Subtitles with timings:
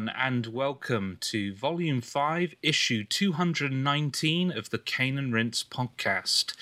[0.00, 6.54] everyone, and welcome to Volume 5, Issue 219 of the Cane and Rinse podcast.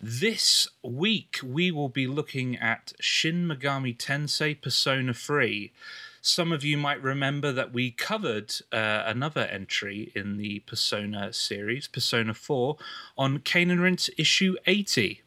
[0.00, 5.72] This week, we will be looking at Shin Megami Tensei Persona 3.
[6.20, 11.88] Some of you might remember that we covered uh, another entry in the Persona series,
[11.88, 12.76] Persona 4,
[13.18, 15.22] on Cane and Rinse issue 80.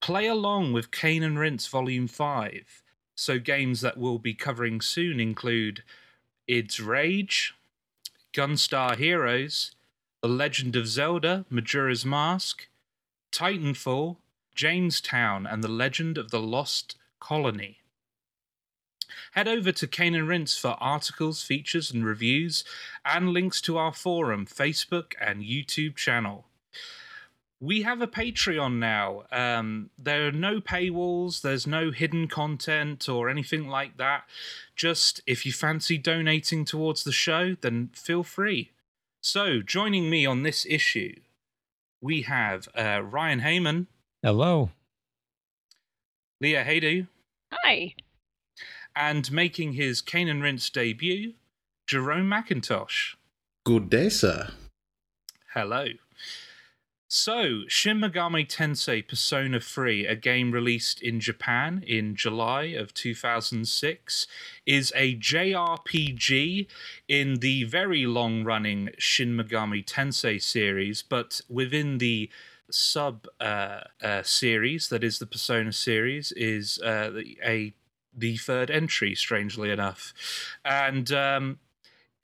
[0.00, 2.82] Play along with Cane and Rinse Volume 5
[3.18, 5.82] so games that we'll be covering soon include
[6.48, 7.54] Id's Rage,
[8.32, 9.72] Gunstar Heroes,
[10.22, 12.68] The Legend of Zelda, Majora's Mask,
[13.30, 14.16] Titanfall,
[14.54, 17.80] Jamestown, and The Legend of the Lost Colony.
[19.32, 22.64] Head over to Cane and for articles, features, and reviews,
[23.04, 26.46] and links to our forum, Facebook, and YouTube channel
[27.60, 29.24] we have a Patreon now.
[29.32, 34.24] Um, there are no paywalls, there's no hidden content or anything like that.
[34.76, 38.70] Just if you fancy donating towards the show, then feel free.
[39.20, 41.16] So, joining me on this issue,
[42.00, 43.86] we have uh, Ryan Heyman.
[44.22, 44.70] Hello.
[46.40, 47.08] Leah Haydu.
[47.52, 47.94] Hi.
[48.94, 51.34] And making his Cane and Rinse debut,
[51.86, 53.16] Jerome McIntosh.
[53.64, 54.50] Good day, sir.
[55.54, 55.86] Hello.
[57.10, 64.26] So, Shin Megami Tensei Persona 3, a game released in Japan in July of 2006,
[64.66, 66.66] is a JRPG
[67.08, 72.28] in the very long running Shin Megami Tensei series, but within the
[72.70, 77.72] sub uh, uh, series that is the Persona series is uh, a
[78.14, 80.12] the third entry, strangely enough,
[80.62, 81.58] and um,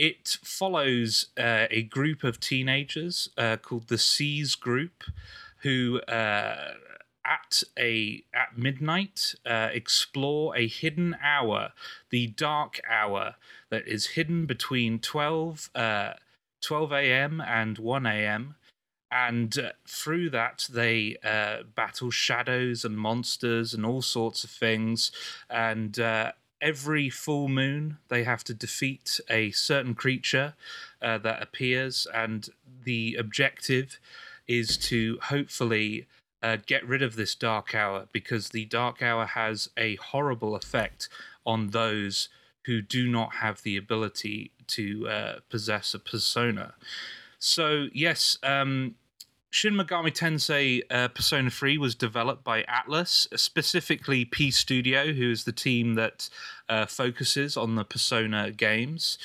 [0.04, 5.04] it follows uh, a group of teenagers uh, called the SEES Group,
[5.62, 6.72] who uh,
[7.25, 11.72] at a at midnight uh, explore a hidden hour,
[12.10, 13.37] the dark hour
[13.70, 16.12] that is hidden between 12, uh,
[16.60, 17.41] 12 a.m.
[17.41, 18.56] and 1 a.m.
[19.10, 21.16] And uh, through that, they
[21.75, 25.12] battle shadows and monsters and all sorts of things.
[25.48, 25.98] And
[26.60, 30.54] every full moon they have to defeat a certain creature
[31.03, 32.48] uh, that appears, and
[32.84, 33.98] the objective
[34.47, 36.06] is to hopefully
[36.42, 41.09] uh, get rid of this dark hour because the dark hour has a horrible effect
[41.47, 42.28] on those
[42.66, 46.75] who do not have the ability to uh, possess a persona.
[47.38, 48.94] So, yes, um,
[49.54, 55.44] Shin Megami Tensei uh, Persona 3 was developed by Atlus, specifically P Studio, who is
[55.44, 56.28] the team that
[56.69, 59.16] uh, focuses on the Persona games.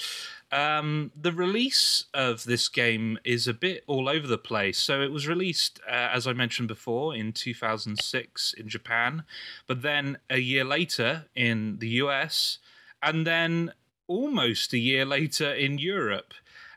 [0.52, 4.78] Um, the release of this game is a bit all over the place.
[4.78, 9.24] So it was released, uh, as I mentioned before, in 2006 in Japan,
[9.66, 12.60] but then a year later in the US,
[13.02, 13.74] and then
[14.06, 16.36] almost a year later in Europe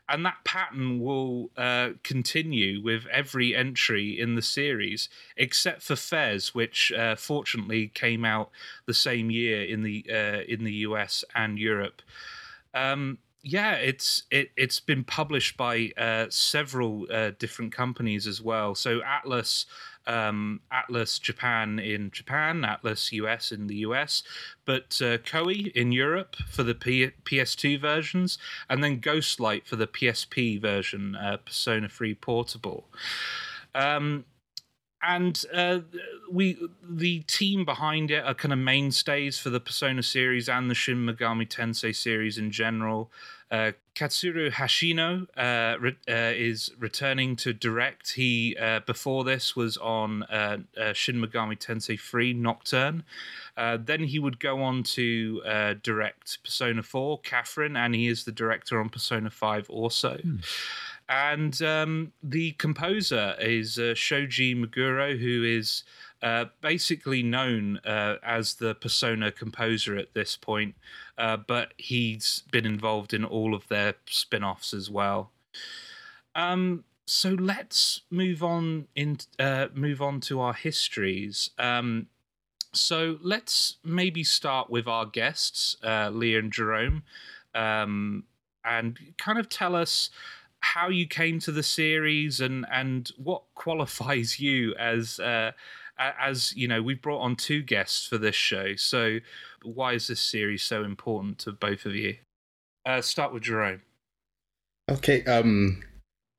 [0.09, 6.53] and that pattern will uh, continue with every entry in the series, except for FES,
[6.53, 8.51] which uh, fortunately came out
[8.85, 12.01] the same year in the uh, in the US and Europe.
[12.73, 18.73] Um, yeah, it's it it's been published by uh, several uh, different companies as well.
[18.73, 19.65] So Atlus,
[20.07, 24.23] um, Atlus Japan in Japan, Atlus US in the US,
[24.63, 28.37] but uh, Koei in Europe for the P- PS2 versions,
[28.69, 32.87] and then Ghostlight for the PSP version, uh, Persona 3 Portable.
[33.75, 34.23] Um,
[35.03, 35.79] and uh,
[36.31, 40.75] we the team behind it are kind of mainstays for the Persona series and the
[40.75, 43.11] Shin Megami Tensei series in general.
[43.51, 48.13] Uh, Katsura Hashino uh, re- uh, is returning to direct.
[48.13, 50.57] He uh, before this was on uh,
[50.93, 53.03] Shin Megami Tensei 3 Nocturne.
[53.55, 58.79] then he would go on to direct Persona 4 Catherine, and he is the director
[58.79, 60.17] on Persona 5 also.
[60.17, 60.37] Hmm.
[61.09, 65.83] And um, the composer is uh, Shoji Meguro, who is
[66.21, 70.75] uh, basically known uh, as the Persona composer at this point,
[71.17, 75.31] uh, but he's been involved in all of their spin offs as well.
[76.33, 81.49] Um, so let's move on in uh, move on to our histories.
[81.59, 82.07] Um,
[82.73, 87.03] so let's maybe start with our guests, uh, Leah and Jerome,
[87.53, 88.23] um,
[88.63, 90.09] and kind of tell us
[90.63, 95.51] how you came to the series and and what qualifies you as uh,
[95.97, 98.75] as you know we've brought on two guests for this show.
[98.75, 99.19] So
[99.63, 102.17] why is this series so important to both of you?
[102.85, 103.81] Uh, start with jerome.
[104.89, 105.83] Okay um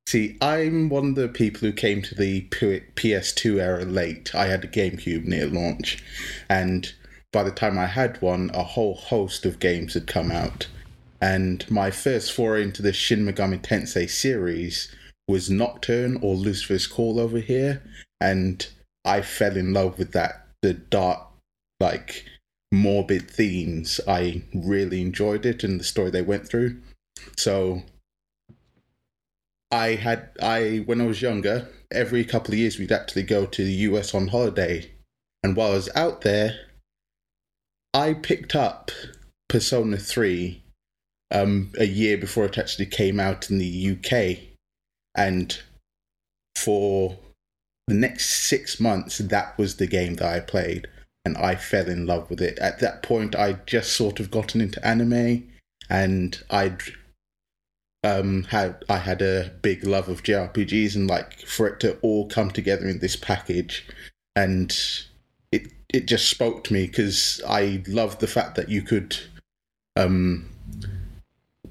[0.06, 4.34] see i'm one of the people who came to the ps2 era late.
[4.34, 6.02] I had a gamecube near launch
[6.48, 6.92] and
[7.32, 10.66] by the time i had one a whole host of games had come out
[11.24, 14.94] And my first foray into the Shin Megami Tensei series
[15.26, 17.82] was Nocturne or Lucifer's Call over here,
[18.20, 18.68] and
[19.06, 21.26] I fell in love with that the dark,
[21.80, 22.26] like
[22.70, 24.02] morbid themes.
[24.06, 26.82] I really enjoyed it and the story they went through.
[27.38, 27.84] So
[29.70, 33.64] I had I when I was younger, every couple of years we'd actually go to
[33.64, 34.90] the US on holiday.
[35.42, 36.54] And while I was out there,
[37.94, 38.90] I picked up
[39.48, 40.63] Persona 3
[41.34, 44.38] um, a year before it actually came out in the UK.
[45.14, 45.58] And
[46.56, 47.18] for
[47.86, 50.86] the next six months, that was the game that I played.
[51.26, 52.58] And I fell in love with it.
[52.58, 55.50] At that point, I'd just sort of gotten into anime
[55.90, 56.82] and I'd
[58.02, 62.28] um, had I had a big love of JRPGs and like for it to all
[62.28, 63.86] come together in this package,
[64.36, 64.76] and
[65.50, 69.16] it it just spoke to me because I loved the fact that you could
[69.96, 70.50] um,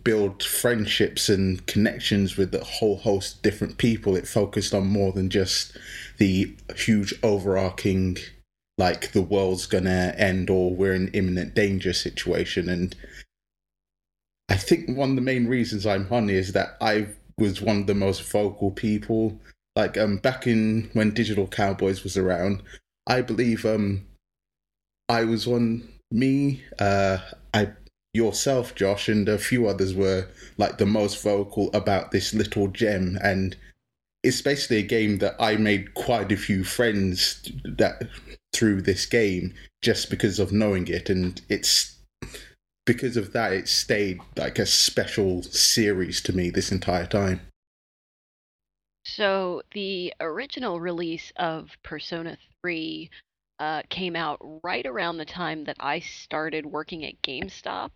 [0.04, 4.16] build friendships and connections with a whole host of different people.
[4.16, 5.78] It focused on more than just
[6.18, 8.18] the huge overarching
[8.78, 12.96] like the world's gonna end or we're in imminent danger situation and
[14.50, 17.08] I think one of the main reasons I'm on is that I
[17.38, 19.40] was one of the most vocal people.
[19.76, 22.62] Like um back in when Digital Cowboys was around,
[23.08, 24.06] I believe um
[25.10, 27.18] I was one me, uh
[27.54, 27.72] I
[28.14, 30.28] yourself, Josh, and a few others were
[30.58, 33.56] like the most vocal about this little gem and
[34.24, 38.08] it's basically a game that I made quite a few friends that
[38.54, 41.98] through this game just because of knowing it and it's
[42.86, 47.42] because of that, it stayed like a special series to me this entire time.
[49.06, 53.10] So the original release of Persona 3
[53.64, 57.92] uh, came out right around the time that I started working at GameStop,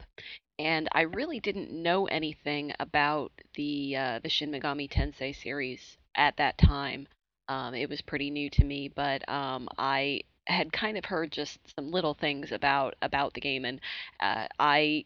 [0.59, 6.37] and I really didn't know anything about the uh, the Shin Megami Tensei series at
[6.37, 7.05] that time.
[7.49, 11.59] Um, it was pretty new to me, but um, I had kind of heard just
[11.75, 13.81] some little things about about the game, and
[14.21, 15.03] uh, I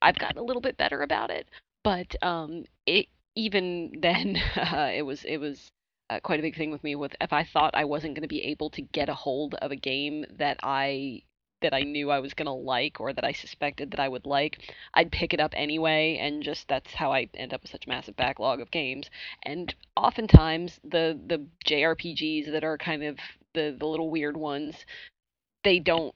[0.00, 1.48] I've gotten a little bit better about it,
[1.82, 5.72] but um, it even then uh, it was it was
[6.10, 6.94] uh, quite a big thing with me.
[6.94, 9.70] With if I thought I wasn't going to be able to get a hold of
[9.70, 11.22] a game that I
[11.62, 14.26] that I knew I was going to like or that I suspected that I would
[14.26, 14.58] like,
[14.94, 17.88] I'd pick it up anyway and just that's how I end up with such a
[17.88, 19.10] massive backlog of games.
[19.42, 23.18] And oftentimes the the JRPGs that are kind of
[23.54, 24.84] the the little weird ones,
[25.64, 26.14] they don't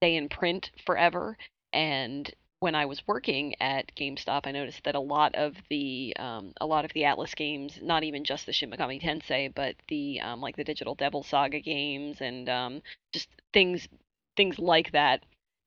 [0.00, 1.36] stay in print forever.
[1.72, 2.32] And
[2.64, 6.64] when I was working at GameStop, I noticed that a lot of the um, a
[6.64, 10.40] lot of the Atlus games, not even just the Shin Megami Tensei, but the um,
[10.40, 12.80] like the Digital Devil Saga games and um,
[13.12, 13.86] just things
[14.34, 15.24] things like that,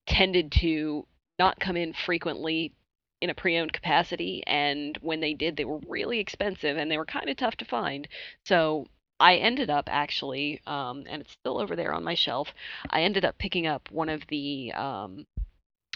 [0.08, 1.06] tended to
[1.38, 2.74] not come in frequently
[3.22, 7.06] in a pre-owned capacity, and when they did, they were really expensive and they were
[7.06, 8.08] kind of tough to find.
[8.44, 8.88] So
[9.20, 12.48] I ended up actually, um, and it's still over there on my shelf.
[12.90, 14.74] I ended up picking up one of the.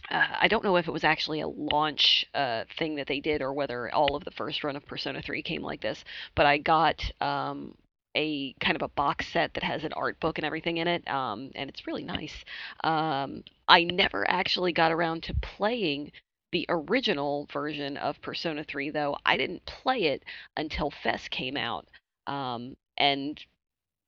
[0.10, 3.42] Uh, I don't know if it was actually a launch uh, thing that they did
[3.42, 6.04] or whether all of the first run of Persona 3 came like this,
[6.36, 7.76] but I got um,
[8.16, 11.08] a kind of a box set that has an art book and everything in it,
[11.08, 12.44] um, and it's really nice.
[12.84, 16.12] Um, I never actually got around to playing
[16.52, 19.18] the original version of Persona 3, though.
[19.26, 20.24] I didn't play it
[20.58, 21.88] until FES came out.
[22.28, 23.40] Um, and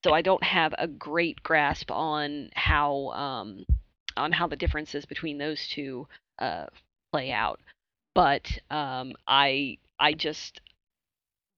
[0.03, 3.65] so I don't have a great grasp on how um,
[4.17, 6.07] on how the differences between those two
[6.39, 6.65] uh,
[7.11, 7.59] play out.
[8.15, 10.61] But um, I I just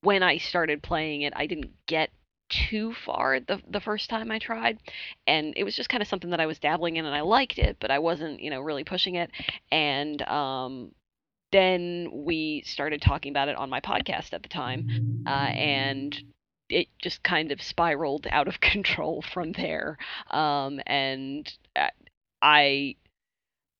[0.01, 2.11] when I started playing it, I didn't get
[2.49, 4.79] too far the the first time I tried,
[5.27, 7.57] and it was just kind of something that I was dabbling in, and I liked
[7.57, 9.31] it, but I wasn't you know really pushing it.
[9.71, 10.91] And um,
[11.51, 14.87] then we started talking about it on my podcast at the time,
[15.25, 16.23] uh, and
[16.69, 19.97] it just kind of spiraled out of control from there.
[20.31, 21.89] Um, and uh,
[22.45, 22.95] I,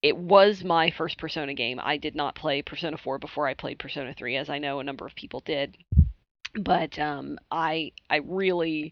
[0.01, 1.79] it was my first Persona game.
[1.81, 4.83] I did not play Persona 4 before I played Persona 3, as I know a
[4.83, 5.77] number of people did.
[6.55, 8.91] But um, I, I really,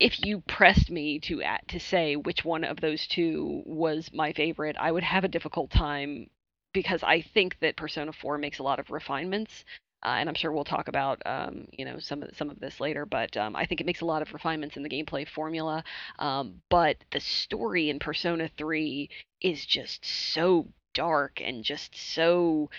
[0.00, 4.32] if you pressed me to at, to say which one of those two was my
[4.32, 6.28] favorite, I would have a difficult time
[6.74, 9.64] because I think that Persona 4 makes a lot of refinements
[10.04, 12.80] uh, and I'm sure we'll talk about um, you know some of some of this
[12.80, 13.06] later.
[13.06, 15.84] But um, I think it makes a lot of refinements in the gameplay formula.
[16.18, 19.08] Um, but the story in Persona 3
[19.40, 22.70] is just so dark and just so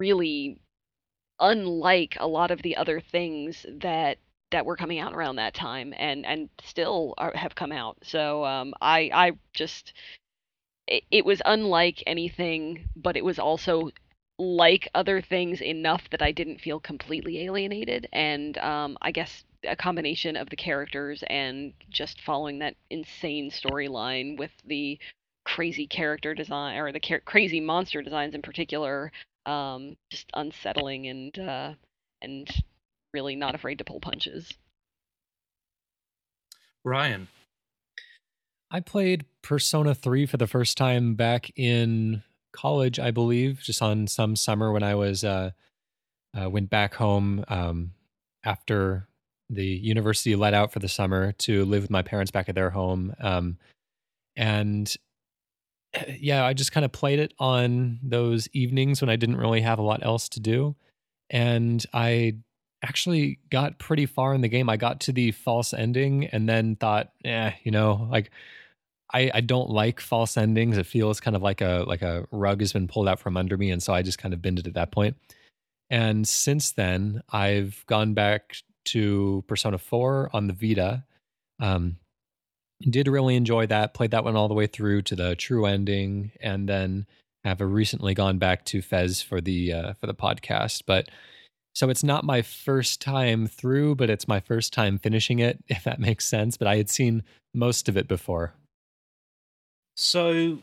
[0.00, 0.58] really
[1.40, 4.18] unlike a lot of the other things that
[4.50, 7.96] that were coming out around that time and and still are, have come out.
[8.02, 9.92] So um, I I just
[10.86, 13.90] it, it was unlike anything, but it was also
[14.42, 18.08] like other things enough that I didn't feel completely alienated.
[18.12, 24.36] And um, I guess a combination of the characters and just following that insane storyline
[24.36, 24.98] with the
[25.44, 29.12] crazy character design or the car- crazy monster designs in particular,
[29.46, 31.74] um, just unsettling and uh,
[32.20, 32.48] and
[33.14, 34.52] really not afraid to pull punches.
[36.84, 37.28] Ryan.
[38.72, 44.06] I played Persona 3 for the first time back in college, I believe, just on
[44.06, 45.50] some summer when I was uh,
[46.38, 47.92] uh, went back home um,
[48.44, 49.08] after
[49.50, 52.70] the university let out for the summer to live with my parents back at their
[52.70, 53.14] home.
[53.20, 53.58] Um,
[54.36, 54.94] and
[56.18, 59.78] yeah, I just kind of played it on those evenings when I didn't really have
[59.78, 60.74] a lot else to do.
[61.28, 62.36] And I
[62.82, 64.68] actually got pretty far in the game.
[64.68, 68.30] I got to the false ending and then thought, eh, you know, like
[69.12, 70.78] I, I don't like false endings.
[70.78, 73.56] It feels kind of like a like a rug has been pulled out from under
[73.56, 75.16] me, and so I just kind of bended at that point.
[75.90, 81.04] And since then, I've gone back to Persona 4 on the Vita.
[81.60, 81.98] Um,
[82.80, 83.94] did really enjoy that.
[83.94, 87.06] Played that one all the way through to the true ending, and then
[87.44, 90.82] have recently gone back to FES for the uh, for the podcast.
[90.86, 91.08] But
[91.74, 95.84] so it's not my first time through, but it's my first time finishing it, if
[95.84, 96.56] that makes sense.
[96.56, 97.22] But I had seen
[97.54, 98.54] most of it before.
[99.94, 100.58] So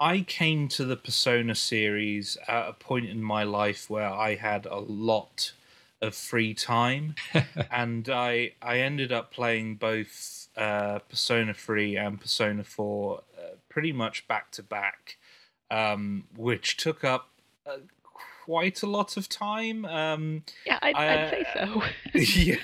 [0.00, 4.66] I came to the Persona series at a point in my life where I had
[4.66, 5.52] a lot
[6.00, 7.16] of free time,
[7.70, 13.92] and I I ended up playing both uh, Persona 3 and Persona 4 uh, pretty
[13.92, 15.16] much back to back,
[15.70, 17.30] um, which took up
[17.66, 17.78] uh,
[18.44, 19.84] quite a lot of time.
[19.84, 21.82] Um, yeah, I'd, I'd say so.
[22.14, 22.56] yeah.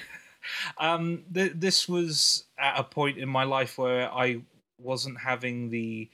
[0.78, 4.43] Um, th- this was at a point in my life where I
[4.78, 6.09] wasn't having the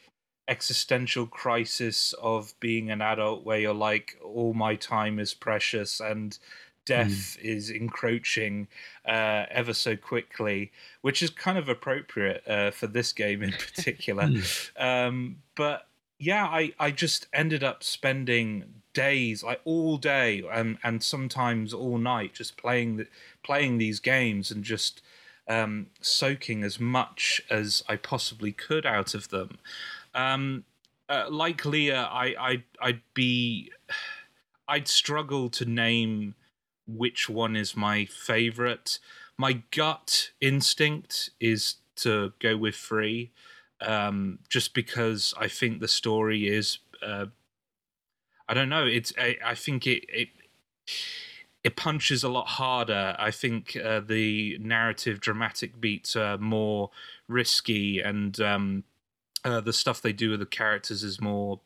[0.48, 6.38] existential crisis of being an adult where you're like all my time is precious and
[6.84, 7.42] death mm.
[7.42, 8.66] is encroaching
[9.06, 14.26] uh, ever so quickly, which is kind of appropriate uh, for this game in particular.
[14.26, 14.82] Hmm.
[14.82, 15.86] um, but
[16.18, 21.96] yeah, I, I just ended up spending days, like all day, and and sometimes all
[21.96, 23.06] night, just playing the,
[23.42, 25.00] playing these games and just
[25.50, 29.58] um, soaking as much as I possibly could out of them.
[30.14, 30.64] Um,
[31.08, 33.72] uh, like Leah, I, I I'd be
[34.68, 36.36] I'd struggle to name
[36.86, 39.00] which one is my favorite.
[39.36, 43.32] My gut instinct is to go with free,
[43.80, 46.78] um, just because I think the story is.
[47.04, 47.26] Uh,
[48.48, 48.86] I don't know.
[48.86, 49.12] It's.
[49.18, 50.28] I, I think it, it
[51.62, 53.14] it punches a lot harder.
[53.18, 56.90] I think uh, the narrative, dramatic beats are more
[57.28, 58.84] risky, and um,
[59.44, 61.60] uh, the stuff they do with the characters is more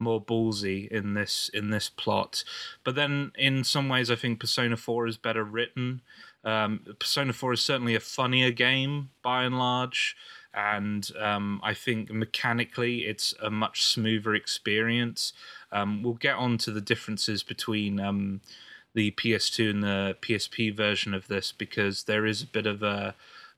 [0.00, 2.44] more ballsy in this in this plot.
[2.84, 6.02] But then, in some ways, I think Persona Four is better written.
[6.44, 10.16] Um, Persona Four is certainly a funnier game by and large,
[10.52, 15.32] and um, I think mechanically it's a much smoother experience.
[15.70, 18.40] Um, we'll get on to the differences between um,
[18.94, 23.14] the PS2 and the PSP version of this because there is a bit of a,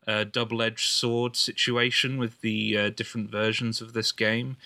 [0.07, 4.57] a double-edged sword situation with the uh, different versions of this game.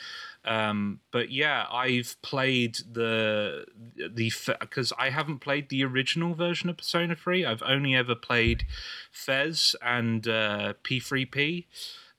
[0.44, 3.64] Um, but yeah, I've played the
[3.97, 4.30] the
[4.61, 7.47] because I haven't played the original version of Persona 3.
[7.47, 8.66] I've only ever played
[9.11, 11.64] FES and uh, P3P.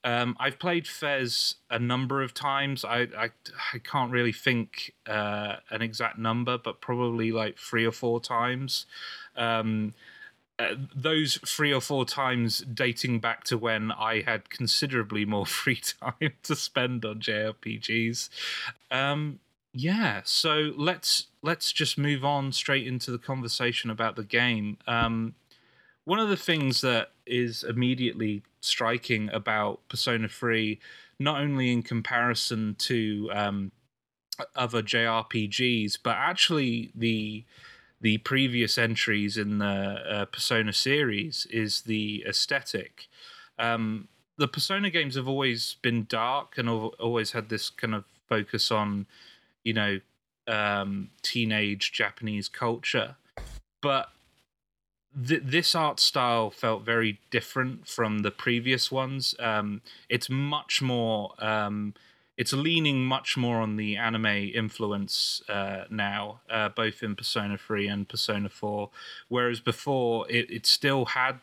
[0.06, 2.86] Um, I've played FES a number of times.
[2.86, 3.30] I I,
[3.74, 8.86] I can't really think uh, an exact number, but probably like three or four times.
[9.36, 9.96] Um,
[10.58, 15.82] uh, those three or four times dating back to when I had considerably more free
[16.00, 18.30] time to spend on JRPGs.
[18.92, 19.40] Um,
[19.74, 24.78] yeah, so let's let's just move on straight into the conversation about the game.
[24.88, 25.34] Um,
[26.06, 30.80] one of the things that is immediately striking about Persona 3,
[31.20, 33.72] not only in comparison to um,
[34.56, 37.46] other JRPGs, but actually the
[38.02, 43.08] the previous entries in the uh, Persona series is the aesthetic.
[43.58, 48.70] Um, the Persona games have always been dark and always had this kind of focus
[48.70, 49.08] on,
[49.64, 50.02] you know,
[50.48, 53.16] um, teenage Japanese culture.
[53.82, 54.10] But
[55.28, 59.36] th- this art style felt very different from the previous ones.
[59.40, 61.34] Um, it's much more.
[61.44, 61.94] Um,
[62.38, 67.88] it's leaning much more on the anime influence uh, now, uh, both in Persona 3
[67.88, 68.90] and Persona 4.
[69.30, 71.40] Whereas before, it, it still had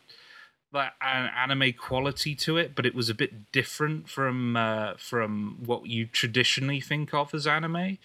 [0.73, 5.59] that an anime quality to it, but it was a bit different from uh, from
[5.65, 7.99] what you traditionally think of as anime.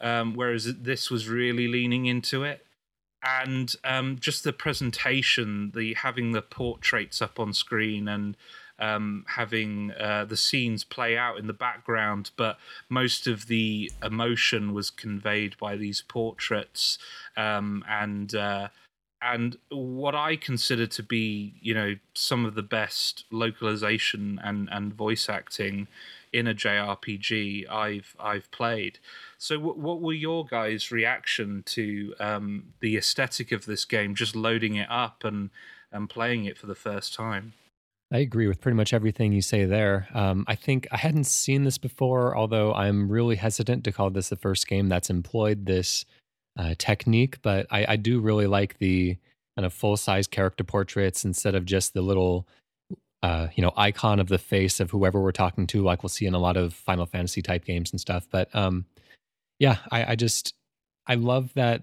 [0.00, 2.66] um, whereas this was really leaning into it.
[3.22, 8.36] And um, just the presentation, the having the portraits up on screen and
[8.78, 12.58] um, having uh, the scenes play out in the background, but
[12.88, 16.98] most of the emotion was conveyed by these portraits.
[17.36, 18.68] Um, and uh,
[19.22, 24.94] and what I consider to be, you know, some of the best localization and, and
[24.94, 25.88] voice acting
[26.32, 28.98] in a JRPG I've I've played.
[29.40, 34.14] So, w- what were your guys' reaction to um, the aesthetic of this game?
[34.14, 35.48] Just loading it up and
[35.90, 37.54] and playing it for the first time.
[38.12, 40.08] I agree with pretty much everything you say there.
[40.12, 44.28] Um, I think I hadn't seen this before, although I'm really hesitant to call this
[44.28, 46.04] the first game that's employed this
[46.58, 47.40] uh, technique.
[47.40, 49.16] But I, I, do really like the
[49.56, 52.48] kind of full size character portraits instead of just the little,
[53.22, 56.26] uh, you know, icon of the face of whoever we're talking to, like we'll see
[56.26, 58.26] in a lot of Final Fantasy type games and stuff.
[58.30, 58.86] But um,
[59.60, 60.54] yeah, I, I just
[61.06, 61.82] I love that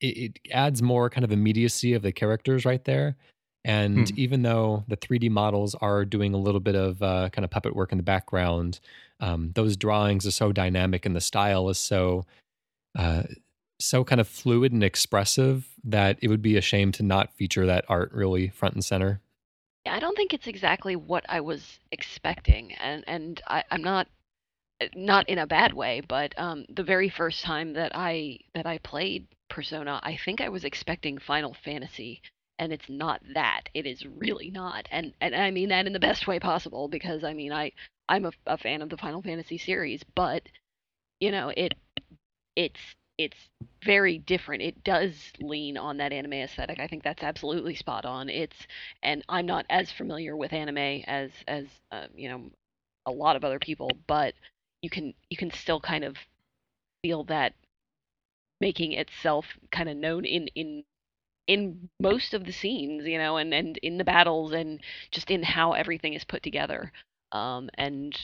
[0.00, 3.16] it, it adds more kind of immediacy of the characters right there
[3.64, 4.14] and hmm.
[4.16, 7.76] even though the 3D models are doing a little bit of uh, kind of puppet
[7.76, 8.80] work in the background,
[9.20, 12.24] um, those drawings are so dynamic and the style is so
[12.98, 13.24] uh,
[13.78, 17.66] so kind of fluid and expressive that it would be a shame to not feature
[17.66, 19.20] that art really front and center.
[19.86, 24.08] Yeah, I don't think it's exactly what I was expecting, and and I, I'm not
[24.94, 28.78] not in a bad way, but um, the very first time that I that I
[28.78, 32.22] played Persona, I think I was expecting Final Fantasy
[32.58, 33.62] and it's not that.
[33.74, 34.86] It is really not.
[34.90, 37.72] And and i mean that in the best way possible because i mean i
[38.08, 40.42] i'm a, a fan of the final fantasy series but
[41.20, 41.74] you know it
[42.56, 42.80] it's
[43.18, 43.50] it's
[43.84, 44.62] very different.
[44.62, 46.80] It does lean on that anime aesthetic.
[46.80, 48.28] I think that's absolutely spot on.
[48.30, 48.56] It's
[49.02, 52.50] and i'm not as familiar with anime as as uh, you know
[53.06, 54.34] a lot of other people but
[54.82, 56.16] you can you can still kind of
[57.02, 57.54] feel that
[58.60, 60.84] making itself kind of known in in
[61.46, 65.42] in most of the scenes, you know, and, and in the battles and just in
[65.42, 66.92] how everything is put together.
[67.32, 68.16] Um, and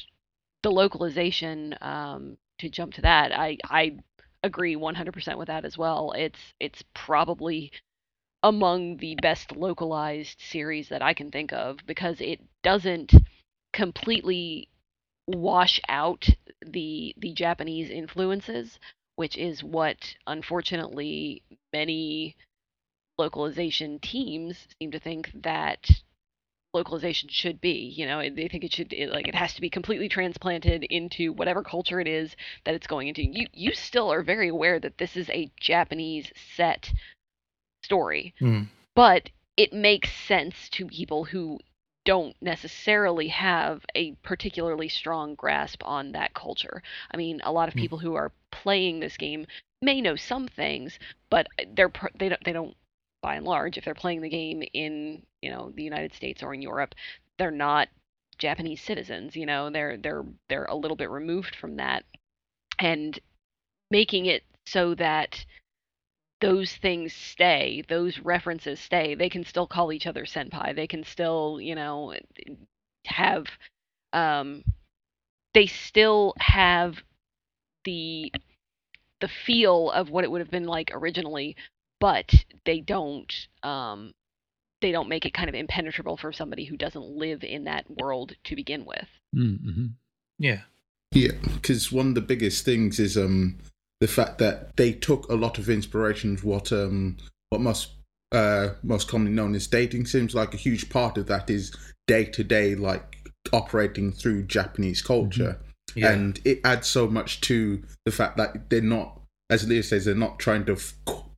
[0.62, 3.98] the localization, um, to jump to that, I, I
[4.44, 6.12] agree 100% with that as well.
[6.16, 7.72] It's it's probably
[8.42, 13.12] among the best localized series that I can think of because it doesn't
[13.72, 14.68] completely
[15.26, 16.28] wash out
[16.64, 18.78] the the Japanese influences,
[19.16, 22.36] which is what unfortunately many
[23.18, 25.90] localization teams seem to think that
[26.74, 27.92] localization should be.
[27.96, 31.32] You know they think it should it, like it has to be completely transplanted into
[31.32, 33.22] whatever culture it is that it's going into.
[33.24, 36.92] You you still are very aware that this is a japanese set
[37.82, 38.34] story.
[38.40, 38.66] Mm.
[38.94, 41.58] but it makes sense to people who
[42.06, 46.82] don't necessarily have a particularly strong grasp on that culture.
[47.12, 47.80] I mean, a lot of hmm.
[47.80, 49.46] people who are playing this game
[49.82, 52.74] may know some things, but they're they don't they don't
[53.22, 56.54] by and large, if they're playing the game in you know the United States or
[56.54, 56.94] in Europe,
[57.38, 57.88] they're not
[58.38, 59.34] Japanese citizens.
[59.34, 62.04] You know, they're they're they're a little bit removed from that,
[62.78, 63.18] and
[63.90, 65.44] making it so that
[66.40, 69.14] those things stay, those references stay.
[69.14, 70.74] They can still call each other senpai.
[70.74, 72.14] They can still, you know,
[73.06, 73.46] have
[74.12, 74.62] um
[75.54, 76.96] they still have
[77.84, 78.32] the
[79.20, 81.56] the feel of what it would have been like originally,
[82.00, 84.12] but they don't um,
[84.82, 88.34] they don't make it kind of impenetrable for somebody who doesn't live in that world
[88.44, 89.08] to begin with.
[89.34, 89.86] Mm-hmm.
[90.38, 90.62] Yeah,
[91.12, 93.58] yeah, because one of the biggest things is um
[94.00, 97.16] the fact that they took a lot of inspiration from what um
[97.50, 97.92] what most
[98.32, 100.34] uh most commonly known as dating sims.
[100.34, 101.74] Like a huge part of that is
[102.06, 105.58] day to day like operating through Japanese culture.
[105.90, 105.98] Mm-hmm.
[105.98, 106.12] Yeah.
[106.12, 110.14] And it adds so much to the fact that they're not, as Leah says, they're
[110.14, 110.94] not trying to f-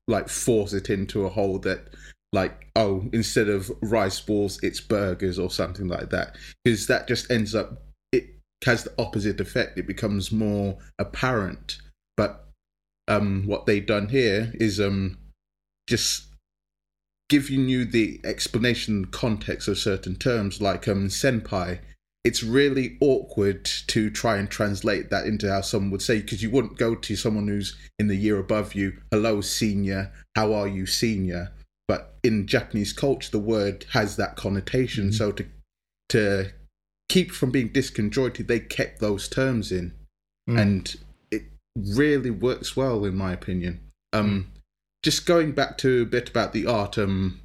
[0.09, 1.95] like force it into a hole that
[2.33, 7.31] like oh instead of rice balls it's burgers or something like that because that just
[7.31, 8.27] ends up it
[8.65, 11.79] has the opposite effect it becomes more apparent
[12.17, 12.48] but
[13.09, 15.19] um what they've done here is um
[15.89, 16.27] just
[17.29, 21.81] giving you the explanation context of certain terms like um senpai
[22.25, 26.51] it's really awkward to try and translate that into how someone would say because you
[26.51, 30.85] wouldn't go to someone who's in the year above you hello senior how are you
[30.87, 31.53] senior
[31.87, 35.13] but in japanese culture the word has that connotation mm-hmm.
[35.13, 35.47] so to
[36.09, 36.51] to
[37.09, 39.93] keep from being disconjointed they kept those terms in
[40.49, 40.61] mm.
[40.61, 40.97] and
[41.77, 43.81] really works well in my opinion
[44.13, 44.51] um
[45.03, 47.41] just going back to a bit about the art um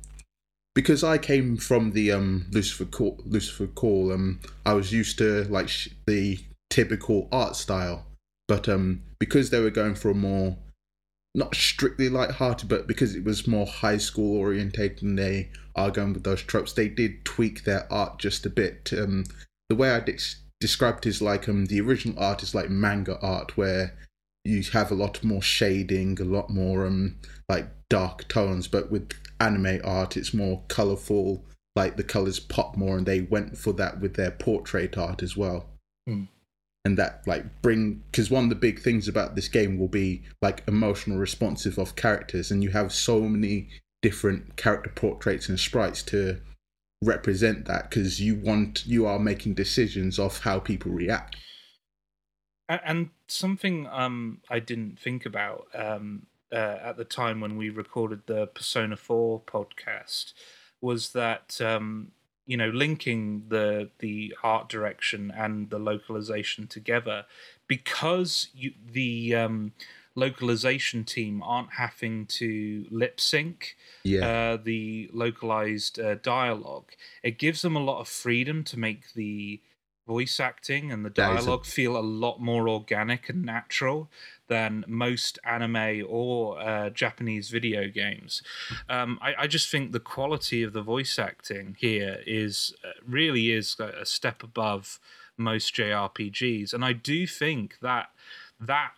[0.75, 5.43] because I came from the um, Lucifer Call, Lucifer Call, um, I was used to
[5.45, 8.05] like sh- the typical art style.
[8.47, 10.57] but um, because they were going for a more
[11.35, 16.13] not strictly light-hearted, but because it was more high school orientated and they are going
[16.13, 18.91] with those tropes, they did tweak their art just a bit.
[18.95, 19.23] Um,
[19.69, 20.19] the way I de-
[20.59, 23.95] described it is like um, the original art is like manga art, where
[24.45, 29.11] you have a lot more shading, a lot more um, like dark tones, but with
[29.39, 31.43] anime art, it's more colorful.
[31.75, 35.35] Like the colors pop more, and they went for that with their portrait art as
[35.35, 35.65] well.
[36.05, 36.25] Hmm.
[36.85, 40.23] And that like bring because one of the big things about this game will be
[40.41, 43.69] like emotional responsive of characters, and you have so many
[44.01, 46.41] different character portraits and sprites to
[47.01, 51.37] represent that because you want you are making decisions of how people react.
[52.69, 58.21] And something um, I didn't think about um, uh, at the time when we recorded
[58.25, 60.33] the Persona 4 podcast
[60.81, 62.11] was that um,
[62.45, 67.25] you know linking the the art direction and the localization together
[67.67, 69.71] because you, the um,
[70.15, 76.91] localization team aren't having to lip sync Yeah, uh, the localized uh, dialogue.
[77.23, 79.61] It gives them a lot of freedom to make the
[80.05, 84.09] voice acting and the is a- dialogue feel a lot more organic and natural
[84.47, 88.41] than most anime or uh, Japanese video games.
[88.89, 93.51] Um, I, I just think the quality of the voice acting here is uh, really
[93.51, 94.99] is a a step above
[95.37, 98.09] most JRPGs, and I do think that
[98.59, 98.91] that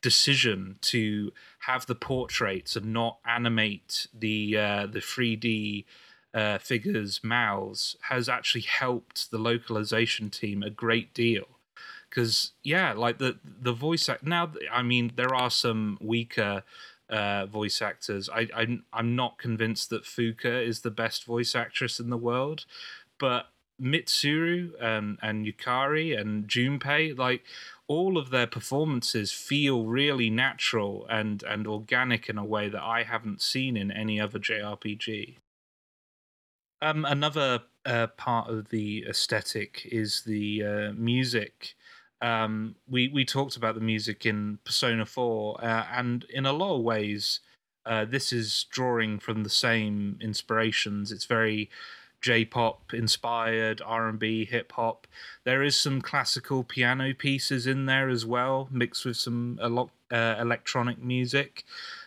[0.00, 5.84] decision to have the portraits and not animate the uh, the 3D
[6.34, 11.44] uh, figures' mouths has actually helped the localization team a great deal.
[12.08, 14.52] Because yeah, like the the voice act now.
[14.70, 16.62] I mean, there are some weaker
[17.08, 18.28] uh, voice actors.
[18.28, 22.64] I, I'm I'm not convinced that Fuka is the best voice actress in the world,
[23.18, 23.48] but
[23.80, 27.44] Mitsuru and and Yukari and Junpei, like
[27.86, 33.02] all of their performances feel really natural and and organic in a way that I
[33.02, 35.36] haven't seen in any other JRPG.
[36.82, 41.74] Um, another uh, part of the aesthetic is the uh, music.
[42.20, 46.74] Um, we we talked about the music in Persona Four, uh, and in a lot
[46.76, 47.38] of ways,
[47.86, 51.12] uh, this is drawing from the same inspirations.
[51.12, 51.70] It's very
[52.20, 55.06] J-pop inspired, R&B, hip hop.
[55.44, 60.36] There is some classical piano pieces in there as well, mixed with some elo- uh,
[60.38, 61.64] electronic music.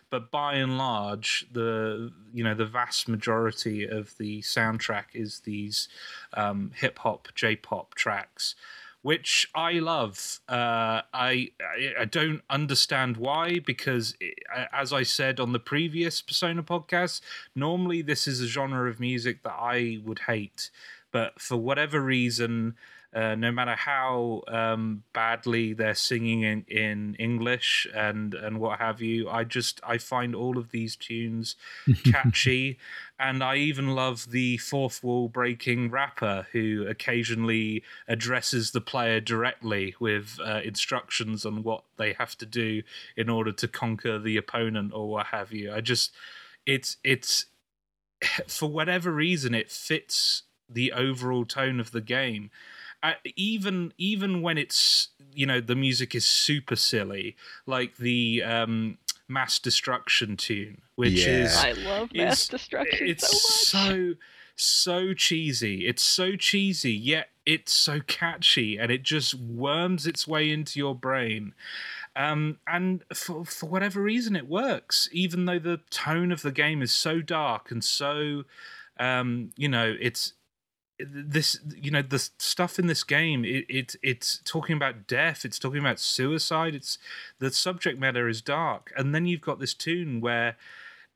[0.10, 5.90] But by and large, the you know the vast majority of the soundtrack is these
[6.34, 8.56] um, hip hop, J-pop tracks,
[9.02, 10.40] which I love.
[10.48, 11.52] Uh, I
[12.00, 14.40] I- don't understand why because it,
[14.72, 17.22] as I said on the previous Persona podcast,
[17.56, 20.70] normally this is a genre of music that I would hate,
[21.12, 22.76] but for whatever reason.
[23.16, 29.02] Uh, no matter how um, badly they're singing in, in English and, and what have
[29.02, 31.56] you, I just I find all of these tunes
[32.04, 32.78] catchy,
[33.18, 39.96] and I even love the fourth wall breaking rapper who occasionally addresses the player directly
[39.98, 42.84] with uh, instructions on what they have to do
[43.16, 45.74] in order to conquer the opponent or what have you.
[45.74, 46.12] I just
[46.66, 47.46] it's it's
[48.48, 52.50] for whatever reason it fits the overall tone of the game.
[53.10, 58.98] Uh, even even when it's you know the music is super silly, like the um,
[59.28, 61.44] mass destruction tune, which Yeah.
[61.44, 63.28] is I love mass it's- destruction it's
[63.68, 63.98] so much.
[63.98, 64.14] It's so
[64.58, 65.86] so cheesy.
[65.86, 70.96] It's so cheesy, yet it's so catchy, and it just worms its way into your
[70.96, 71.54] brain.
[72.16, 76.82] Um, and for for whatever reason, it works, even though the tone of the game
[76.82, 78.46] is so dark and so,
[78.98, 80.34] um, you know, it's
[81.00, 85.60] this you know the stuff in this game it, it it's talking about death it's
[85.60, 86.98] talking about suicide it's
[87.40, 88.94] the subject matter is dark.
[88.96, 90.58] And then you've got this tune where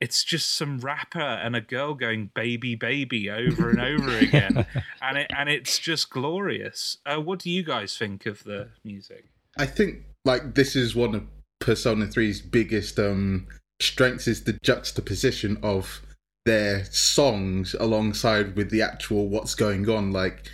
[0.00, 4.66] it's just some rapper and a girl going baby baby over and over again.
[5.00, 6.98] And it and it's just glorious.
[7.06, 9.26] Uh, what do you guys think of the music?
[9.56, 11.24] I think like this is one of
[11.60, 13.46] Persona 3's biggest um
[13.80, 16.02] strengths is the juxtaposition of
[16.46, 20.48] their songs alongside with the actual what's going on like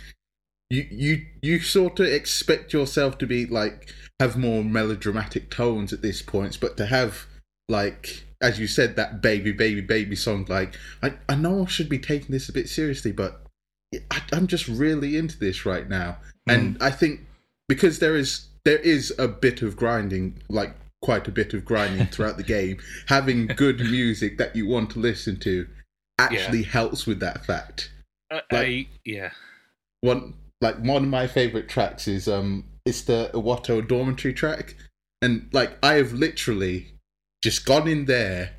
[0.69, 6.01] you you you sort of expect yourself to be like have more melodramatic tones at
[6.01, 7.25] this point but to have
[7.69, 11.89] like as you said that baby baby baby song like i i know i should
[11.89, 13.41] be taking this a bit seriously but
[14.11, 16.17] I, i'm just really into this right now.
[16.47, 16.53] Hmm.
[16.53, 17.21] And i think
[17.69, 22.07] because there is there is a bit of grinding like quite a bit of grinding
[22.07, 25.65] throughout the game having good music that you want to listen to
[26.19, 27.91] actually helps with that fact
[28.31, 29.31] uh, Like- I, yeah
[30.01, 34.75] one like one of my favorite tracks is um it's the Iwato dormitory track
[35.21, 36.93] And like I have literally
[37.43, 38.53] just gone in there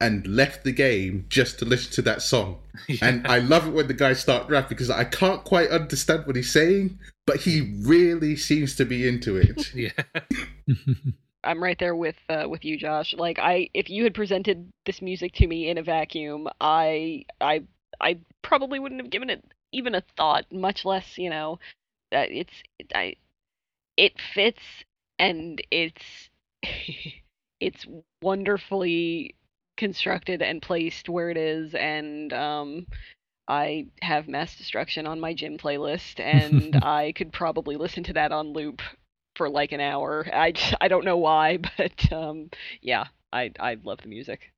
[0.00, 2.58] and left the game just to listen to that song.
[2.88, 2.96] Yeah.
[3.02, 6.34] And I love it when the guys start rapping because I can't quite understand what
[6.34, 9.72] he's saying, but he really seems to be into it.
[9.74, 9.92] yeah.
[11.44, 13.14] I'm right there with uh, with you, Josh.
[13.14, 17.62] Like I, if you had presented this music to me in a vacuum, I, I,
[18.00, 21.58] I probably wouldn't have given it even a thought, much less, you know,
[22.10, 23.16] that it's, it, I,
[23.96, 24.62] it fits
[25.18, 26.30] and it's,
[27.60, 27.86] it's
[28.22, 29.34] wonderfully
[29.76, 32.86] constructed and placed where it is, and um,
[33.48, 38.32] I have Mass Destruction on my gym playlist, and I could probably listen to that
[38.32, 38.80] on loop
[39.36, 40.26] for like an hour.
[40.32, 44.52] I just, I don't know why, but um, yeah, I I love the music.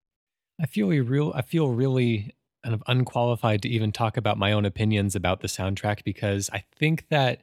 [0.60, 1.32] I feel real.
[1.34, 2.34] I feel really
[2.64, 6.64] kind of unqualified to even talk about my own opinions about the soundtrack because I
[6.78, 7.40] think that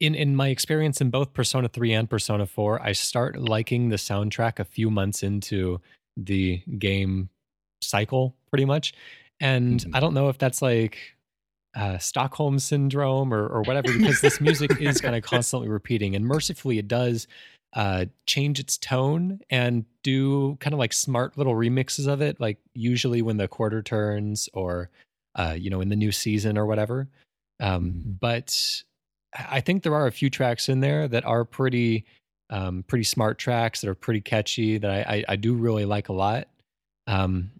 [0.00, 3.96] in in my experience in both Persona 3 and Persona 4, I start liking the
[3.96, 5.80] soundtrack a few months into
[6.16, 7.30] the game
[7.82, 8.92] cycle pretty much.
[9.40, 9.90] And Mhm.
[9.94, 11.16] I don't know if that's like
[11.76, 16.14] uh, Stockholm syndrome or, or whatever, because this music is kind of constantly repeating.
[16.16, 17.26] And mercifully, it does
[17.74, 22.58] uh, change its tone and do kind of like smart little remixes of it, like
[22.74, 24.90] usually when the quarter turns or,
[25.36, 27.08] uh, you know, in the new season or whatever.
[27.60, 28.20] Um, Mhm.
[28.20, 28.82] but
[29.34, 32.06] I think there are a few tracks in there that are pretty,
[32.50, 36.08] um, pretty smart tracks that are pretty catchy that I, I, I do really like
[36.08, 36.48] a lot.
[37.06, 37.50] Um,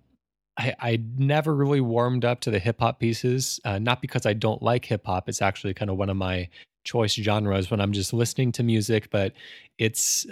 [0.59, 4.33] I, I never really warmed up to the hip hop pieces, uh, not because I
[4.33, 5.29] don't like hip hop.
[5.29, 6.49] It's actually kind of one of my
[6.85, 9.33] choice genres when I'm just listening to music, but
[9.79, 10.27] it's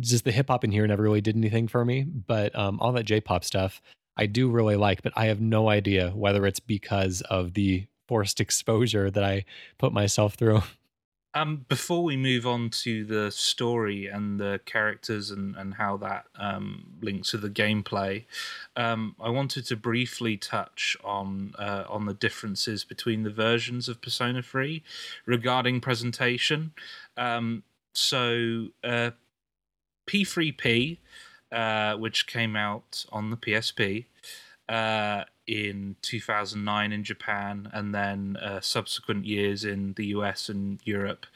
[0.00, 2.02] just the hip hop in here never really did anything for me.
[2.02, 3.80] But um, all that J pop stuff
[4.16, 8.40] I do really like, but I have no idea whether it's because of the forced
[8.40, 9.44] exposure that I
[9.78, 10.62] put myself through.
[11.34, 16.24] Um, before we move on to the story and the characters and, and how that
[16.36, 18.24] um, links to the gameplay,
[18.76, 24.00] um, I wanted to briefly touch on uh, on the differences between the versions of
[24.00, 24.82] Persona 3
[25.26, 26.72] regarding presentation.
[27.16, 27.62] Um,
[27.92, 29.10] so, uh,
[30.06, 30.98] P3P,
[31.52, 34.06] uh, which came out on the PSP,
[34.68, 41.26] uh, in 2009 in Japan and then uh, subsequent years in the US and Europe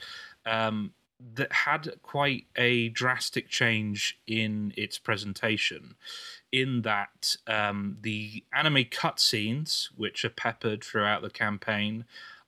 [0.45, 0.93] um,
[1.35, 5.95] that had quite a drastic change in its presentation.
[6.51, 12.05] In that um, the anime cutscenes, which are peppered throughout the campaign,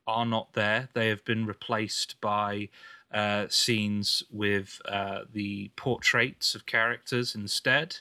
[0.07, 0.91] are not there.
[0.93, 2.69] They have been replaced by
[3.13, 7.99] uh, scenes with uh, the portraits of characters instead.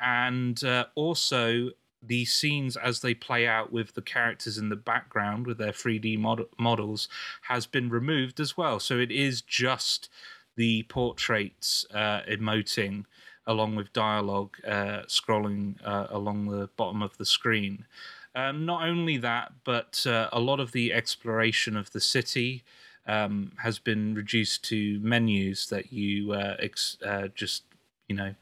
[0.00, 1.70] And uh, also,
[2.06, 6.18] the scenes as they play out with the characters in the background with their 3D
[6.18, 7.08] mod- models
[7.42, 8.80] has been removed as well.
[8.80, 10.08] So it is just
[10.56, 13.04] the portraits uh, emoting
[13.46, 17.86] along with dialogue uh, scrolling uh, along the bottom of the screen.
[18.34, 22.64] Um, not only that, but uh, a lot of the exploration of the city
[23.06, 27.62] um, has been reduced to menus that you uh, ex- uh, just,
[28.08, 28.34] you know,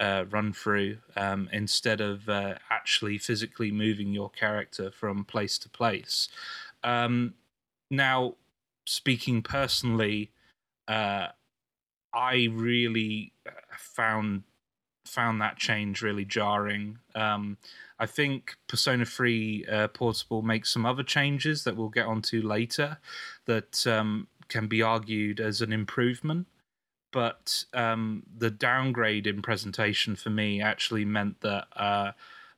[0.00, 5.68] uh, run through um, instead of uh, actually physically moving your character from place to
[5.68, 6.28] place.
[6.82, 7.34] Um,
[7.90, 8.34] now,
[8.86, 10.30] speaking personally,
[10.88, 11.28] uh,
[12.12, 14.42] I really uh, found
[15.06, 16.98] found that change really jarring.
[17.14, 17.58] Um,
[17.98, 22.98] I think Persona 3 uh, Portable makes some other changes that we'll get onto later
[23.46, 26.46] that um, can be argued as an improvement
[27.12, 32.12] but um, the downgrade in presentation for me actually meant that uh,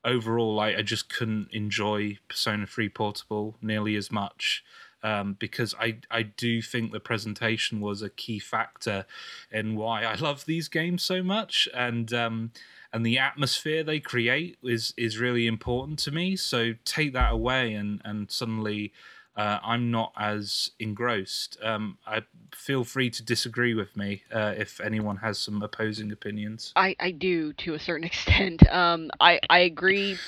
[0.04, 4.64] overall I, I just couldn't enjoy Persona 3 Portable nearly as much.
[5.04, 9.04] Um, because I, I do think the presentation was a key factor
[9.50, 12.52] in why I love these games so much, and um,
[12.92, 16.36] and the atmosphere they create is is really important to me.
[16.36, 18.92] So take that away, and and suddenly
[19.36, 21.56] uh, I'm not as engrossed.
[21.62, 22.22] Um, I
[22.54, 26.72] feel free to disagree with me uh, if anyone has some opposing opinions.
[26.76, 28.66] I, I do to a certain extent.
[28.70, 30.18] Um, I, I agree.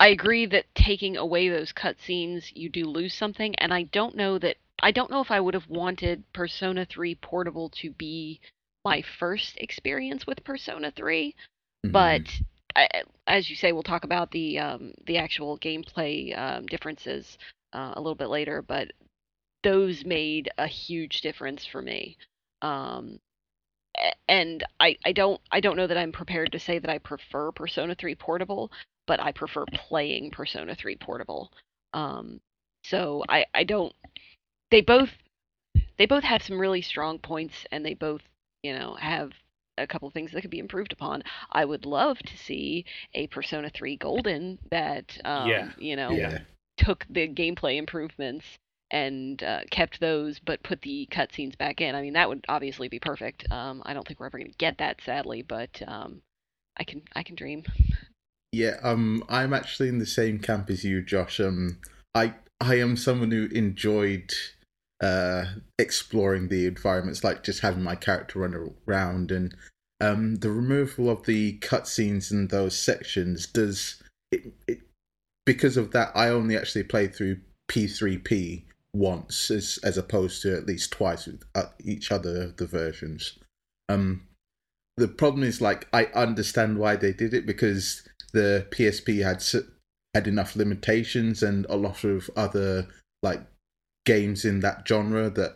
[0.00, 4.38] I agree that taking away those cutscenes, you do lose something, and I don't know
[4.38, 8.40] that I don't know if I would have wanted Persona 3 Portable to be
[8.84, 11.34] my first experience with Persona 3,
[11.84, 12.22] but
[12.76, 12.88] I,
[13.26, 17.38] as you say, we'll talk about the um, the actual gameplay um, differences
[17.74, 18.62] uh, a little bit later.
[18.62, 18.92] But
[19.62, 22.16] those made a huge difference for me.
[22.62, 23.18] Um,
[24.28, 27.52] and I, I don't I don't know that I'm prepared to say that I prefer
[27.52, 28.70] Persona 3 Portable,
[29.06, 31.52] but I prefer playing Persona 3 Portable.
[31.92, 32.40] Um,
[32.84, 33.92] so I, I don't
[34.70, 35.10] they both
[35.98, 38.22] they both have some really strong points and they both,
[38.62, 39.32] you know, have
[39.78, 41.22] a couple of things that could be improved upon.
[41.52, 42.84] I would love to see
[43.14, 45.72] a Persona 3 Golden that, um, Yeah.
[45.78, 46.38] you know, Yeah.
[46.76, 48.44] Took the gameplay improvements
[48.90, 51.94] and uh, kept those, but put the cutscenes back in.
[51.94, 53.50] I mean, that would obviously be perfect.
[53.50, 56.22] Um, I don't think we're ever going to get that, sadly, but um,
[56.76, 57.64] I can I can dream.
[58.52, 61.40] Yeah, um, I'm actually in the same camp as you, Josh.
[61.40, 61.80] Um,
[62.14, 64.32] I I am someone who enjoyed
[65.02, 68.54] uh exploring the environments, like just having my character run
[68.86, 69.56] around, and
[70.00, 74.80] um, the removal of the cutscenes in those sections does it, it
[75.46, 76.12] because of that.
[76.14, 81.42] I only actually played through P3P once, as as opposed to at least twice with
[81.54, 83.38] uh, each other of the versions.
[83.88, 84.22] Um,
[84.96, 89.42] the problem is like I understand why they did it because the PSP had
[90.14, 92.86] had enough limitations and a lot of other
[93.22, 93.42] like
[94.06, 95.54] games in that genre that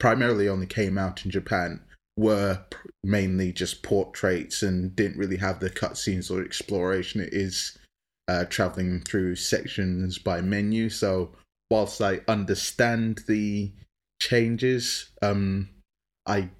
[0.00, 1.80] primarily only came out in Japan
[2.16, 2.64] were
[3.04, 7.20] mainly just portraits and didn't really have the cutscenes or exploration.
[7.20, 7.77] It is
[8.28, 10.88] uh, traveling through sections by menu.
[10.90, 11.32] So
[11.70, 13.72] whilst I understand the
[14.20, 15.70] changes, um,
[16.26, 16.50] I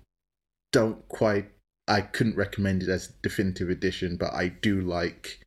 [0.73, 1.51] don't quite.
[1.87, 5.41] I couldn't recommend it as definitive edition, but I do like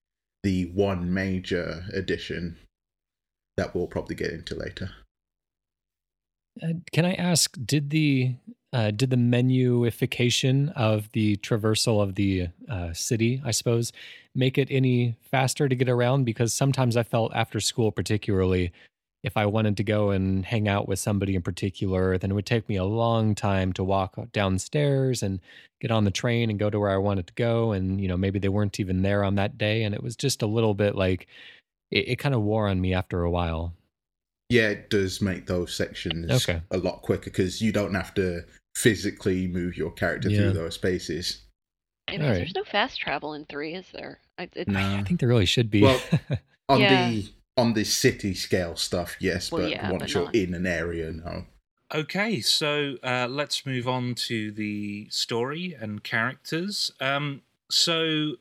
[0.44, 2.58] the one major edition
[3.58, 4.90] that we'll probably get into later.
[6.62, 8.36] Uh, can I ask, did the
[8.74, 13.92] uh, did the menuification of the traversal of the uh, city, I suppose,
[14.34, 16.24] make it any faster to get around?
[16.24, 18.72] Because sometimes I felt after school, particularly,
[19.24, 22.46] if I wanted to go and hang out with somebody in particular, then it would
[22.46, 25.42] take me a long time to walk downstairs and
[25.82, 27.74] get on the train and go to where I wanted to go.
[27.74, 29.84] And, you know, maybe they weren't even there on that day.
[29.84, 31.28] And it was just a little bit like
[31.92, 33.74] it, it kind of wore on me after a while.
[34.52, 36.62] Yeah, it does make those sections Okay.
[36.72, 38.44] a lot quicker because you don't have to
[38.76, 40.40] physically move your character Yeah.
[40.42, 41.44] through those spaces.
[42.08, 44.20] And All there's no fast travel in three, is there?
[44.38, 44.80] I, it, No.
[44.80, 45.82] I think there really should be.
[45.84, 46.02] Well,
[46.70, 47.10] On Yeah.
[47.10, 50.54] the on the city scale stuff, yes, Well, but yeah, once but you're not- in
[50.54, 51.46] an area, no.
[51.94, 56.92] Okay, so uh, let's move on to the story and characters.
[57.02, 58.36] Um, so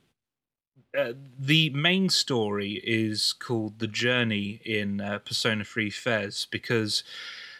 [0.96, 7.04] uh, the main story is called The Journey in uh, Persona 3 FES because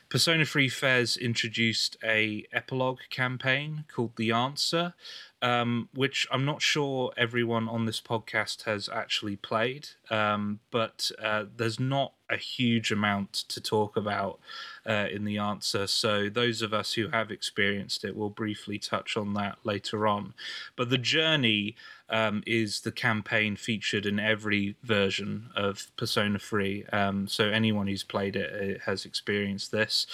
[0.09, 4.95] Persona 3 FES introduced a epilogue campaign called The Answer,
[5.41, 11.45] um, which I'm not sure everyone on this podcast has actually played, um, but uh,
[11.57, 14.41] there's not a huge amount to talk about
[14.85, 15.87] uh, in the answer.
[15.87, 20.35] So those of us who have experienced it will briefly touch on that later on.
[20.75, 21.77] But the journey
[22.11, 26.85] um, is the campaign featured in every version of Persona 3.
[26.93, 30.07] Um, so anyone who's played it uh, has experienced this.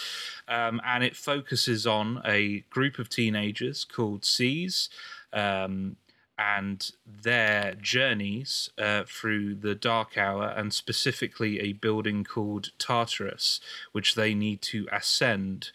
[0.47, 4.89] Um, and it focuses on a group of teenagers called SEES.
[5.33, 5.97] Um,
[6.39, 13.61] and their journeys uh, through the Dark Hour, and specifically a building called Tartarus,
[13.93, 15.71] which they need to ascend.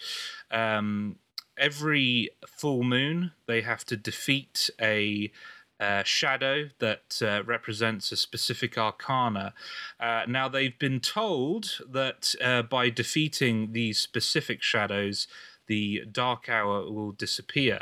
[0.52, 1.16] Um,
[1.58, 5.32] every full moon, they have to defeat a
[5.82, 9.54] uh, shadow that uh, represents a specific arcana.
[10.00, 15.28] Uh, now, they've been told that uh, by defeating these specific shadows,
[15.66, 17.82] the Dark Hour will disappear.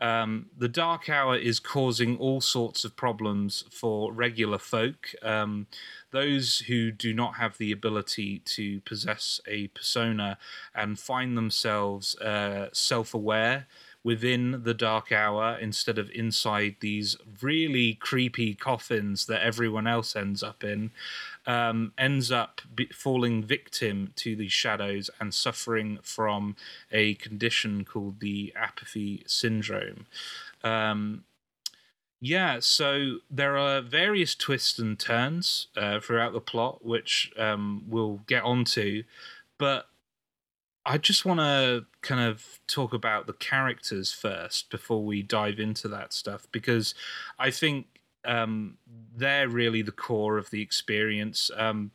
[0.00, 5.14] Um, the Dark Hour is causing all sorts of problems for regular folk.
[5.22, 5.68] Um,
[6.10, 10.38] those who do not have the ability to possess a persona
[10.74, 13.68] and find themselves uh, self aware
[14.04, 20.42] within the dark hour instead of inside these really creepy coffins that everyone else ends
[20.42, 20.90] up in
[21.46, 22.60] um, ends up
[22.92, 26.56] falling victim to the shadows and suffering from
[26.90, 30.06] a condition called the apathy syndrome
[30.64, 31.24] um,
[32.24, 38.20] yeah, so there are various twists and turns uh, throughout the plot, which um, we'll
[38.28, 39.02] get onto.
[39.58, 39.88] But
[40.84, 45.88] I just want to kind of talk about the characters first before we dive into
[45.88, 46.94] that stuff, because
[47.38, 47.86] I think
[48.24, 48.78] um,
[49.16, 51.50] they're really the core of the experience.
[51.56, 51.92] Um,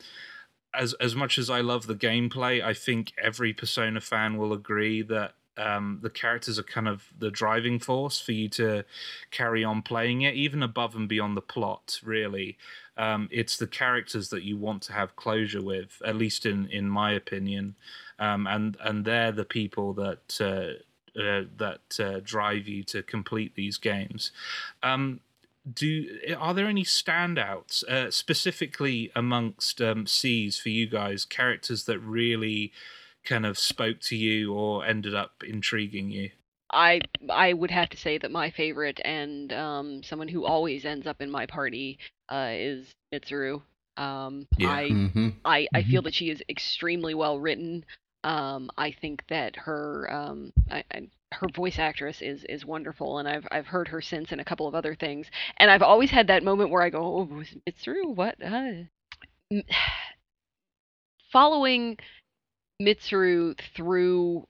[0.73, 5.01] as as much as I love the gameplay, I think every Persona fan will agree
[5.03, 8.83] that um, the characters are kind of the driving force for you to
[9.31, 11.99] carry on playing it, even above and beyond the plot.
[12.03, 12.57] Really,
[12.97, 16.89] um, it's the characters that you want to have closure with, at least in in
[16.89, 17.75] my opinion,
[18.19, 20.41] um, and and they're the people that.
[20.41, 20.83] Uh,
[21.17, 24.31] uh, that uh, drive you to complete these games.
[24.83, 25.19] Um,
[25.73, 31.25] do are there any standouts uh, specifically amongst um, SEES for you guys?
[31.25, 32.71] Characters that really
[33.27, 36.31] kind of spoke to you or ended up intriguing you?
[36.71, 41.07] I I would have to say that my favorite and um, someone who always ends
[41.07, 41.99] up in my party
[42.29, 43.61] uh, is Mitsuru.
[43.97, 44.69] Um, Yeah.
[44.69, 47.85] I hmm I, I feel that she is extremely well written.
[48.23, 53.27] Um, I think that her um, I, I, her voice actress is is wonderful, and
[53.29, 56.27] I've I've heard her since in a couple of other things, and I've always had
[56.27, 58.13] that moment where I go, "Oh, was it Mitsuru?
[58.15, 58.87] What?" Uh.
[61.31, 61.97] Following
[62.81, 64.47] Mitsuru through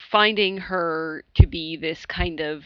[0.00, 2.64] finding her to be this kind of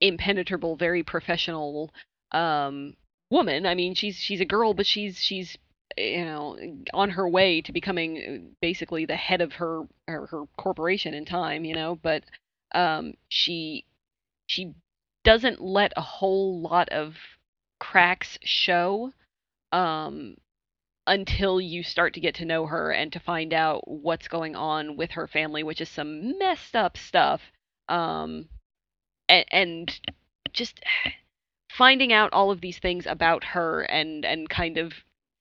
[0.00, 1.90] impenetrable, very professional
[2.32, 2.94] um,
[3.30, 3.66] woman.
[3.66, 5.56] I mean, she's she's a girl, but she's she's
[5.96, 6.58] you know
[6.92, 11.64] on her way to becoming basically the head of her her, her corporation in time.
[11.64, 12.24] You know, but
[12.72, 13.84] um, she
[14.46, 14.74] she
[15.24, 17.14] doesn't let a whole lot of
[17.78, 19.12] cracks show
[19.72, 20.36] um,
[21.06, 24.96] until you start to get to know her and to find out what's going on
[24.96, 27.40] with her family, which is some messed up stuff.
[27.88, 28.48] Um,
[29.28, 30.00] and, and
[30.52, 30.80] just
[31.70, 34.92] finding out all of these things about her and and kind of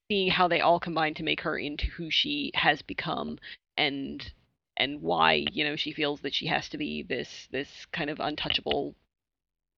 [0.09, 3.37] seeing how they all combine to make her into who she has become
[3.77, 4.31] and
[4.77, 8.19] and why you know she feels that she has to be this this kind of
[8.19, 8.95] untouchable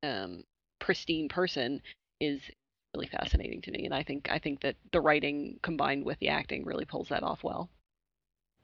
[0.04, 0.44] um
[0.80, 1.82] pristine person
[2.20, 2.42] is
[2.94, 6.28] really fascinating to me and i think i think that the writing combined with the
[6.28, 7.70] acting really pulls that off well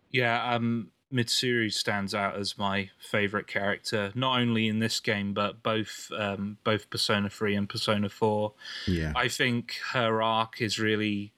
[0.09, 5.63] Yeah, um, Mitsuru stands out as my favorite character, not only in this game but
[5.63, 8.53] both um, both Persona Three and Persona Four.
[8.85, 9.13] Yeah.
[9.15, 11.33] I think her arc is really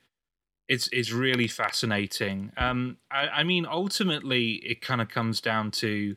[0.68, 2.52] it's it's really fascinating.
[2.58, 6.16] Um, I, I mean, ultimately, it kind of comes down to,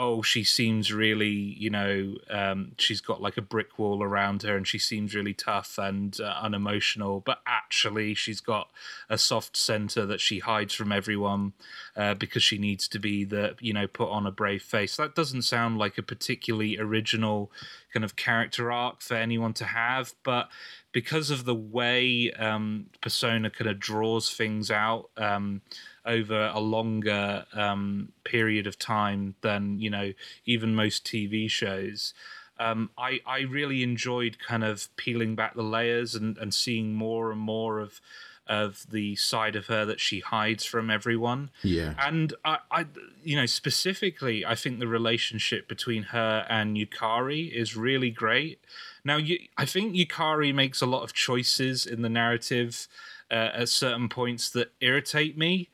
[0.00, 4.56] oh, she seems really, you know, um, she's got like a brick wall around her,
[4.56, 7.20] and she seems really tough and uh, unemotional.
[7.20, 8.70] But actually, she's got
[9.10, 11.52] a soft center that she hides from everyone
[11.96, 14.96] uh, because she needs to be the, you know, put on a brave face.
[14.96, 17.50] That doesn't sound like a particularly original
[17.92, 20.48] kind of character arc for anyone to have, but
[20.92, 25.60] because of the way um, Persona kind of draws things out um,
[26.08, 30.12] over a longer um, period of time than you know
[30.44, 32.14] even most TV shows.
[32.58, 37.30] Um, I I really enjoyed kind of peeling back the layers and, and seeing more
[37.30, 38.00] and more of
[38.48, 41.50] of the side of her that she hides from everyone.
[41.62, 41.94] Yeah.
[41.98, 42.86] And I, I,
[43.22, 48.58] you know, specifically, I think the relationship between her and Yukari is really great.
[49.04, 52.88] Now, you, I think Yukari makes a lot of choices in the narrative
[53.30, 55.68] uh, at certain points that irritate me,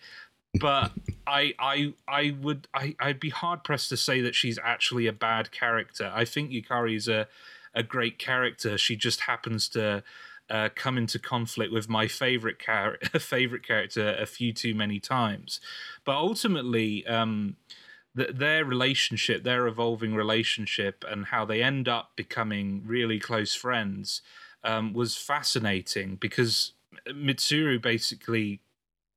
[0.60, 0.92] but
[1.26, 5.12] I, I, I would, I, I'd be hard pressed to say that she's actually a
[5.12, 6.12] bad character.
[6.14, 7.28] I think Yukari is a,
[7.74, 8.78] a great character.
[8.78, 10.02] She just happens to
[10.50, 15.60] uh, come into conflict with my favorite char- favorite character a few too many times.
[16.04, 17.56] But ultimately, um,
[18.16, 24.20] th- their relationship, their evolving relationship, and how they end up becoming really close friends
[24.62, 26.72] um, was fascinating because
[27.08, 28.60] Mitsuru basically.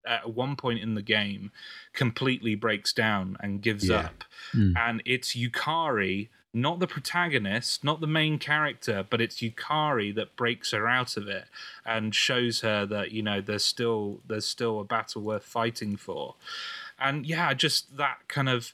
[0.07, 1.51] At one point in the game,
[1.93, 3.97] completely breaks down and gives Yeah.
[4.05, 4.73] up, Hmm.
[4.77, 10.71] and it's Yukari not the protagonist, not the main character, but it's Yukari that breaks
[10.71, 11.45] her out of it
[11.85, 16.35] and shows her that you know there's still there's still a battle worth fighting for,
[16.97, 18.73] and yeah, just that kind of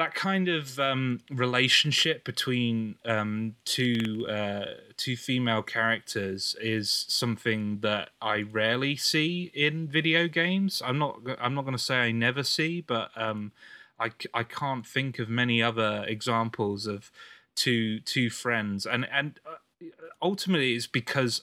[0.00, 4.64] that kind of um, relationship between um, two uh,
[4.96, 10.80] two female characters is something that I rarely see in video games.
[10.82, 13.52] I'm not I'm not going to say I never see, but um,
[13.98, 17.12] I, I can't think of many other examples of
[17.54, 19.84] two two friends, and and uh,
[20.22, 21.42] ultimately it's because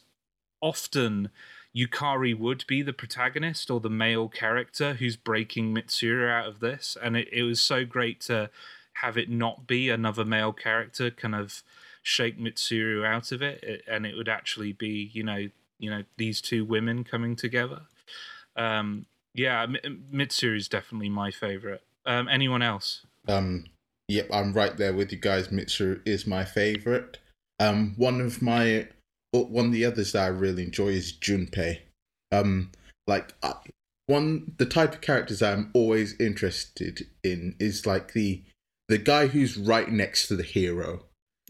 [0.61, 1.29] often
[1.77, 6.97] Yukari would be the protagonist or the male character who's breaking Mitsuru out of this,
[7.01, 8.49] and it, it was so great to
[8.93, 11.61] have it not be another male character kind of
[12.01, 16.41] shake Mitsuru out of it, and it would actually be you know you know these
[16.41, 17.81] two women coming together.
[18.55, 19.05] Um,
[19.35, 21.83] yeah, Mitsuru is definitely my favorite.
[22.07, 23.05] Um, anyone else?
[23.27, 23.65] Um,
[24.07, 25.49] yep, I'm right there with you guys.
[25.49, 27.19] Mitsuru is my favorite.
[27.59, 28.87] Um, one of my
[29.31, 31.79] one of the others that I really enjoy is Junpei.
[32.31, 32.71] Um,
[33.05, 33.53] like uh,
[34.07, 38.43] one the type of characters I'm always interested in is like the
[38.87, 41.03] the guy who's right next to the hero,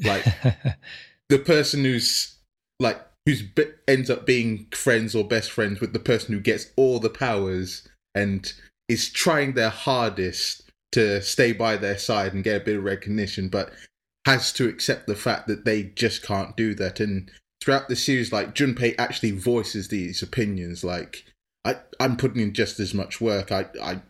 [0.03, 0.25] like
[1.29, 2.37] the person who's
[2.79, 6.67] like who's be- ends up being friends or best friends with the person who gets
[6.75, 8.53] all the powers and
[8.89, 13.49] is trying their hardest to stay by their side and get a bit of recognition,
[13.49, 13.71] but
[14.25, 16.99] has to accept the fact that they just can't do that.
[16.99, 17.29] And
[17.67, 21.25] throughout the series, like Junpei actually voices these opinions, like
[21.65, 23.51] I, I'm putting in just as much work.
[23.51, 24.01] I, I,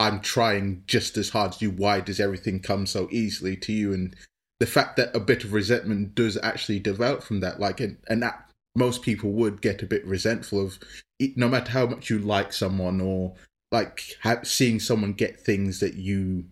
[0.00, 1.70] I'm trying just as hard as you.
[1.70, 3.92] Why does everything come so easily to you?
[3.92, 4.16] And
[4.58, 8.22] the fact that a bit of resentment does actually develop from that, like, and, and
[8.22, 10.78] that most people would get a bit resentful of,
[11.36, 13.34] no matter how much you like someone or
[13.70, 14.00] like
[14.44, 16.46] seeing someone get things that you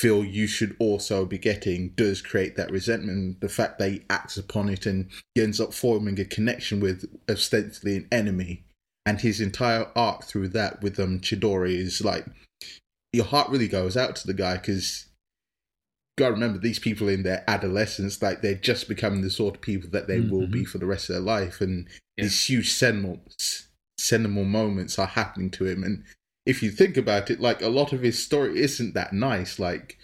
[0.00, 3.40] feel you should also be getting does create that resentment.
[3.42, 7.04] The fact that he acts upon it and he ends up forming a connection with
[7.28, 8.64] ostensibly an enemy,
[9.04, 12.24] and his entire arc through that with um Chidori is like
[13.12, 15.06] your heart really goes out to the guy because
[16.16, 19.90] gotta remember these people in their adolescence, like they're just becoming the sort of people
[19.90, 20.30] that they mm-hmm.
[20.30, 22.24] will be for the rest of their life, and yeah.
[22.24, 23.20] these huge seminal,
[23.98, 25.82] seminal moments are happening to him.
[25.82, 26.04] And
[26.50, 29.60] if you think about it, like a lot of his story isn't that nice.
[29.60, 29.98] Like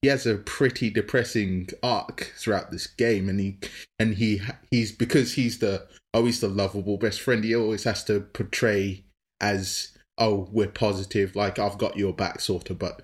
[0.00, 3.58] he has a pretty depressing arc throughout this game, and he
[3.98, 4.40] and he
[4.70, 7.44] he's because he's the oh, always the lovable best friend.
[7.44, 9.04] He always has to portray
[9.42, 12.78] as oh we're positive, like I've got your back, sort of.
[12.78, 13.02] But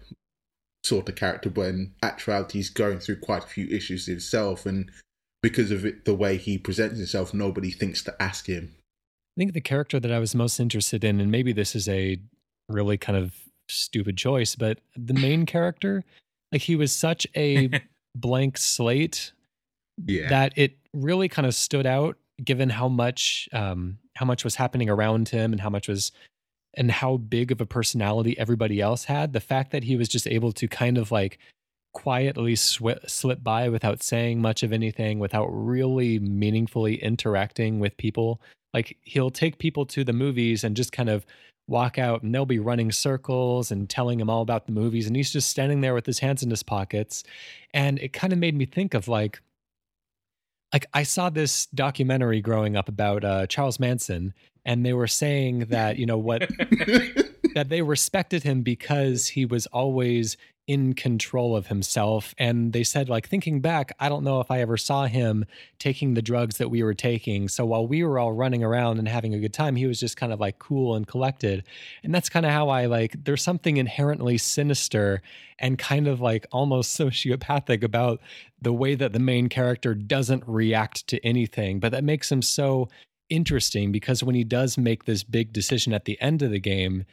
[0.82, 4.88] sort of character when actuality he's going through quite a few issues himself and
[5.42, 8.72] because of it the way he presents himself nobody thinks to ask him
[9.36, 12.20] i think the character that i was most interested in and maybe this is a
[12.68, 13.34] really kind of
[13.68, 16.04] stupid choice but the main character
[16.52, 17.68] like he was such a
[18.14, 19.32] blank slate
[20.04, 20.28] yeah.
[20.28, 24.88] that it really kind of stood out given how much um how much was happening
[24.88, 26.12] around him and how much was
[26.76, 30.26] and how big of a personality everybody else had, the fact that he was just
[30.26, 31.38] able to kind of like
[31.94, 38.40] quietly sw- slip by without saying much of anything, without really meaningfully interacting with people.
[38.74, 41.24] Like he'll take people to the movies and just kind of
[41.68, 45.16] walk out and they'll be running circles and telling him all about the movies and
[45.16, 47.24] he's just standing there with his hands in his pockets.
[47.74, 49.40] And it kind of made me think of like
[50.72, 55.60] like I saw this documentary growing up about uh, Charles Manson and they were saying
[55.70, 56.40] that you know what
[57.54, 60.36] that they respected him because he was always
[60.66, 64.60] in control of himself and they said like thinking back i don't know if i
[64.60, 65.44] ever saw him
[65.78, 67.48] taking the drugs that we were taking.
[67.48, 70.16] So while we were all running around and having a good time he was just
[70.16, 71.64] kind of like cool and collected.
[72.02, 75.22] And that's kind of how i like there's something inherently sinister
[75.58, 78.20] and kind of like almost sociopathic about
[78.60, 81.80] the way that the main character doesn't react to anything.
[81.80, 82.88] But that makes him so
[83.28, 87.04] interesting because when he does make this big decision at the end of the game,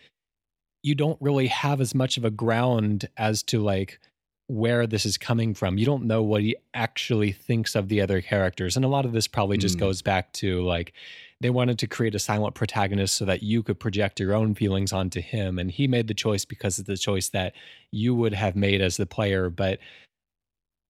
[0.84, 4.00] you don't really have as much of a ground as to like
[4.48, 5.78] where this is coming from.
[5.78, 8.76] You don't know what he actually thinks of the other characters.
[8.76, 9.82] And a lot of this probably just mm.
[9.82, 10.94] goes back to like
[11.40, 14.92] they wanted to create a silent protagonist so that you could project your own feelings
[14.92, 15.58] onto him.
[15.60, 17.54] And he made the choice because it's the choice that
[17.92, 19.50] you would have made as the player.
[19.50, 19.80] But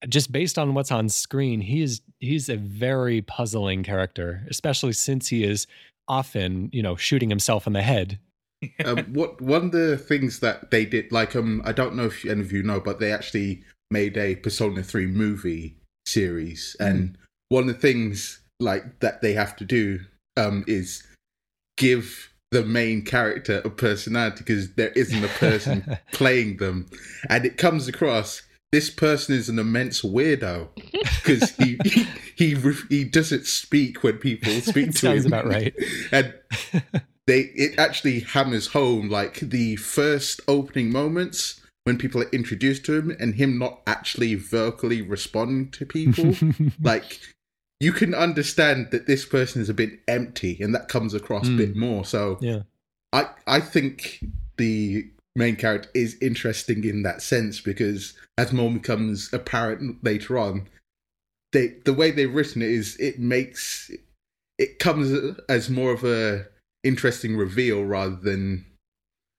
[0.10, 5.28] just based on what's on screen, he is he's a very puzzling character, especially since
[5.28, 5.68] he is
[6.08, 8.20] often, you know, shooting himself in the head.
[8.86, 12.26] Um, what one of the things that they did, like um, I don't know if
[12.26, 16.86] any of you know, but they actually made a Persona Three movie series, mm.
[16.86, 17.18] and
[17.49, 19.99] one of the things like that they have to do
[20.38, 21.05] um is
[21.78, 26.88] give the main character a personality because there isn't a person playing them,
[27.30, 28.41] and it comes across
[28.74, 30.68] this person is an immense weirdo
[31.24, 35.03] because he, he he he doesn't speak when people speak to Sounds him.
[35.03, 35.76] Sounds about right.
[36.11, 36.34] and
[37.28, 42.98] they it actually hammers home like the first opening moments when people are introduced to
[42.98, 46.34] him and him not actually vocally responding to people.
[46.82, 47.20] like
[47.80, 51.56] you can understand that this person is a bit empty, and that comes across mm.
[51.56, 51.80] a bit hmm.
[51.80, 52.06] more.
[52.06, 52.62] So yeah,
[53.12, 54.24] I I think
[54.58, 60.68] the main character is interesting in that sense because as more becomes apparent later on,
[61.52, 63.92] they the way they've written it is it makes
[64.58, 66.46] it comes as more of a
[66.84, 68.66] interesting reveal rather than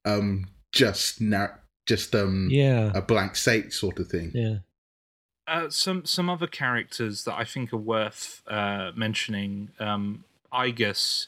[0.04, 4.30] um just nar- just um yeah a blank slate sort of thing.
[4.34, 4.56] Yeah.
[5.46, 9.70] Uh, some some other characters that I think are worth uh, mentioning.
[9.78, 11.26] Um, Aigis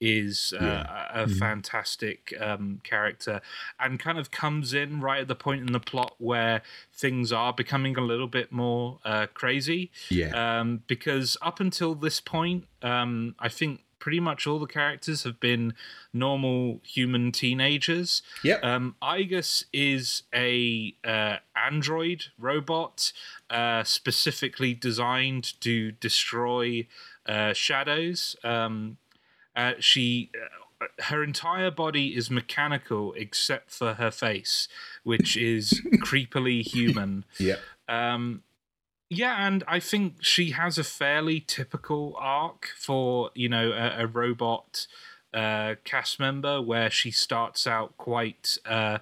[0.00, 1.22] is uh, yeah.
[1.22, 1.38] a, mm.
[1.38, 3.40] fantastic um, character
[3.80, 6.62] and kind of comes in right at the point in the plot where
[6.94, 9.90] things are becoming a little bit more uh, crazy.
[10.08, 10.60] Yeah.
[10.60, 15.40] Um, because up until this point, um, I think pretty much all the characters have
[15.40, 15.74] been
[16.12, 18.22] normal human teenagers.
[18.42, 18.56] Yeah.
[18.62, 23.12] Um, Aigis is a uh, android robot
[23.50, 26.86] uh, specifically designed to destroy
[27.26, 28.36] uh, shadows.
[28.42, 28.98] Um,
[29.54, 30.30] uh, she
[30.80, 34.68] uh, her entire body is mechanical except for her face,
[35.02, 37.24] which is creepily human.
[37.38, 37.56] Yeah.
[37.88, 38.42] Um,
[39.10, 44.06] yeah, and I think she has a fairly typical arc for you know a, a
[44.06, 44.86] robot
[45.32, 48.98] uh, cast member, where she starts out quite uh,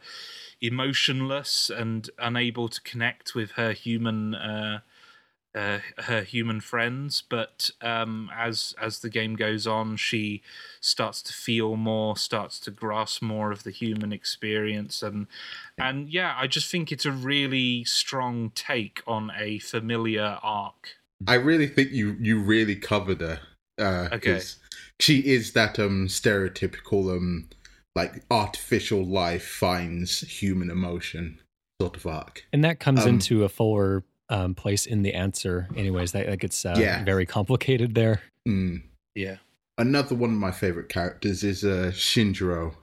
[0.61, 4.81] emotionless and unable to connect with her human uh,
[5.57, 7.23] uh, her human friends.
[7.29, 10.43] But um, as as the game goes on, she
[10.81, 15.27] starts to feel more, starts to grasp more of the human experience, and
[15.79, 20.91] and yeah, I just think it's a really strong take on a familiar arc.
[21.27, 23.41] I really think you you really covered her.
[23.79, 24.35] Uh, Okay.
[24.35, 24.57] 'cause
[25.01, 27.49] She is that um stereotypical um
[27.95, 31.41] like artificial life finds human emotion
[31.81, 32.45] sort of arc.
[32.53, 36.12] And that comes Um, into a fuller um, place in the answer, anyways.
[36.12, 37.05] That, that gets uh, Yeah.
[37.05, 38.20] very complicated there.
[38.49, 38.83] Mm.
[39.14, 39.37] Yeah.
[39.79, 42.74] Another one of my favorite characters is uh Shinjiro.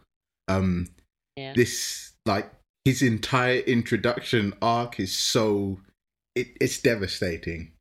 [0.48, 0.88] Um
[1.36, 1.54] Yeah.
[1.56, 2.52] this like
[2.86, 5.80] his entire introduction arc is so
[6.36, 7.72] it, it's devastating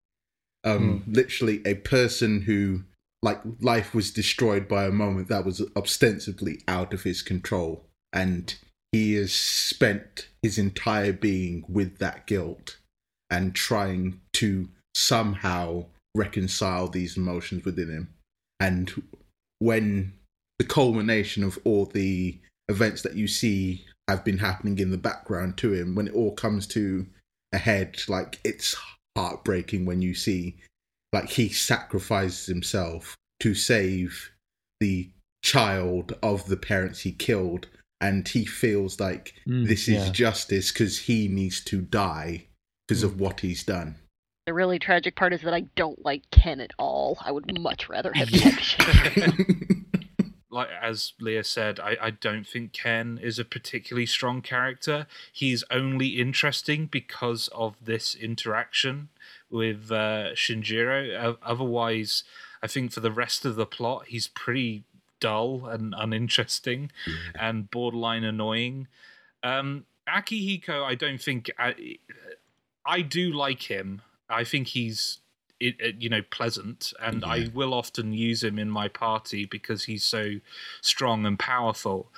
[0.64, 2.82] um literally a person who
[3.22, 8.56] like life was destroyed by a moment that was ostensibly out of his control and
[8.92, 12.78] he has spent his entire being with that guilt
[13.32, 18.08] and trying to somehow reconcile these emotions within him.
[18.60, 19.02] And
[19.58, 20.12] when
[20.58, 25.56] the culmination of all the events that you see have been happening in the background
[25.56, 27.06] to him when it all comes to
[27.52, 28.76] a head like it's
[29.16, 30.56] heartbreaking when you see
[31.12, 34.30] like he sacrifices himself to save
[34.80, 35.08] the
[35.42, 37.66] child of the parents he killed.
[38.00, 40.12] And he feels like Mm, this is yeah.
[40.12, 42.46] justice because he needs to die
[42.92, 43.94] because of what he's done
[44.46, 47.16] The really tragic part is that I don't like Ken at all.
[47.24, 49.86] I would much rather have Ken.
[50.50, 55.06] like as Leah said, I, I don't think Ken is a particularly strong character.
[55.32, 59.08] He's only interesting because of this interaction
[59.48, 61.36] with uh, Shinjiro.
[61.42, 62.24] Otherwise,
[62.62, 64.84] I think for the rest of the plot, he's pretty
[65.18, 66.90] dull and uninteresting
[67.38, 68.88] and borderline annoying.
[69.42, 71.50] Um, Akihiko, I don't think
[72.84, 74.02] I, do like him.
[74.28, 75.18] I think he's
[75.60, 79.84] it, it, you know pleasant and i will often use him in my party because
[79.84, 80.40] he's so
[80.80, 82.10] strong and powerful.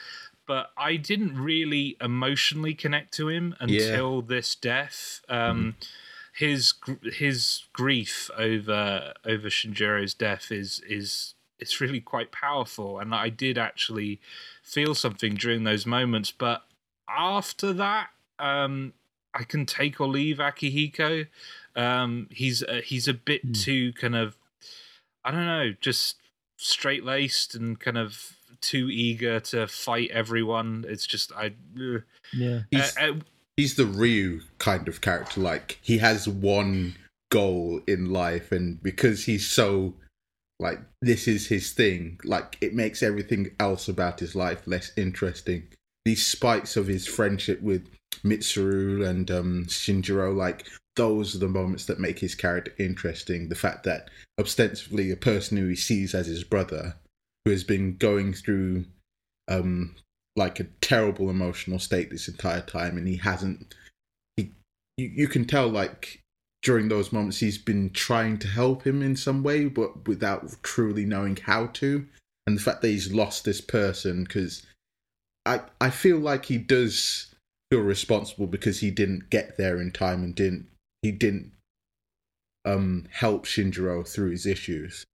[0.47, 5.21] But i didn't really emotionally connect to him until this death.
[5.29, 5.77] Um
[6.35, 12.99] his his grief over over shinjiro's death is is it's really quite powerful.
[12.99, 14.21] And i did actually
[14.63, 16.33] feel something during those moments.
[16.33, 16.63] But
[17.09, 18.09] after that
[18.39, 18.95] um
[19.35, 21.27] i can take or leave akihiko
[21.77, 23.53] um, he's uh, he's a bit Hmm.
[23.53, 24.37] too kind of
[25.25, 26.17] I don't know, just
[26.59, 30.85] straight laced and kind of too eager to fight everyone.
[30.87, 31.55] It's just I.
[31.81, 32.03] ugh.
[32.33, 32.61] Yeah.
[32.71, 33.15] he's, Uh, uh,
[33.57, 35.41] he's the Ryu kind of character.
[35.41, 36.95] Like he has one
[37.33, 39.95] goal in life, and because he's so
[40.61, 45.67] like this is his thing, like it makes everything else about his life less interesting.
[46.05, 47.89] These spikes of his friendship with
[48.23, 53.49] Mitsuru and um, Shinjiro, like those are the moments that make his character interesting.
[53.49, 56.97] The fact that ostensibly a person who he sees as his brother,
[57.45, 58.85] who has been going through
[59.49, 59.95] um
[60.37, 63.75] like a terrible emotional state this entire time and he hasn't
[64.37, 64.51] he
[64.97, 66.21] you, you can tell like
[66.63, 71.05] during those moments he's been trying to help him in some way but without truly
[71.05, 72.07] knowing how to
[72.47, 74.67] and the fact that he's lost this person because
[75.47, 77.34] i i feel like he does
[77.75, 80.69] feel responsible because he didn't get there in time and didn't
[81.03, 81.51] he didn't
[82.65, 85.05] um help shinjiro through his issues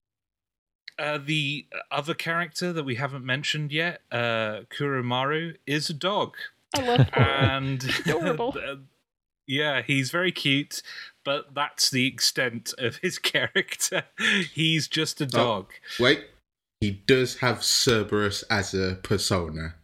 [0.99, 6.35] uh, the other character that we haven't mentioned yet, uh, Koromaru, is a dog,
[6.77, 7.27] I love Koro.
[7.27, 8.55] and Adorable.
[8.63, 8.75] uh,
[9.47, 10.83] yeah, he's very cute,
[11.25, 14.05] but that's the extent of his character.
[14.53, 15.71] he's just a dog.
[15.99, 16.27] Wait,
[16.83, 19.77] he does have Cerberus as a persona.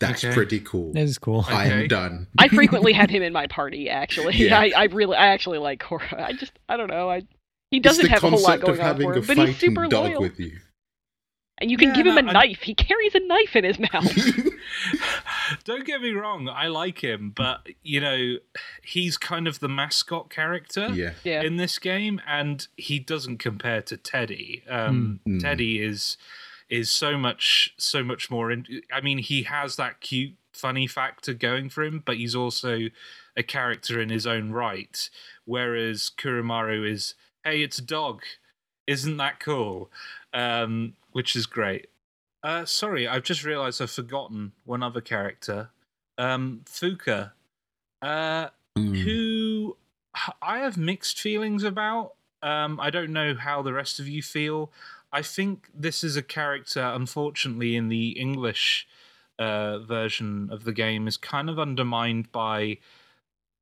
[0.00, 0.32] That's Okay.
[0.34, 0.92] pretty cool.
[0.92, 1.44] That is cool.
[1.48, 1.82] I Okay.
[1.82, 2.26] am done.
[2.38, 3.88] I frequently had him in my party.
[3.90, 4.58] Actually, Yeah.
[4.58, 6.04] I, I really, I actually like Koro.
[6.16, 7.10] I just, I don't know.
[7.10, 7.22] I
[7.70, 9.48] he doesn't have a whole lot concept of going on having for a him, but
[9.48, 10.20] he's super dog loyal.
[10.22, 10.56] with you.
[11.60, 12.60] And you can Yeah, give him no, a I- knife.
[12.62, 14.16] He carries a knife in his mouth.
[15.64, 18.36] Don't get me wrong, I like him, but you know,
[18.82, 21.12] he's kind of the mascot character yeah.
[21.24, 24.62] yeah, in this game, and he doesn't compare to Teddy.
[24.68, 25.40] Um, Mm.
[25.40, 26.16] Teddy is
[26.70, 28.50] is so much so much more.
[28.50, 32.88] In, I mean, he has that cute, funny factor going for him, but he's also
[33.36, 35.08] a character in his own right.
[35.44, 37.14] Whereas Koromaru is,
[37.44, 38.22] hey, it's a dog,
[38.86, 39.90] isn't that cool?
[40.34, 41.88] Um, which is great.
[42.42, 45.70] Uh, sorry, I've just realised I've forgotten one other character,
[46.16, 47.32] um, Fuuka,
[48.02, 48.96] uh, Mm.
[49.02, 49.76] who
[50.40, 52.14] I have mixed feelings about.
[52.42, 54.70] Um, I don't know how the rest of you feel.
[55.12, 58.86] I think this is a character, unfortunately, in the English
[59.38, 62.78] uh, version of the game, is kind of undermined by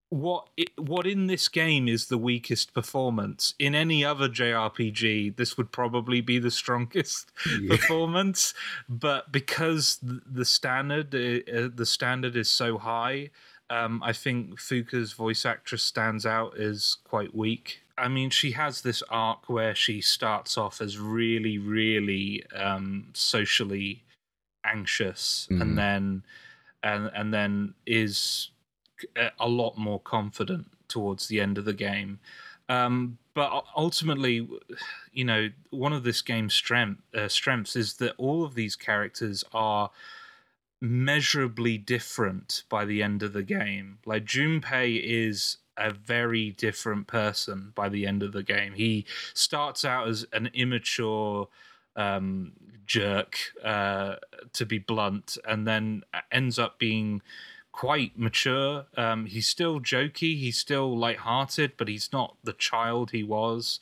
[0.09, 3.55] what it, what in this game is the weakest performance.
[3.59, 7.77] In any other JRPG, this would probably be the strongest yeah.
[7.77, 8.55] performance,
[8.89, 13.31] but because the standard uh, the standard is so high,
[13.69, 17.83] um, I think Fuuka's voice actress stands out as quite weak.
[17.99, 24.05] I mean, she has this arc where she starts off as really, really um, socially
[24.65, 25.61] anxious, mm.
[25.61, 25.77] and mm-hmm.
[25.77, 26.23] then
[26.83, 28.51] and and then is
[29.39, 32.19] a lot more confident towards the end of the game.
[32.69, 34.49] Um, but ultimately,
[35.13, 39.45] you know, one of this game's strength uh, strengths is that all of these characters
[39.53, 39.91] are
[40.81, 43.99] measurably different by the end of the game.
[44.05, 48.75] Like Junpei is a very different person by the end of the game.
[48.75, 49.05] He
[49.35, 51.49] starts out as an immature
[51.97, 52.53] um,
[52.87, 54.17] jerk, uh,
[54.53, 57.23] to be blunt, and then ends up being
[57.73, 58.87] quite mature.
[58.97, 63.81] Um, he's still jokey, he's still light-hearted, but he's not the child he was.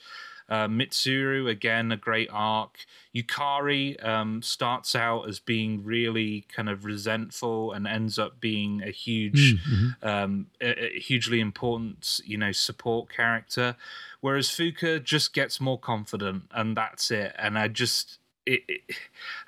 [0.48, 2.78] Uh, Mitsuru again, a great arc.
[3.14, 8.90] Yukari um, starts out as being really kind of resentful and ends up being a
[8.90, 10.06] huge, mm-hmm.
[10.06, 13.76] um, a, a hugely important, you know, support character.
[14.20, 17.34] Whereas Fuuka just gets more confident, and that's it.
[17.38, 18.80] And I just, it, it,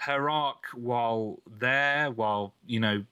[0.00, 3.04] her arc, while there, while you know,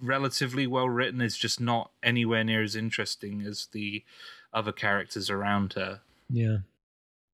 [0.00, 4.04] relatively well written, is just not anywhere near as interesting as the
[4.54, 6.00] other characters around her.
[6.30, 6.58] Yeah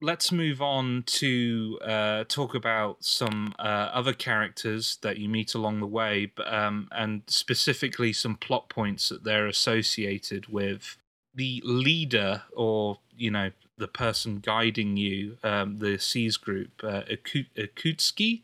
[0.03, 5.79] let's move on to uh, talk about some uh, other characters that you meet along
[5.79, 10.97] the way, um, and specifically some plot points that they're associated with.
[11.33, 18.41] The leader, or you know, the person guiding you, um, the SEES group, uh, Ikutsuki.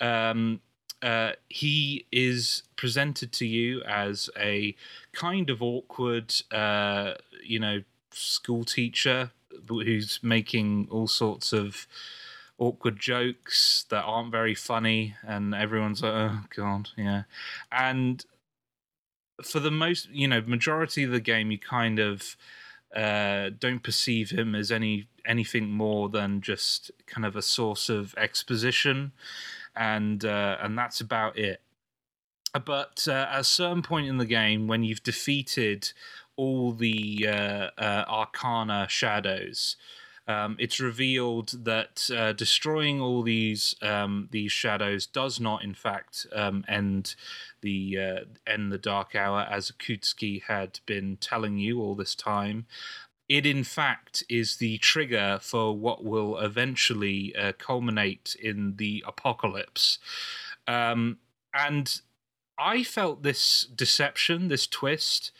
[0.00, 0.60] Um,
[1.02, 4.74] uh, he is presented to you as a
[5.12, 9.30] kind of awkward, uh, you know, school teacher
[9.68, 11.86] who's making all sorts of
[12.58, 17.24] awkward jokes that aren't very funny, and everyone's like, "Oh God, yeah."
[17.70, 18.24] And
[19.42, 22.36] for the most, you know, majority of the game, you kind of
[22.94, 28.14] uh, don't perceive him as any anything more than just kind of a source of
[28.16, 29.12] exposition,
[29.74, 31.60] and uh, and that's about it.
[32.64, 35.92] But uh, at a certain point in the game, when you've defeated
[36.36, 39.76] all the uh, uh, arcana shadows.
[40.28, 46.26] Um, it's revealed that uh, destroying all these um, these shadows does not, in fact,
[46.32, 47.14] um, end
[47.60, 52.66] the uh, end the dark hour, as Ikutsuki had been telling you all this time.
[53.28, 59.98] It, in fact, is the trigger for what will eventually uh, culminate in the apocalypse.
[60.68, 61.18] Um,
[61.52, 62.00] and
[62.58, 65.32] I felt this deception, this twist,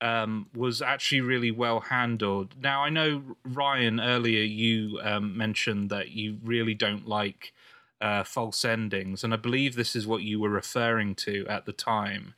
[0.00, 2.54] um, was actually really well handled.
[2.60, 7.52] Now, I know, Ryan, earlier you um, mentioned that you really don't like
[8.00, 11.72] uh, false endings, and I believe this is what you were referring to at the
[11.72, 12.34] time.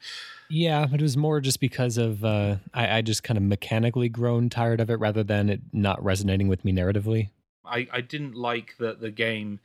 [0.50, 4.50] Yeah, it was more just because of uh, I, I just kind of mechanically grown
[4.50, 7.30] tired of it rather than it not resonating with me narratively.
[7.64, 9.60] I, I didn't like that the game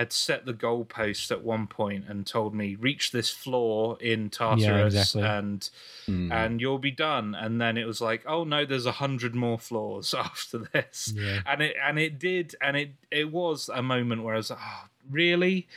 [0.00, 4.64] had set the goalposts at one point and told me reach this floor in Tartarus
[4.64, 5.22] yeah, exactly.
[5.22, 5.70] and
[6.08, 6.32] mm.
[6.32, 7.34] and you'll be done.
[7.34, 11.12] And then it was like, oh no, there's a hundred more floors after this.
[11.14, 11.40] Yeah.
[11.44, 14.58] And it and it did and it it was a moment where I was like,
[14.62, 15.68] oh, really?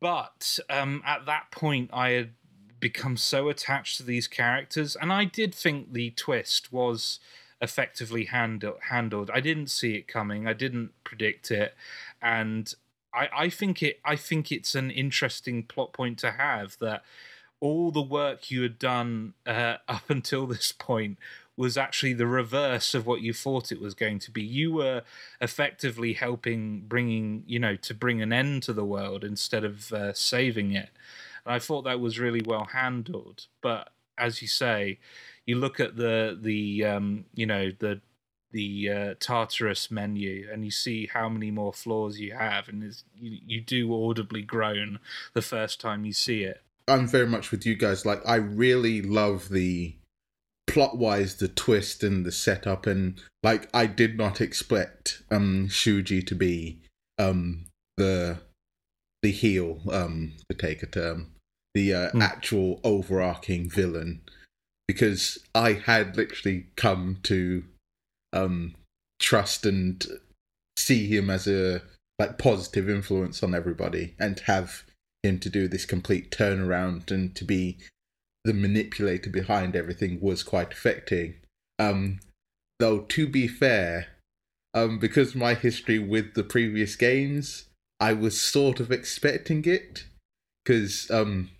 [0.00, 2.30] But um, at that point, I had
[2.80, 7.20] become so attached to these characters, and I did think the twist was
[7.60, 9.30] effectively handle, handled.
[9.34, 10.46] I didn't see it coming.
[10.46, 11.74] I didn't predict it,
[12.22, 12.72] and
[13.14, 17.02] I, I think it I think it's an interesting plot point to have that
[17.60, 21.18] all the work you had done uh, up until this point
[21.56, 24.42] was actually the reverse of what you thought it was going to be.
[24.42, 25.02] You were
[25.42, 30.14] effectively helping bringing, you know, to bring an end to the world instead of uh,
[30.14, 30.88] saving it.
[31.44, 33.46] And I thought that was really well handled.
[33.60, 35.00] But as you say,
[35.44, 38.00] you look at the the um, you know the
[38.52, 42.82] the uh, Tartarus menu and you see how many more floors you have, and
[43.14, 44.98] you, you do audibly groan
[45.34, 46.62] the first time you see it.
[46.88, 48.04] I'm very much with you guys.
[48.04, 49.94] Like, I really love the
[50.66, 56.26] plot wise, the twist and the setup, and like, I did not expect um Shuji
[56.26, 56.80] to be
[57.18, 58.38] um the
[59.22, 61.32] the heel, um, to take a term,
[61.74, 62.22] the uh, mm.
[62.22, 64.22] actual overarching villain,
[64.88, 67.64] because I had literally come to
[68.32, 68.74] um,
[69.20, 70.04] trust and
[70.76, 71.82] see him as a
[72.18, 74.84] like positive influence on everybody and have
[75.22, 77.78] him to do this complete turnaround and to be
[78.44, 81.34] the manipulator behind everything was quite affecting.
[81.78, 82.20] Um,
[82.78, 84.08] though to be fair,
[84.74, 87.64] um, because my history with the previous games,
[87.98, 90.04] I was sort of expecting it
[90.64, 91.50] because um,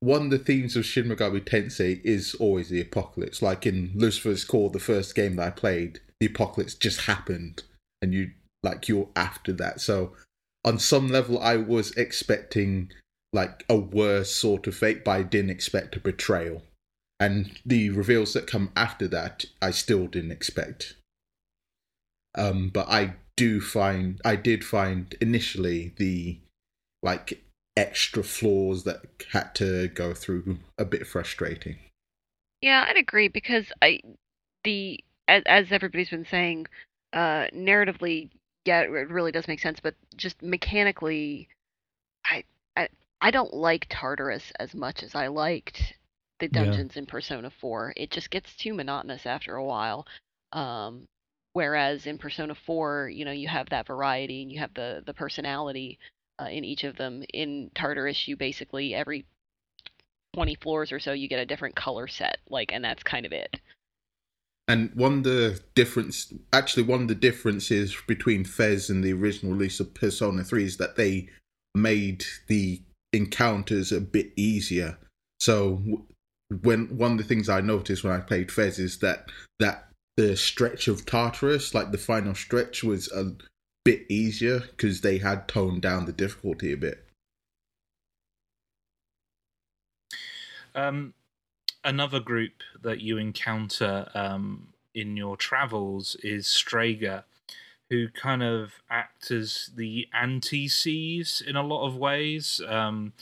[0.00, 3.42] one of the themes of Shin Megami Tensei is always the apocalypse.
[3.42, 7.62] Like in Lucifer's Call, the first game that I played, the apocalypse just happened,
[8.00, 8.30] and you
[8.62, 9.80] like you're after that.
[9.80, 10.12] So
[10.64, 12.92] on some level, I was expecting
[13.32, 16.62] like a worse sort of fate, but I didn't expect a betrayal.
[17.20, 20.94] And the reveals that come after that, I still didn't expect.
[22.36, 26.38] Um, but I do find I did find initially the
[27.02, 27.42] like
[27.78, 29.02] extra flaws that
[29.32, 31.78] had to go through a bit frustrating.
[32.60, 34.00] Yeah, I'd agree because I
[34.64, 36.66] the as, as everybody's been saying,
[37.12, 38.30] uh, narratively,
[38.64, 41.48] yeah, it really does make sense, but just mechanically,
[42.26, 42.44] I
[42.76, 42.88] I
[43.20, 45.94] I don't like Tartarus as much as I liked
[46.40, 46.50] the Yeah.
[46.54, 47.94] dungeons in Persona 4.
[47.96, 50.06] It just gets too monotonous after a while.
[50.52, 51.06] Um,
[51.54, 55.14] whereas in Persona 4, you know, you have that variety and you have the the
[55.14, 55.98] personality
[56.38, 57.24] uh, in each of them.
[57.32, 59.26] In Tartarus, you basically every
[60.34, 63.32] 20 floors or so you get a different color set, like, and that's kind of
[63.32, 63.60] it.
[64.68, 69.54] And one of the difference, actually, one of the differences between FES and the original
[69.54, 71.30] release of Persona 3 is that they
[71.74, 72.82] made the
[73.14, 74.98] encounters a bit easier.
[75.40, 75.82] So,
[76.62, 80.36] when one of the things I noticed when I played FES is that that the
[80.36, 83.32] stretch of Tartarus, like the final stretch, was a
[83.88, 87.06] bit easier because they had toned down the difficulty a bit.
[90.74, 91.14] Um,
[91.82, 97.24] another group that you encounter um, in your travels is Strega,
[97.88, 102.60] who kind of act as the anti-SEES in a lot of ways.
[102.68, 103.14] Um,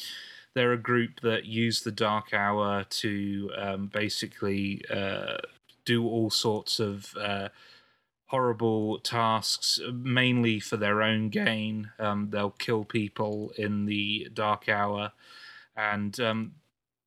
[0.54, 5.36] they're a group that use the dark hour to um, basically uh,
[5.84, 7.50] do all sorts of uh,
[8.26, 11.90] horrible tasks, mainly for their own gain.
[11.98, 15.12] Um, they'll kill people in the dark hour,
[15.76, 16.52] and um,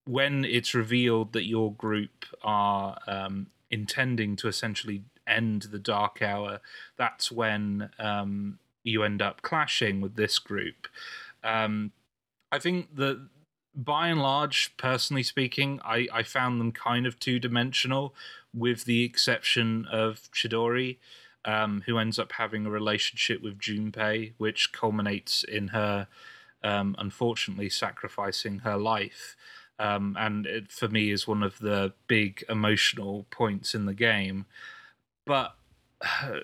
[0.05, 6.61] when it's revealed that your group are um, intending to essentially end the dark hour,
[6.97, 10.87] that's when um, you end up clashing with this group.
[11.43, 11.91] Um,
[12.51, 13.27] I think that
[13.75, 18.15] by and large, personally speaking, I, I found them kind of two dimensional,
[18.53, 20.97] with the exception of Chidori,
[21.45, 26.07] um, who ends up having a relationship with Junpei, which culminates in her
[26.63, 29.35] um, unfortunately sacrificing her life.
[29.77, 34.45] Um, and it, for me is one of the big emotional points in the game.
[35.25, 35.55] But
[36.01, 36.41] uh,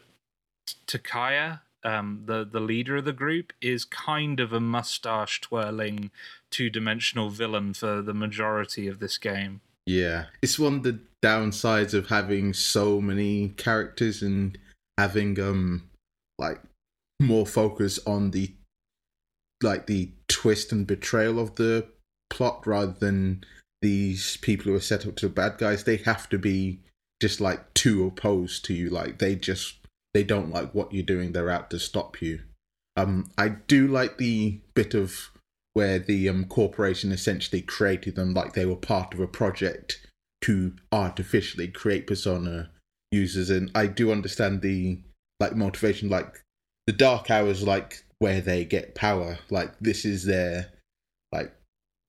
[0.87, 6.11] Takaya, um, the the leader of the group, is kind of a mustache twirling,
[6.49, 9.61] two dimensional villain for the majority of this game.
[9.85, 14.57] Yeah, it's one the downsides of having so many characters and
[14.97, 15.89] having um
[16.37, 16.61] like
[17.19, 18.53] more focus on the
[19.63, 21.87] like the twist and betrayal of the
[22.29, 23.43] plot rather than
[23.81, 25.83] these people who are set up to bad guys.
[25.83, 26.81] They have to be
[27.19, 28.89] just like too opposed to you.
[28.89, 29.77] Like they just
[30.13, 31.31] they don't like what you're doing.
[31.31, 32.41] They're out to stop you.
[32.95, 35.31] Um, I do like the bit of
[35.73, 40.04] where the um corporation essentially created them like they were part of a project
[40.45, 42.69] to artificially create persona
[43.11, 43.49] users.
[43.49, 44.99] And i do understand the
[45.39, 46.43] like motivation like
[46.87, 49.39] the dark hours like where they get power.
[49.49, 50.71] Like this is their
[51.31, 51.51] like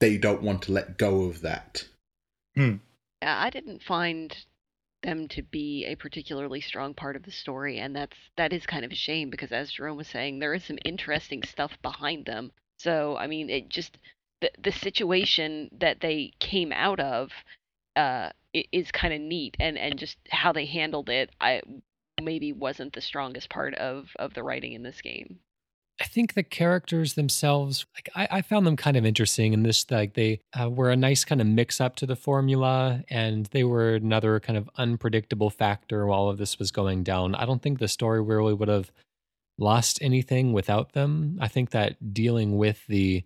[0.00, 1.84] they don't want to let go of that.
[2.54, 2.76] Hmm.
[3.22, 4.36] Yeah, I didn't find
[5.02, 8.84] them to be a particularly strong part of the story, and that's that is kind
[8.84, 12.52] of a shame because as Jerome was saying, there is some interesting stuff behind them.
[12.78, 13.96] So I mean, it just
[14.42, 17.30] the the situation that they came out of
[17.96, 18.30] uh
[18.72, 21.62] is kind of neat, and and just how they handled it, I
[22.22, 25.38] maybe wasn't the strongest part of of the writing in this game.
[26.00, 29.90] I think the characters themselves, like I, I found them kind of interesting in this.
[29.90, 33.64] Like they uh, were a nice kind of mix up to the formula, and they
[33.64, 37.34] were another kind of unpredictable factor while all of this was going down.
[37.34, 38.92] I don't think the story really would have
[39.58, 41.38] lost anything without them.
[41.40, 43.24] I think that dealing with the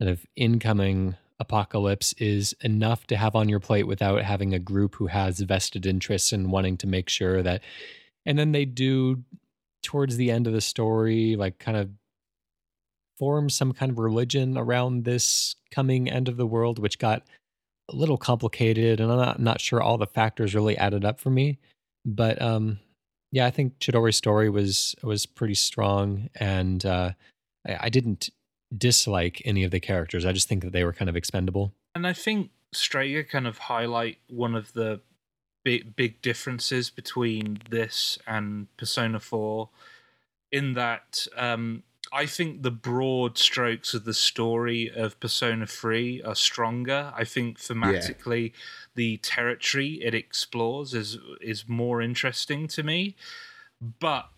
[0.00, 4.96] kind of incoming apocalypse is enough to have on your plate without having a group
[4.96, 7.62] who has vested interests in wanting to make sure that.
[8.26, 9.22] And then they do
[9.82, 11.90] towards the end of the story, like kind of
[13.18, 17.22] form some kind of religion around this coming end of the world, which got
[17.90, 21.30] a little complicated, and I'm not not sure all the factors really added up for
[21.30, 21.58] me.
[22.04, 22.78] But um,
[23.32, 27.12] Yeah, I think Chidori's story was was pretty strong, and uh,
[27.66, 28.30] I, I didn't
[28.76, 30.24] dislike any of the characters.
[30.24, 31.72] I just think that they were kind of expendable.
[31.94, 35.00] And I think Strega kind of highlight one of the
[35.64, 39.68] big big differences between this and Persona 4
[40.52, 46.34] in that um, I think the broad strokes of the story of Persona 3 are
[46.34, 47.12] stronger.
[47.14, 48.56] I think thematically yeah.
[48.94, 53.16] the territory it explores is is more interesting to me.
[54.00, 54.28] But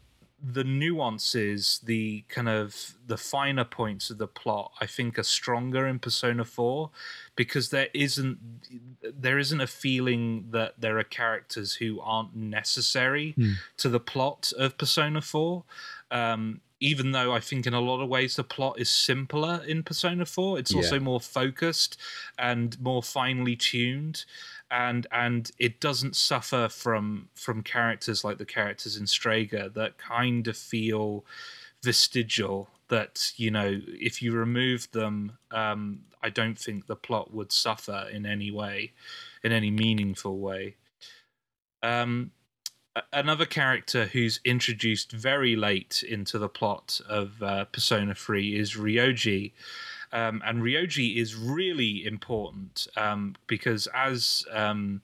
[0.43, 5.87] the nuances, the kind of the finer points of the plot, I think are stronger
[5.87, 6.91] in Persona 4
[7.37, 8.39] because there isn't
[9.03, 13.53] there isn't a feeling that there are characters who aren't necessary hmm.
[13.79, 15.65] to the plot of Persona 4.
[16.11, 19.83] Um, even though I think in a lot of ways the plot is simpler in
[19.83, 20.79] Persona 4, it's yeah.
[20.79, 21.99] also more focused
[22.39, 24.25] and more finely tuned
[24.71, 30.47] and and it doesn't suffer from from characters like the characters in Strega that kind
[30.49, 31.25] of feel
[31.83, 37.51] vestigial that you know if you remove them um, i don't think the plot would
[37.51, 38.93] suffer in any way
[39.43, 40.77] in any meaningful way.
[41.83, 42.33] Um,
[43.13, 49.53] another character who's introduced very late into the plot of uh, persona 3 is ryoji
[50.13, 55.03] um, and Ryoji is really important um, because as um,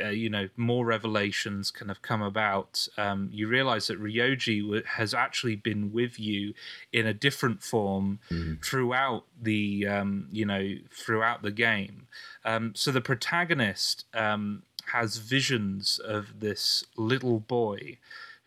[0.00, 4.82] uh, you know more revelations kind of come about, um, you realize that Ryoji w-
[4.84, 6.54] has actually been with you
[6.92, 8.64] in a different form mm.
[8.64, 12.08] throughout the um, you know throughout the game.
[12.44, 17.98] Um, so the protagonist has visions of this little boy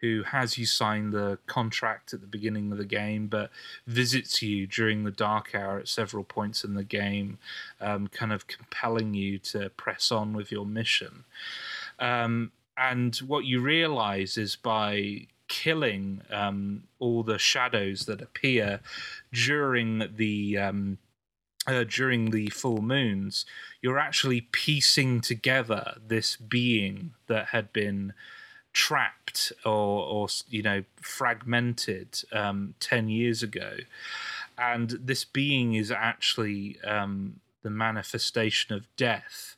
[0.01, 3.51] who has you sign the contract at the beginning of the game, but
[3.85, 7.37] visits you during the dark hour at several points in the game,
[7.81, 11.25] um, kind of compelling you to press on with your mission.
[11.99, 18.79] Um, and what you realize is by killing um, all the shadows that appear
[19.33, 20.97] during the um,
[21.67, 23.45] uh, during the full moons,
[23.81, 28.13] you're actually piecing together this being that had been
[28.73, 33.77] trapped or, or you know fragmented um, 10 years ago.
[34.57, 39.55] And this being is actually um, the manifestation of death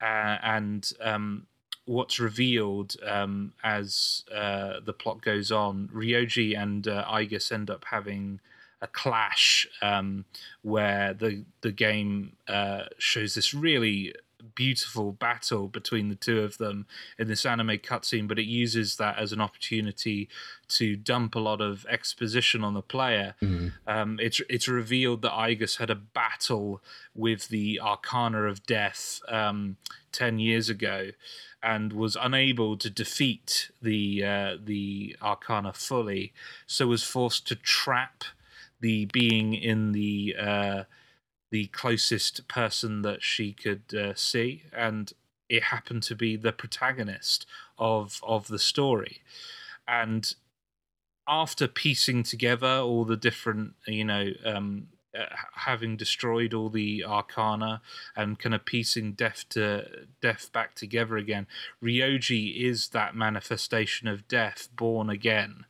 [0.00, 1.46] uh, and um,
[1.84, 7.84] what's revealed um, as uh, the plot goes on ryoji and uh, Aigis end up
[7.90, 8.40] having
[8.80, 10.24] a clash um,
[10.62, 14.14] where the the game uh, shows this really
[14.54, 16.86] beautiful battle between the two of them
[17.18, 20.28] in this anime cutscene, but it uses that as an opportunity
[20.68, 23.34] to dump a lot of exposition on the player.
[23.42, 23.68] Mm-hmm.
[23.86, 26.82] Um, it's it's revealed that Aigis had a battle
[27.14, 29.76] with the Arcana of Death um,
[30.10, 31.10] ten years ago,
[31.62, 36.32] and was unable to defeat the uh, the Arcana fully,
[36.66, 38.24] so was forced to trap
[38.80, 40.82] the being in the uh,
[41.52, 45.12] the closest person that she could uh, see, and
[45.50, 47.46] it happened to be the protagonist
[47.78, 49.20] of of the story.
[49.86, 50.34] And
[51.28, 57.82] after piecing together all the different, you know, um, uh, having destroyed all the arcana
[58.16, 61.46] and kind of piecing death to death back together again,
[61.84, 65.66] Ryoji is that manifestation of death born again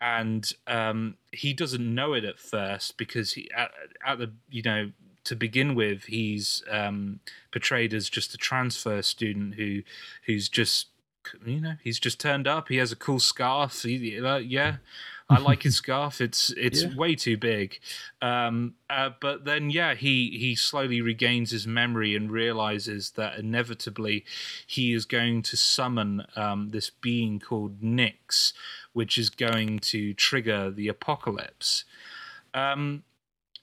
[0.00, 3.70] and um, he doesn't know it at first because he at,
[4.04, 4.92] at the you know
[5.24, 7.20] to begin with he's um,
[7.52, 9.82] portrayed as just a transfer student who
[10.26, 10.88] who's just
[11.44, 14.76] you know he's just turned up he has a cool scarf he, uh, yeah
[15.30, 16.20] I like his scarf.
[16.20, 16.94] It's it's yeah.
[16.96, 17.78] way too big,
[18.20, 24.24] um, uh, but then yeah, he he slowly regains his memory and realizes that inevitably
[24.66, 28.52] he is going to summon um, this being called Nyx,
[28.92, 31.84] which is going to trigger the apocalypse.
[32.54, 33.04] Um,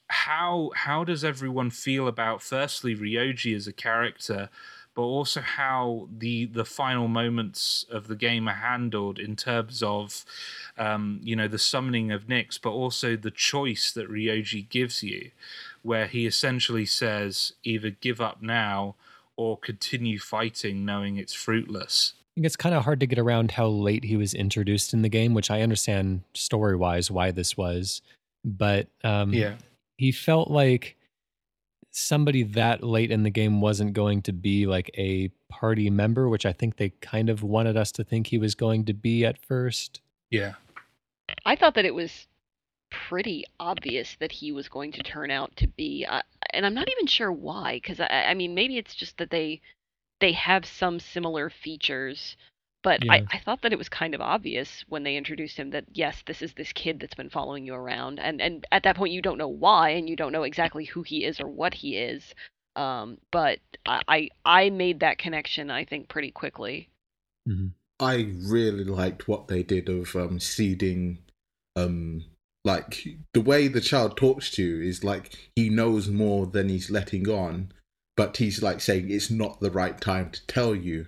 [0.09, 4.49] how how does everyone feel about firstly Ryoji as a character,
[4.95, 10.23] but also how the the final moments of the game are handled in terms of
[10.77, 15.31] um, you know the summoning of Nyx, but also the choice that Ryoji gives you,
[15.81, 18.95] where he essentially says either give up now
[19.35, 23.65] or continue fighting, knowing it's fruitless think it's kind of hard to get around how
[23.65, 28.03] late he was introduced in the game, which I understand story wise why this was.
[28.45, 29.55] But um, yeah,
[29.97, 30.95] he felt like
[31.89, 36.45] somebody that late in the game wasn't going to be like a party member, which
[36.45, 39.43] I think they kind of wanted us to think he was going to be at
[39.43, 40.01] first.
[40.29, 40.53] Yeah.
[41.43, 42.27] I thought that it was
[42.91, 46.21] pretty obvious that he was going to turn out to be, uh,
[46.53, 49.59] and I'm not even sure why, because I, I mean, maybe it's just that they
[50.19, 52.35] they have some similar features
[52.83, 53.13] But Yeah.
[53.15, 56.23] I, I thought that it was kind of obvious when they introduced him that yes,
[56.25, 59.21] this is this kid that's been following you around, and and at that point you
[59.21, 62.33] don't know why, and you don't know exactly who he is or what he is.
[62.75, 66.89] Um, but I I, I made that connection I think pretty quickly.
[67.47, 67.71] Mhm.
[67.99, 71.19] I really liked what they did of um, seeding,
[71.75, 72.25] um,
[72.63, 76.91] like the way the child talks to you is like he knows more than he's
[76.91, 77.71] letting on,
[78.17, 81.07] but he's like saying it's not the right time to tell you,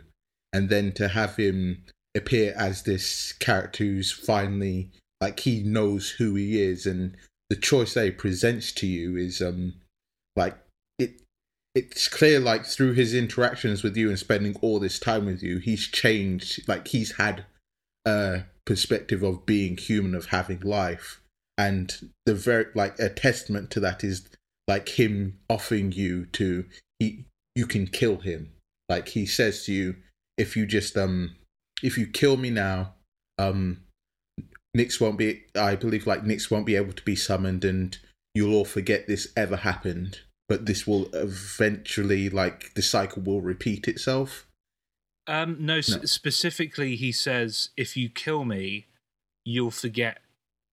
[0.53, 1.83] and then to have him
[2.15, 7.17] appear as this character who's finally like he knows who he is, and
[7.49, 9.73] the choice that he presents to you is um
[10.37, 10.57] like
[10.97, 11.21] it
[11.75, 15.57] it's clear like through his interactions with you and spending all this time with you
[15.57, 17.45] he's changed like he's had
[18.05, 21.21] a perspective of being human of having life.
[21.57, 24.29] And the very like a testament to that is
[24.67, 26.65] like him offering you to
[26.99, 27.25] he
[27.55, 28.51] you can kill him
[28.87, 29.95] like he says to you
[30.37, 31.35] if you just um
[31.81, 32.93] if you kill me now
[33.37, 33.81] um
[34.77, 37.97] Nyx won't be I believe like Nyx won't be able to be summoned and
[38.35, 43.87] you'll all forget this ever happened but this will eventually like the cycle will repeat
[43.87, 44.45] itself
[45.27, 46.01] Um, no, s- No.
[46.05, 48.87] specifically, he says, if you kill me,
[49.45, 50.19] you'll forget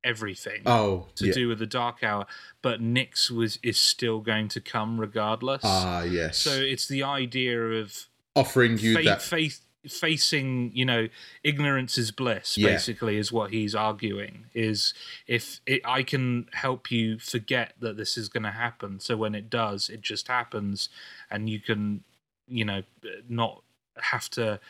[0.05, 1.33] everything oh to yeah.
[1.33, 2.27] do with the Dark Hour.
[2.63, 5.63] But Nyx was is still going to come regardless.
[5.65, 9.49] ah yes so it's the idea of offering you fa- that fa-
[9.89, 11.09] facing, you know,
[11.43, 12.57] ignorance is bliss.
[12.57, 12.69] Yeah.
[12.69, 14.47] Basically, is what he's arguing.
[14.55, 14.95] Is
[15.27, 19.35] if it, I can help you forget that this is going to happen, so when
[19.35, 20.89] it does, it just happens,
[21.31, 22.05] and you can,
[22.47, 22.83] you know,
[23.29, 23.63] not
[24.01, 24.61] have to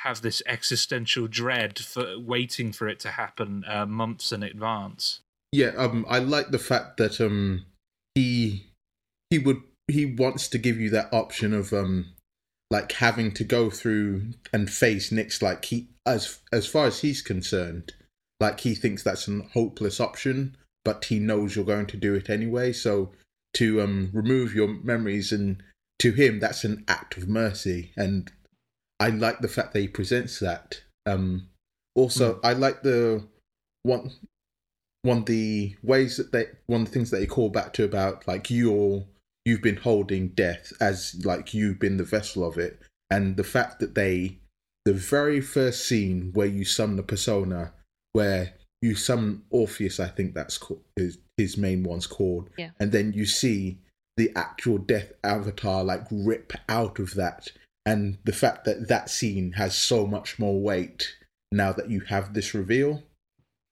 [0.00, 5.20] have this existential dread for waiting for it to happen uh, months in advance.
[5.52, 7.64] Yeah, um, I like the fact that um,
[8.14, 8.66] he
[9.30, 12.12] he would he wants to give you that option of um,
[12.70, 15.40] like having to go through and face Nyx.
[15.40, 17.92] Like he, as as far as he's concerned,
[18.40, 22.28] like he thinks that's an hopeless option, but he knows you're going to do it
[22.28, 22.72] anyway.
[22.72, 23.12] So
[23.54, 25.62] to um remove your memories and
[26.00, 28.30] to him that's an act of mercy, and
[29.00, 30.80] I like the fact that he presents that.
[31.04, 31.48] Um,
[31.94, 33.26] also, I like the
[33.82, 34.10] one
[35.02, 37.84] one of the ways that they one of the things that they call back to
[37.84, 39.04] about like you're
[39.44, 43.78] you've been holding death as like you've been the vessel of it and the fact
[43.78, 44.36] that they
[44.84, 47.72] the very first scene where you summon a persona
[48.14, 52.70] where you summon orpheus i think that's called his, his main one's called Yeah.
[52.80, 53.78] and then you see
[54.16, 57.52] the actual death avatar like rip out of that
[57.86, 61.14] and the fact that that scene has so much more weight
[61.52, 63.02] now that you have this reveal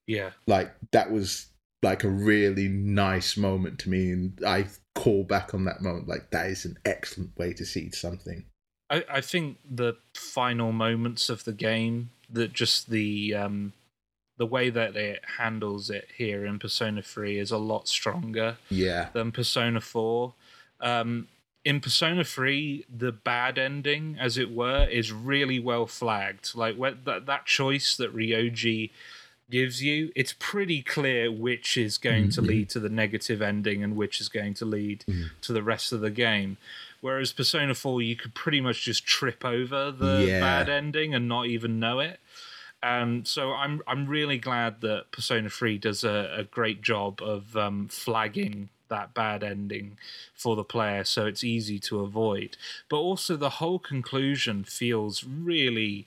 [0.06, 0.30] Yeah.
[0.46, 1.46] like that was
[1.82, 6.30] like a really nice moment to me and i call back on that moment like
[6.30, 8.44] that is an excellent way to see something
[8.90, 13.72] I, I think the final moments of the game that just the um
[14.36, 19.08] the way that it handles it here in Persona 3 is a lot stronger yeah
[19.12, 20.32] than Persona 4.
[20.80, 21.28] Um
[21.64, 26.54] in Persona 3, the bad ending, as it were, is really well flagged.
[26.54, 28.90] Like that that choice that Ryoji
[29.50, 32.46] gives you, it's pretty clear which is going to Mhm.
[32.46, 35.30] lead to the negative ending and which is going to lead Mhm.
[35.42, 36.56] to the rest of the game.
[37.02, 40.40] Whereas Persona 4, you could pretty much just trip over the Yeah.
[40.40, 42.20] bad ending and not even know it.
[42.82, 47.56] Um, so I'm I'm really glad that Persona 3 does a, a great job of
[47.56, 49.96] um, flagging that bad ending
[50.34, 52.56] for the player so it's easy to avoid.
[52.88, 56.06] But also the whole conclusion feels really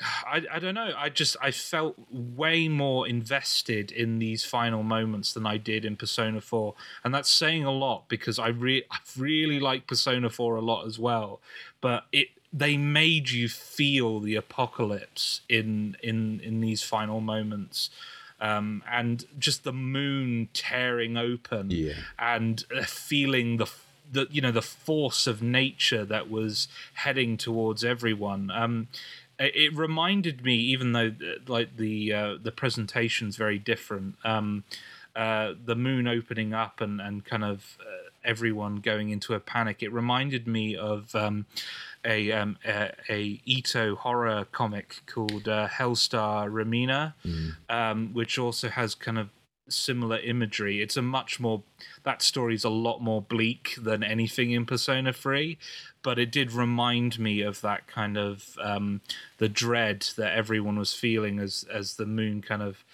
[0.26, 0.92] I, I don't know.
[0.96, 5.96] I just I felt way more invested in these final moments than I did in
[5.96, 6.74] Persona 4,
[7.04, 10.86] and that's saying a lot because I re- I really like Persona 4 a lot
[10.86, 11.40] as well.
[11.80, 17.90] But it they made you feel the apocalypse in in in these final moments,
[18.40, 23.66] um, and just the moon tearing open yeah and uh, feeling the
[24.10, 28.50] the you know the force of nature that was heading towards everyone.
[28.50, 28.88] Um,
[29.38, 34.16] it, reminded me, even though uh, like the uh, the presentation's very different.
[34.24, 34.64] Um,
[35.14, 39.82] uh, the moon opening up and and kind of uh, everyone going into a panic.
[39.82, 41.14] It reminded me of.
[41.14, 41.46] Um,
[42.04, 47.56] a, um, a a Ito horror comic called uh, Hellstar Remina, Mm.
[47.68, 49.30] um, which also has kind of
[49.68, 50.80] similar imagery.
[50.80, 51.64] It's a much more
[52.04, 55.58] that story's a lot more bleak than anything in Persona 3,
[56.02, 59.00] but it did remind me of that kind of um,
[59.38, 62.84] the dread that everyone was feeling as as the moon kind of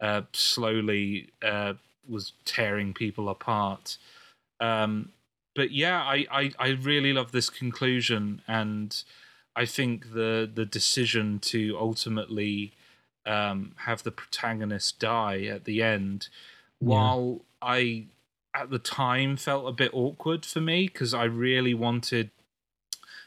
[0.00, 1.74] uh, slowly uh,
[2.08, 3.96] was tearing people apart.
[4.60, 5.10] Um,
[5.54, 9.02] but yeah, I, I, I really love this conclusion, and
[9.54, 12.72] I think the the decision to ultimately
[13.24, 16.28] um, have the protagonist die at the end,
[16.80, 16.88] Yeah.
[16.88, 18.04] while I
[18.54, 22.30] at the time felt a bit awkward for me because I really wanted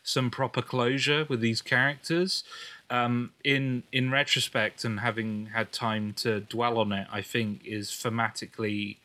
[0.04, 2.44] some proper closure with these characters.
[2.92, 7.90] Um, in in retrospect and having had time to dwell on it, I think is
[7.92, 8.98] thematically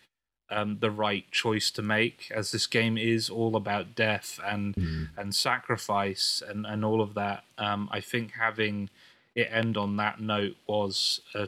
[0.55, 5.09] um, the right choice to make, as this game is all about death and Mm.
[5.16, 7.44] and sacrifice and and all of that.
[7.59, 8.90] Um, I think having
[9.35, 11.47] it end on that note was uh,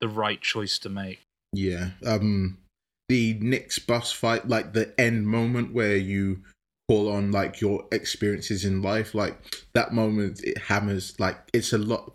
[0.00, 1.20] the right choice to make.
[1.52, 1.90] Yeah.
[2.04, 2.58] Um
[3.08, 6.42] the Nyx boss fight, like the end moment where you
[6.88, 9.36] call on like your experiences in life, like
[9.74, 12.12] that moment it hammers like it's a lot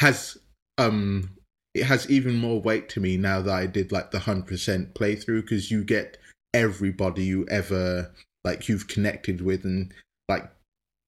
[0.00, 0.36] has
[0.78, 1.30] um
[1.74, 4.94] it has even more weight to me now that I did like the hundred percent
[4.94, 6.18] playthrough because you get
[6.54, 8.12] everybody you ever
[8.44, 9.92] like you've connected with and
[10.28, 10.50] like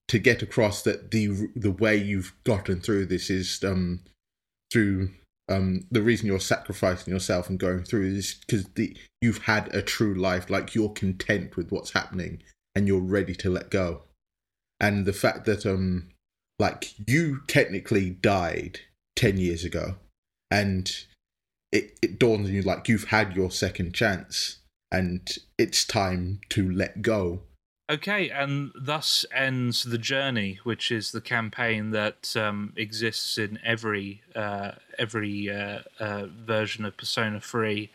[0.09, 4.01] to get across that the the way you've gotten through this is um
[4.73, 5.11] through
[5.51, 9.82] um the reason you're sacrificing yourself and going through this because the you've had a
[9.82, 12.43] true life like you're content with what's happening
[12.74, 14.03] and you're ready to let go.
[14.81, 16.09] And the fact that um
[16.59, 18.81] like you technically died
[19.16, 19.97] 10 years ago
[20.55, 21.05] and
[21.73, 24.59] it, it dawns on you like you've had your second chance
[24.93, 27.41] and it's time to let go
[27.91, 34.23] Okay, and thus ends the journey, which is the campaign that um, exists in every
[34.35, 37.91] uh, every uh, uh, version of Persona Three.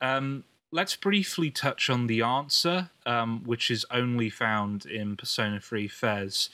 [0.00, 5.86] Um, let's briefly touch on the answer, um, which is only found in Persona Three
[5.86, 6.48] FES.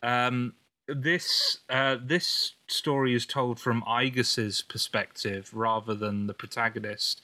[0.00, 0.54] Um,
[0.86, 7.20] this uh, this story is told from Aigis's perspective rather than the protagonist,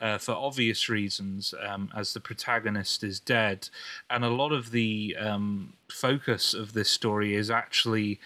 [0.00, 3.68] uh, for obvious reasons, um, as the protagonist is dead,
[4.08, 8.18] and a lot of the um, focus of this story is actually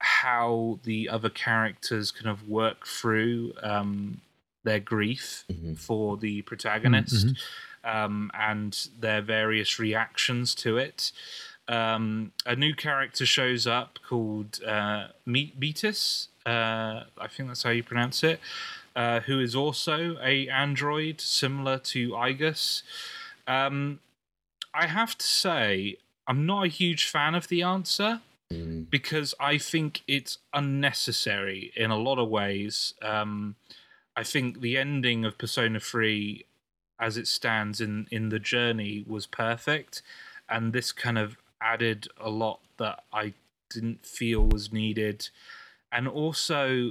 [0.00, 4.20] how the other characters kind of work through um,
[4.64, 5.78] their grief Mhm.
[5.78, 7.26] for the protagonist
[7.84, 11.10] um, and their various reactions to it.
[11.68, 16.28] Um, a new character shows up called uh, Me- Metis.
[16.46, 18.40] Uh, I think that's how you pronounce it.
[18.96, 22.82] Uh, who is also a android similar to Aigis.
[23.46, 24.00] Um,
[24.74, 25.96] I have to say,
[26.26, 28.20] I'm not a huge fan of the answer
[28.50, 28.88] Mm.
[28.88, 32.94] because I think it's unnecessary in a lot of ways.
[33.02, 33.56] Um,
[34.16, 36.46] I think the ending of Persona 3
[36.98, 40.00] as it stands in, in the journey was perfect,
[40.48, 43.34] and this kind of added a lot that I
[43.70, 45.28] didn't feel was needed.
[45.92, 46.90] And also,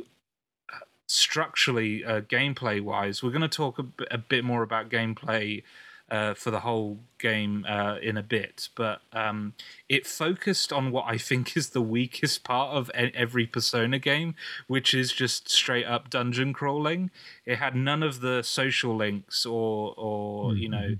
[0.72, 5.64] uh, structurally, uh, gameplay wise, we're going to talk a bit, more about gameplay
[6.10, 9.54] uh, for the whole game uh, in a bit, but um,
[9.90, 14.36] it focused on what I think is the weakest part of every Persona game,
[14.68, 17.12] which is just straight up dungeon crawling.
[17.46, 20.96] It had none of the social links or, or you know,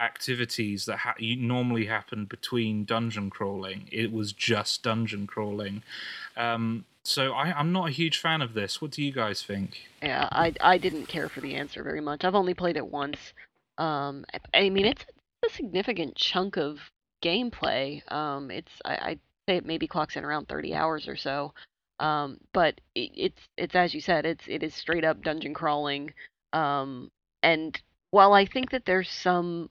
[0.00, 3.88] activities that ha- normally happen between dungeon crawling.
[3.92, 5.82] It was just dungeon crawling.
[6.36, 8.80] Um, so I, I'm not a huge fan of this.
[8.80, 9.88] What do you guys think?
[10.02, 12.24] Yeah, I I didn't care for the answer very much.
[12.24, 13.18] I've only played it once.
[13.78, 15.04] Um, I- I mean, it's
[15.46, 16.78] a significant chunk of
[17.22, 18.10] gameplay.
[18.12, 21.52] Um, it's I, I'd say it maybe clocks in around 30 hours or so.
[21.98, 26.12] Um, but it, it's it's as you said, it's it is straight up dungeon crawling.
[26.52, 27.10] Um,
[27.42, 29.70] and while I think that there's some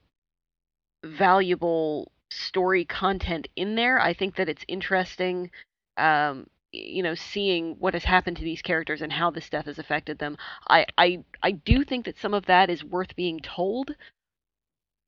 [1.03, 5.51] valuable story content in there, I think that it's interesting.
[5.97, 9.79] Um, you know, seeing what has happened to these characters and how this death has
[9.79, 10.37] affected them.
[10.67, 13.95] I, I I do think that some of that is worth being told,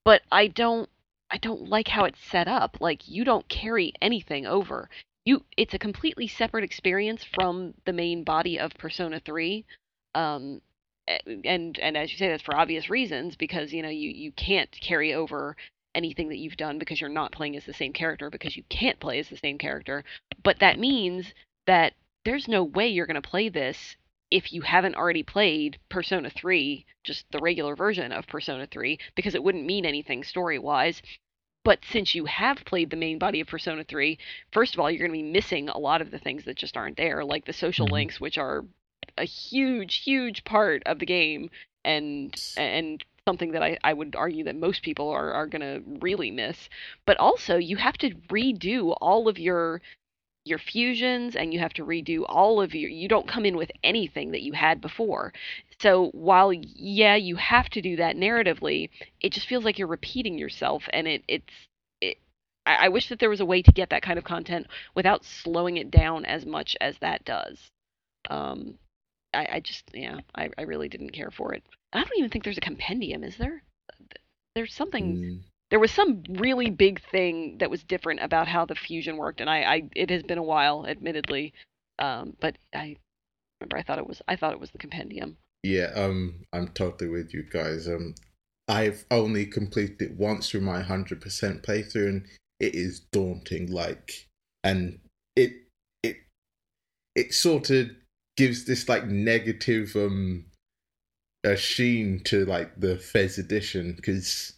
[0.03, 0.89] but I don't
[1.30, 2.77] I don't like how it's set up.
[2.81, 4.89] Like you don't carry anything over.
[5.26, 9.65] You it's a completely separate experience from the main body of Persona 3.
[10.15, 10.61] Um
[11.07, 14.72] and and as you say that's for obvious reasons because you know you you can't
[14.81, 15.55] carry over
[15.95, 18.99] anything that you've done because you're not playing as the same character because you can't
[18.99, 20.03] play as the same character.
[20.43, 21.34] But that means
[21.65, 21.93] that
[22.23, 23.95] there's no way you're going to play this
[24.30, 29.35] if you haven't already played Persona 3, just the regular version of Persona 3, because
[29.35, 31.01] it wouldn't mean anything story wise.
[31.63, 34.18] But since you have played the main body of Persona 3,
[34.51, 36.77] first of all, you're going to be missing a lot of the things that just
[36.77, 37.91] aren't there, like the social Mhm.
[37.91, 38.65] links, which are
[39.18, 41.51] a huge, huge part of the game,
[41.84, 45.81] and and something that I, I would argue that most people are, are going to
[45.99, 46.69] really miss.
[47.06, 49.81] But also, you have to redo all of your
[50.43, 53.72] your fusions and you have to redo all of your you don't come in with
[53.84, 55.31] anything that you had before
[55.80, 58.89] so while yeah you have to do that narratively
[59.19, 61.53] it just feels like you're repeating yourself and it it's
[62.02, 62.18] it
[62.65, 65.23] I, I wish that there was a way to get that kind of content without
[65.23, 67.69] slowing it down as much as that does.
[68.30, 68.76] Um,
[69.34, 71.64] I, I just yeah, I, I really didn't care for it.
[71.93, 73.63] I don't even think there's a compendium, is there?
[74.55, 75.18] There's something.
[75.18, 79.41] Mm, There was some really big thing that was different about how the fusion worked,
[79.41, 81.53] and I, I it has been a while, admittedly,
[81.99, 82.97] um, but I
[83.59, 85.38] remember I thought it was I thought it was the compendium.
[85.63, 87.88] yeah, um, I'm totally with you guys.
[87.88, 88.15] Um,
[88.68, 92.26] I've only completed it once through my hundred percent playthrough, and
[92.59, 93.72] it is daunting.
[93.72, 94.27] Like,
[94.63, 94.99] and
[95.35, 95.53] it
[96.03, 96.18] it
[97.15, 97.89] it sort of
[98.38, 100.45] gives this like negative um
[101.43, 104.53] a sheen to like the FES edition because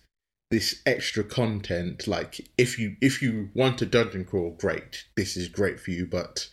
[0.51, 5.05] this extra content like if you if you want a dungeon crawl great.
[5.17, 6.49] This is great for you but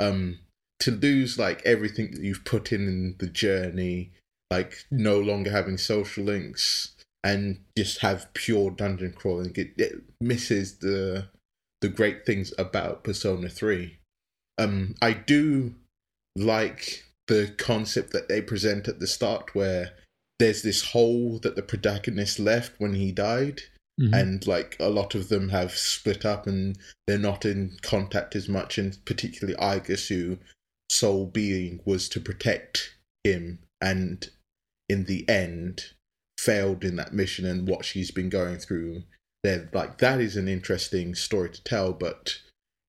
[0.00, 0.38] um
[0.80, 4.12] to lose like everything that you've put in in the journey
[4.50, 10.78] like no longer having social links and just have pure dungeon crawling it, it misses
[10.78, 11.28] the
[11.80, 13.98] the great things about persona 3
[14.58, 15.74] um i do
[16.36, 19.92] like the concept that they present at the start where
[20.38, 23.62] there's this hole that the protagonist left when he died
[24.00, 24.20] Mhm.
[24.20, 26.76] and like a lot of them have split up and
[27.06, 30.38] they're not in contact as much and particularly Aigis who
[30.90, 34.30] soul being was to protect him and
[34.88, 35.92] in the end
[36.38, 39.04] failed in that mission and what she's been going through
[39.44, 42.40] then like that is an interesting story to tell but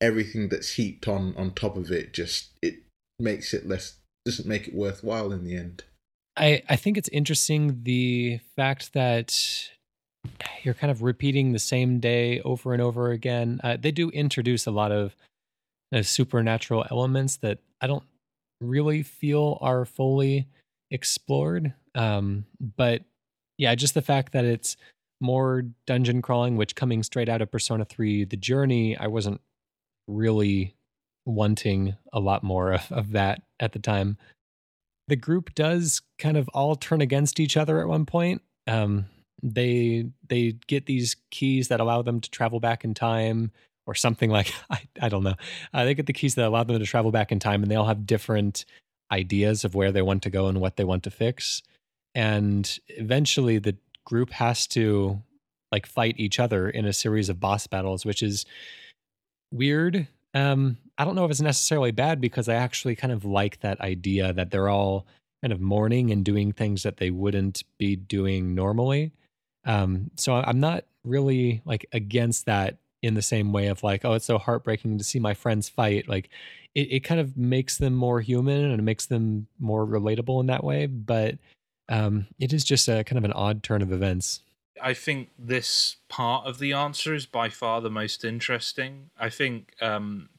[0.02, 2.80] everything that's heaped on on top of it just it
[3.20, 5.84] makes it less doesn't make it worthwhile in the end
[6.38, 9.70] I, I think it's interesting the fact that
[10.64, 13.62] you're kind of repeating the same day over and over again.
[13.64, 15.16] Uh, they do introduce a lot of
[15.94, 18.04] uh, supernatural elements that I don't
[18.62, 20.48] really feel are fully
[20.92, 21.74] explored.
[21.94, 23.04] Um, but
[23.58, 24.76] yeah, just the fact that it's
[25.22, 29.40] more dungeon crawling, which coming straight out of Persona 3, the journey, I wasn't
[30.08, 30.75] really
[31.26, 34.18] wanting a lot more of, of that at the time
[35.08, 38.42] the group does kind of all turn against each other at one point.
[38.68, 39.06] Um,
[39.44, 43.52] they they get these keys that allow them to travel back in time,
[43.86, 45.36] or something like I I don't know.
[45.74, 47.76] Uh, they get the keys that allow them to travel back in time, and they
[47.76, 48.66] all have different
[49.12, 51.62] ideas of where they want to go and what they want to fix.
[52.16, 55.22] And eventually, the group has to
[55.72, 58.46] like fight each other in a series of boss battles, which is
[59.52, 60.08] weird.
[60.34, 63.82] Um, I don't know if it's necessarily bad because I actually kind of like that
[63.82, 65.06] idea that they're all
[65.42, 69.12] kind of mourning and doing things that they wouldn't be doing normally.
[69.66, 74.14] Um, so I'm not really like against that in the same way of like, oh,
[74.14, 76.08] it's so heartbreaking to see my friends fight.
[76.08, 76.30] Like
[76.74, 80.48] it, it kind of makes them more human and it makes them more relatable in
[80.48, 80.88] that way.
[80.88, 81.38] But
[81.90, 84.42] um, it is just a kind of an odd turn of events.
[84.82, 89.10] I think this part of the answer is by far the most interesting.
[89.18, 90.30] I think um,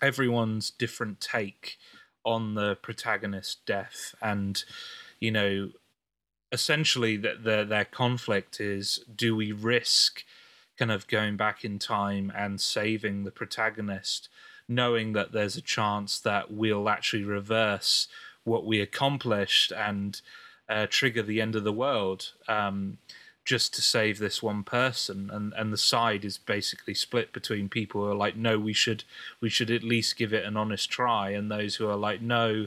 [0.00, 1.78] everyone's different take
[2.24, 4.64] on the protagonist's death, and
[5.20, 5.70] you know,
[6.52, 10.24] essentially that their their conflict is: do we risk
[10.78, 14.28] kind of going back in time and saving the protagonist,
[14.68, 18.06] knowing that there's a chance that we'll actually reverse
[18.44, 20.20] what we accomplished and
[20.68, 22.32] uh, trigger the end of the world?
[22.46, 22.98] Um,
[23.48, 28.02] just to save this one person and and the side is basically split between people
[28.02, 29.04] who are like no we should
[29.40, 32.66] we should at least give it an honest try and those who are like no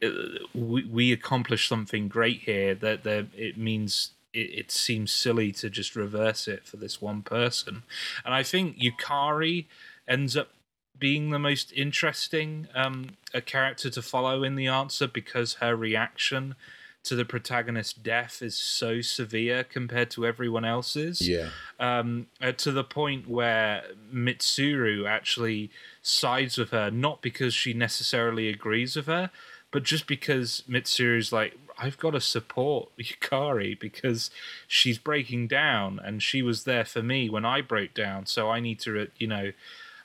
[0.00, 0.08] uh,
[0.54, 5.68] we, we accomplished something great here that that it means it, it seems silly to
[5.68, 7.82] just reverse it for this one person.
[8.24, 9.66] And i think yukari
[10.06, 10.50] ends up
[10.96, 16.54] being the most interesting um, a character to follow in the answer because her reaction
[17.08, 21.26] to the protagonist's death is so severe compared to everyone else's.
[21.26, 21.48] yeah
[21.80, 23.82] Um, uh, to the point where
[24.12, 25.70] Mitsuru actually
[26.02, 29.30] sides with her, not because she necessarily agrees with her,
[29.70, 34.30] but just because Mitsuru's like, I've got to support Yukari because
[34.66, 38.26] she's breaking down and she was there for me when I broke down.
[38.26, 39.52] So I need to, uh, you know,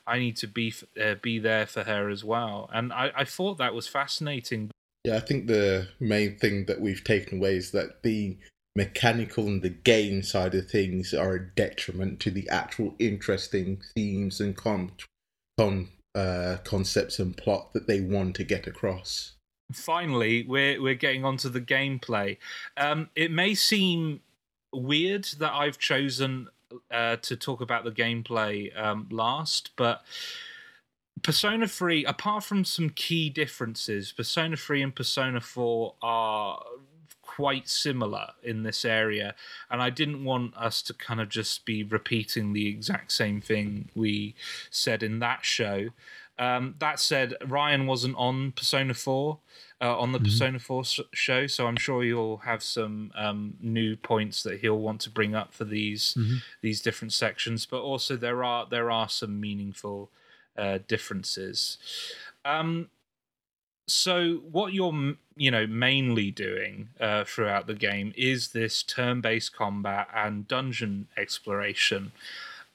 [0.06, 0.72] I need to be
[1.02, 2.70] uh, be there for her as well.
[2.72, 4.70] And I, I thought that was fascinating.
[5.04, 8.38] Yeah, I think the main thing that we've taken away is that the
[8.74, 14.40] mechanical and the game side of things are a detriment to the actual interesting themes
[14.40, 14.92] and con,
[15.58, 19.32] con uh, concepts and plot that they want to get across.
[19.72, 22.36] finally we're we're getting onto the gameplay
[22.76, 24.20] um it may seem
[24.74, 26.48] weird that i've chosen
[26.90, 30.04] uh to talk about the gameplay um last but
[31.22, 36.62] persona 3 apart from some key differences persona 3 and persona 4 are
[37.36, 39.34] quite similar in this area,
[39.70, 43.88] and I didn't want us to kind of just be repeating the exact same thing
[43.94, 44.34] we
[44.70, 45.88] said in that show.
[46.38, 49.38] Um, that said, Ryan wasn't on Persona 4,
[49.80, 50.26] uh, on the mm-hmm.
[50.26, 55.00] Persona 4 show, so I'm sure you'll have some um, new points that he'll want
[55.02, 56.36] to bring up for these mm-hmm.
[56.60, 57.66] these different sections.
[57.66, 60.10] But also there are there are some meaningful
[60.56, 61.78] uh, differences.
[62.44, 62.88] Um,
[63.86, 70.08] so what you're you know mainly doing uh, throughout the game is this turn-based combat
[70.14, 72.12] and dungeon exploration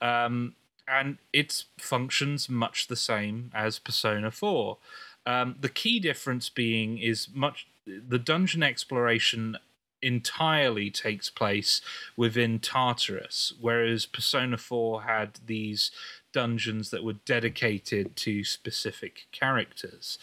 [0.01, 0.53] um,
[0.87, 4.77] and it functions much the same as persona 4
[5.25, 9.57] um, the key difference being is much the dungeon exploration
[10.01, 11.81] entirely takes place
[12.15, 15.91] within tartarus whereas persona 4 had these
[16.31, 20.17] dungeons that were dedicated to specific characters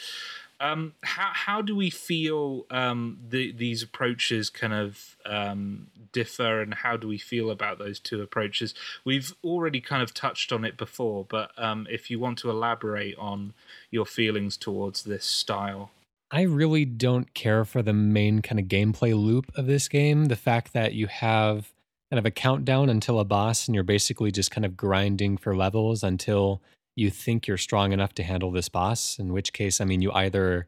[0.60, 6.72] um, how how do we feel um, the, these approaches kind of um, differ, and
[6.74, 8.74] how do we feel about those two approaches?
[9.04, 13.16] We've already kind of touched on it before, but um, if you want to elaborate
[13.18, 13.52] on
[13.90, 15.90] your feelings towards this style.
[16.30, 20.24] I really don't care for the main kind of gameplay loop of this game.
[20.24, 21.72] The fact that you have
[22.10, 25.56] kind of a countdown until a boss, and you're basically just kind of grinding for
[25.56, 26.62] levels until
[26.94, 30.12] you think you're strong enough to handle this boss, in which case, I mean, you
[30.12, 30.66] either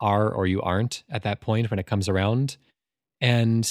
[0.00, 2.56] are or you aren't at that point when it comes around.
[3.20, 3.68] And,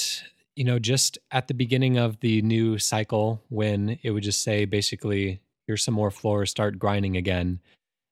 [0.54, 4.64] you know, just at the beginning of the new cycle, when it would just say
[4.64, 7.60] basically, here's some more floors, start grinding again.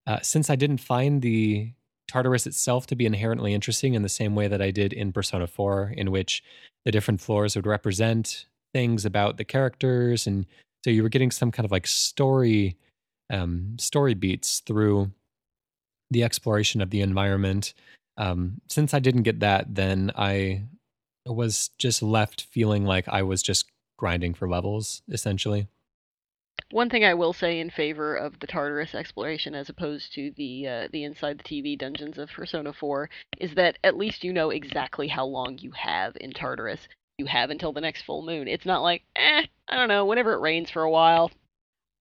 [0.07, 1.73] Uh, since I didn't find the
[2.09, 5.47] Tartarus itself to be inherently interesting in the same way that I did in Persona
[5.47, 6.43] 4, in which
[6.85, 10.27] the different floors would represent things about the characters.
[10.27, 10.45] And
[10.85, 12.77] so you were getting some kind of like story
[13.31, 15.11] um, story beats through
[16.11, 17.73] the exploration of the environment.
[18.19, 20.65] Um, since I didn't get that, then I
[21.25, 23.65] was just left feeling like I was just
[23.97, 25.69] grinding for levels, essentially.
[26.71, 30.69] One thing I will say in favor of the Tartarus exploration as opposed to the
[30.69, 33.09] uh, the inside the TV dungeons of Persona 4
[33.39, 36.89] is that at least you know exactly how long you have in Tartarus.
[37.19, 38.47] You have until the next full moon.
[38.47, 41.31] It's not like, eh, I don't know, whenever it rains for a while,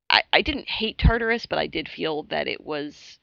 [0.10, 3.20] I, I didn't hate Tartarus, but I did feel that it was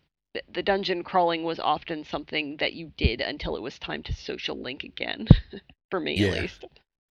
[0.50, 4.56] the dungeon crawling was often something that you did until it was time to social
[4.56, 5.28] link again,
[5.90, 6.28] for me yeah.
[6.28, 6.64] at least.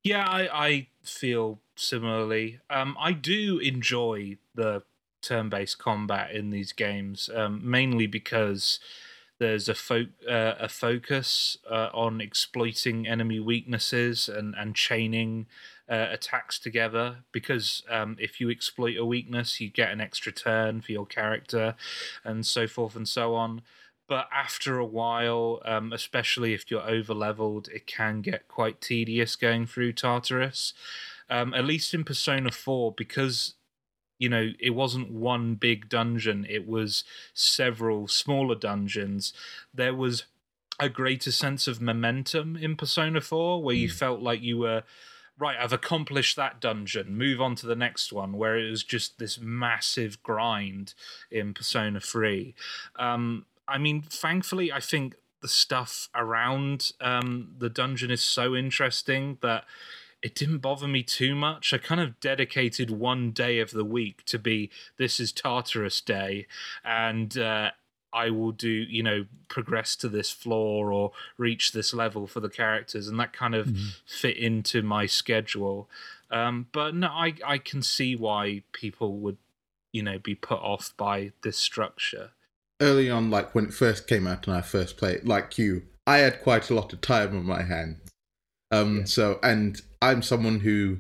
[0.04, 2.60] Yeah, I, I feel similarly.
[2.70, 4.82] Um, I do enjoy the
[5.22, 8.80] turn-based combat in these games, um, mainly because
[9.42, 15.48] there's a fo- uh, a focus uh, on exploiting enemy weaknesses and and chaining
[15.90, 20.80] uh, attacks together because um, if you exploit a weakness, you get an extra turn
[20.80, 21.74] for your character,
[22.24, 23.64] and so forth and so on.
[24.08, 29.36] But after a while, um, especially if you're over leveled, it can get quite tedious
[29.36, 30.74] going through Tartarus.
[31.32, 33.56] Um, at least in Persona 4, because
[34.22, 37.04] you know it wasn't one big dungeon it was
[37.34, 39.34] several smaller dungeons
[39.74, 40.26] there was
[40.80, 43.94] a greater sense of momentum in persona 4 where you mm.
[43.94, 44.84] felt like you were
[45.42, 49.18] right, I've accomplished that dungeon, move on to the next one, where it was just
[49.18, 50.94] this massive grind
[51.32, 52.54] in Persona 3.
[53.00, 59.40] Um, I mean, thankfully, I think the stuff around um, the dungeon is so interesting
[59.42, 59.66] that
[60.22, 61.74] it didn't bother me too much.
[61.74, 66.48] I kind of dedicated one day of the week to be this is Tartarus Day,
[66.84, 67.72] and uh,
[68.14, 72.50] I will do, you know, progress to this floor or reach this level for the
[72.50, 73.88] characters, and that kind of mm-hmm.
[74.06, 75.90] fit into my schedule.
[76.30, 79.38] Um, but no, I I can see why people would,
[79.92, 82.32] you know, be put off by this structure.
[82.80, 86.18] Early on, like when it first came out and I first played, like you, I
[86.18, 87.98] had quite a lot of time on my hands.
[88.72, 89.04] Um, yeah.
[89.06, 91.00] so and I'm someone who,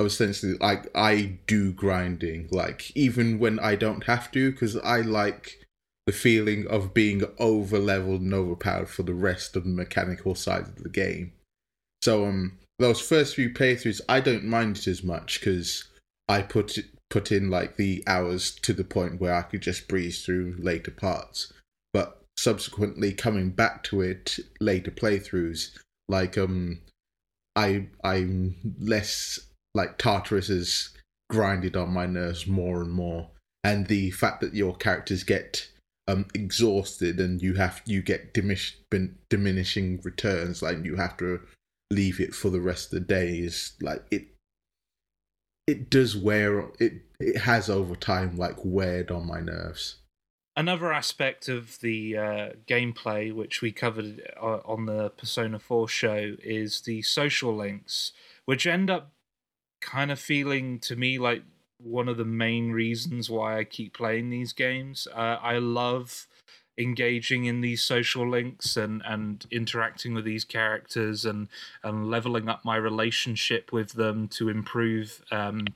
[0.00, 5.62] essentially, like I do grinding, like even when I don't have to, because I like
[6.06, 10.62] the feeling of being over leveled and overpowered for the rest of the mechanical side
[10.62, 11.32] of the game.
[12.02, 15.84] So um those first few playthroughs I don't mind it as much because
[16.28, 16.78] I put
[17.10, 20.90] put in like the hours to the point where I could just breeze through later
[20.90, 21.52] parts.
[21.92, 25.78] But subsequently coming back to it later playthroughs,
[26.08, 26.80] like um
[27.56, 29.38] I I'm less
[29.74, 30.90] like Tartarus is
[31.30, 33.30] grinded on my nerves more and more.
[33.64, 35.68] And the fact that your characters get
[36.08, 38.78] um exhausted and you have you get diminish,
[39.30, 41.40] diminishing returns like you have to
[41.92, 44.26] leave it for the rest of the day is like it
[45.66, 50.01] it does wear it it has over time like weared on my nerves
[50.56, 56.36] another aspect of the uh, gameplay, which we covered uh, on the Persona 4 show,
[56.42, 58.12] is the social links,
[58.44, 59.12] which end up
[59.80, 61.42] kind of feeling to me like
[61.78, 65.08] one of the main reasons why I keep playing these games.
[65.12, 66.28] Uh, I love
[66.78, 71.48] engaging in these social links and and interacting with these characters and
[71.82, 75.66] and leveling up my relationship with them to improve um,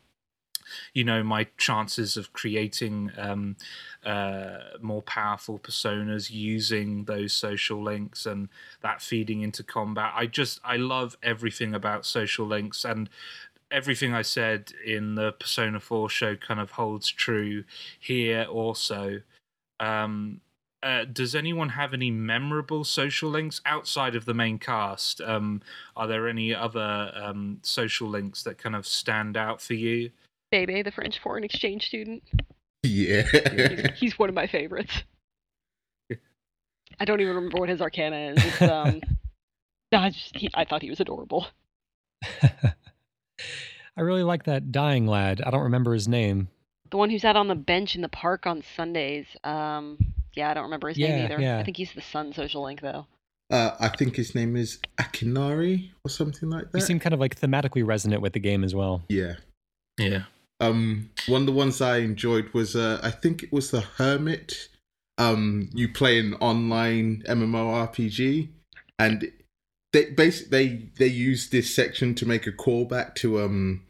[0.92, 3.56] you know my chances of creating um,
[4.04, 8.48] uh, more powerful personas using those social links and
[8.82, 13.08] that feeding into combat i just i love everything about social links and
[13.70, 17.64] everything i said in the persona 4 show kind of holds true
[17.98, 19.20] here also
[19.80, 20.40] um,
[20.82, 25.20] uh, does anyone have any memorable social links outside of the main cast?
[25.20, 25.62] Um,
[25.96, 30.10] are there any other um, social links that kind of stand out for you?
[30.64, 32.22] Bebe, the French foreign exchange student.
[32.82, 33.22] Yeah.
[33.22, 35.02] he's, he's one of my favorites.
[36.98, 38.44] I don't even remember what his arcana is.
[38.44, 39.00] It's, um,
[39.92, 41.46] I, just, he, I thought he was adorable.
[42.42, 45.42] I really like that dying lad.
[45.44, 46.48] I don't remember his name.
[46.90, 49.26] The one who's out on the bench in the park on Sundays.
[49.44, 49.98] Um,
[50.34, 51.40] yeah, I don't remember his Yeah, name either.
[51.40, 51.58] yeah.
[51.58, 53.06] I think he's the Sun social link though.
[53.50, 56.78] Uh, I think his name is Akinari or something like that.
[56.78, 56.86] He that.
[56.86, 59.02] seemed kind of like thematically resonant with the game as well.
[59.08, 59.34] yeah.
[59.98, 60.24] Yeah.
[60.60, 64.68] Um, one of the ones I enjoyed was uh, I think it was the Hermit.
[65.18, 68.48] Um, you play an online MMORPG,
[68.98, 69.30] and
[69.92, 73.82] they basically they they used this section to make a callback to um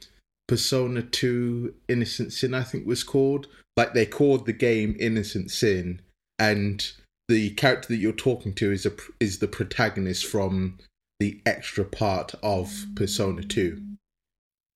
[0.49, 3.49] Persona Two Innocent Sin, I think was called.
[3.77, 6.01] Like they called the game Innocent Sin,
[6.39, 6.85] and
[7.29, 10.79] the character that you're talking to is a is the protagonist from
[11.19, 13.83] the extra part of Persona Two.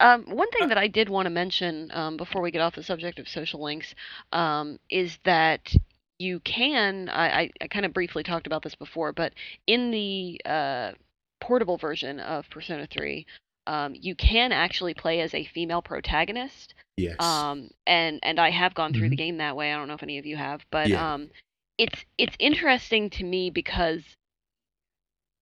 [0.01, 2.83] Um, one thing that I did want to mention um, before we get off the
[2.83, 3.95] subject of social links
[4.33, 5.75] um, is that
[6.19, 7.09] you can.
[7.11, 9.35] I, I, I kind of briefly talked about this before, but
[9.67, 10.93] in the uh,
[11.41, 13.27] portable version of Persona 3,
[13.67, 16.75] um, you can actually play as a female protagonist.
[16.97, 17.21] Yes.
[17.21, 19.19] Um, and and I have gone through the Mhm.
[19.19, 19.73] game that way.
[19.73, 21.15] I don't know if any of you have, but Yeah.
[21.15, 21.31] um,
[21.77, 24.03] it's it's interesting to me because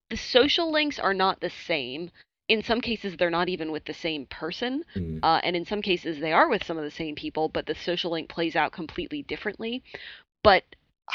[0.09, 2.11] the social links are not the same.
[2.49, 5.19] In some cases, they're not even with the same person, Mm.
[5.23, 7.75] uh, and in some cases, they are with some of the same people, but the
[7.75, 9.81] social link plays out completely differently.
[10.43, 10.63] But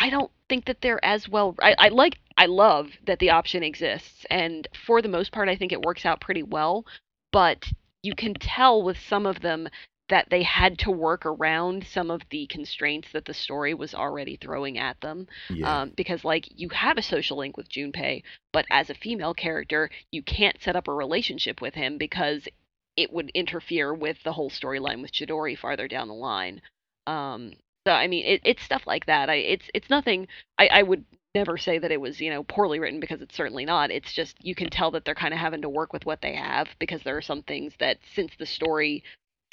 [0.01, 1.55] I don't think that they're as well.
[1.61, 5.57] I, I like, I love that the option exists, and for the most part, I
[5.57, 6.87] think it works out pretty well.
[7.33, 7.69] But
[8.03, 9.69] you can tell with some of them
[10.09, 14.37] that they had to work around some of the constraints that the story was already
[14.37, 15.27] throwing at them.
[15.49, 15.83] yeah.
[15.83, 18.23] Um, because like you have a social link with Junpei,
[18.53, 22.47] but as a female character, you can't set up a relationship with him because
[22.97, 26.61] it would interfere with the whole storyline with Chidori farther down the line.
[27.07, 27.53] Um,
[27.87, 29.29] so I mean, it, it's stuff like that.
[29.29, 30.29] I it's it's nothing.
[30.59, 31.05] I, I would
[31.35, 33.91] never say that it was you know poorly written because it's certainly not.
[33.91, 36.35] It's just you can tell that they're kind of having to work with what they
[36.35, 39.03] have because there are some things that since the story,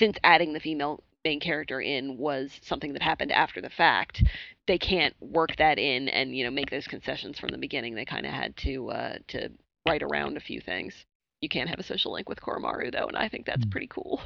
[0.02, 4.24] since adding the female main character in was something that happened after the fact,
[4.66, 7.94] they can't work that in and you know make those concessions from the beginning.
[7.94, 9.50] They kind of had to uh, to
[9.88, 11.06] write around a few things.
[11.42, 13.70] You can't have a social link with Koromaru though, and I think that's Hmm.
[13.70, 14.22] pretty cool.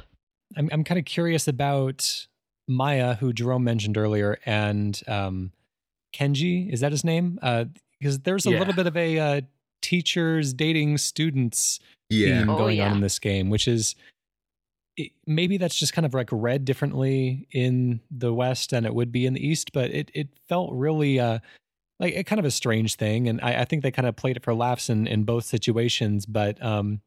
[0.56, 2.26] I'm I'm kind of curious about
[2.66, 5.52] Maya, who Jerome mentioned earlier, and um,
[6.14, 6.72] Kenji.
[6.72, 7.38] Is that his name?
[8.00, 8.58] Because there's a Yeah.
[8.58, 9.40] little bit of a uh,
[9.82, 12.38] teachers dating students yeah.
[12.40, 13.94] theme Oh, going on in this game, which is
[14.96, 19.12] it, maybe that's just kind of like read differently in the West than it would
[19.12, 21.38] be in the East, but it it felt really uh,
[22.00, 24.36] like a kind of a strange thing, and I, I think they kind of played
[24.36, 27.00] it for laughs in in both situations, but um.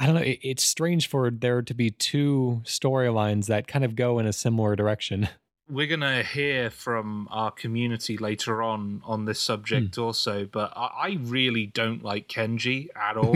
[0.00, 0.20] I don't know.
[0.20, 4.32] It, it's strange for there to be two storylines that kind of go in a
[4.32, 5.28] similar direction.
[5.68, 10.86] We're going to hear from our community later on on this subject also, but I,
[10.86, 13.34] I really don't like Kenji at all.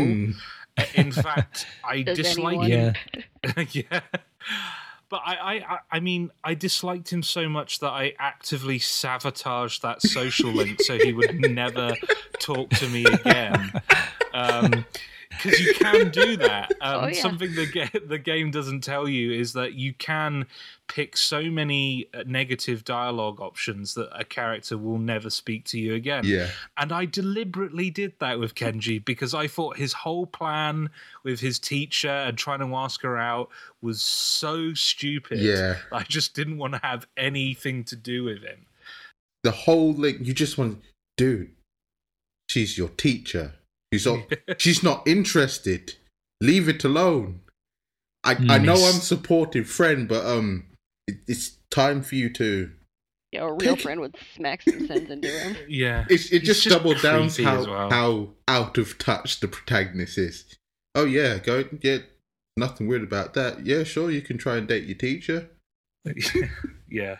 [0.94, 2.70] In fact, I Does dislike anyone?
[2.70, 2.94] him
[3.44, 3.64] Yeah.
[3.90, 4.00] yeah.
[5.08, 9.82] But I, I, I- I mean, I disliked him so much that I actively sabotaged
[9.82, 11.94] that social link so he would never
[12.40, 13.72] talk to me again.
[14.34, 14.86] Um,
[15.42, 16.72] Because you can do that.
[16.82, 17.22] Um, Oh, yeah.
[17.22, 20.46] Something the, ga- the game doesn't tell you is that you can
[20.88, 25.94] pick so many uh, negative dialogue options that a character will never speak to you
[25.94, 26.24] again.
[26.24, 26.48] Yeah.
[26.76, 30.90] And I deliberately did that with Kenji because I thought his whole plan
[31.22, 33.48] with his teacher and trying to ask her out
[33.80, 35.38] was so stupid.
[35.38, 35.76] Yeah.
[35.92, 38.66] I just didn't want to have anything to do with him.
[39.44, 40.82] The whole like you just want,
[41.16, 41.52] dude.
[42.48, 43.54] She's your teacher.
[43.92, 44.20] She's not.
[44.58, 45.94] she's not interested.
[46.40, 47.40] Leave it alone.
[48.24, 50.66] I I know I'm supportive friend, but um,
[51.06, 52.70] it, it's time for you to
[53.32, 55.56] Yeah, a real friend would smack some sense into him.
[55.68, 56.04] Yeah.
[56.08, 57.90] It's, it just, just doubled down how well.
[57.90, 60.44] how out of touch the protagonist is.
[60.94, 61.98] Oh yeah, go yeah,
[62.56, 63.66] nothing weird about that.
[63.66, 65.48] Yeah, sure, you can try and date your teacher.
[66.88, 67.16] yeah.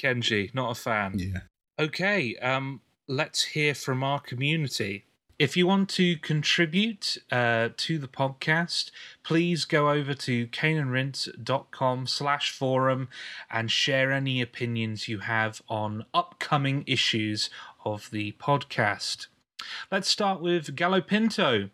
[0.00, 1.18] Kenji, not a fan.
[1.18, 1.40] Yeah.
[1.78, 5.06] Okay, um, let's hear from our community.
[5.40, 8.90] If you want to contribute uh, to the podcast,
[9.22, 13.08] please go over to caneandrinse.com slash forum
[13.50, 17.48] and share any opinions you have on upcoming issues
[17.86, 19.28] of the podcast.
[19.90, 21.70] Let's start with Gallo Pinto.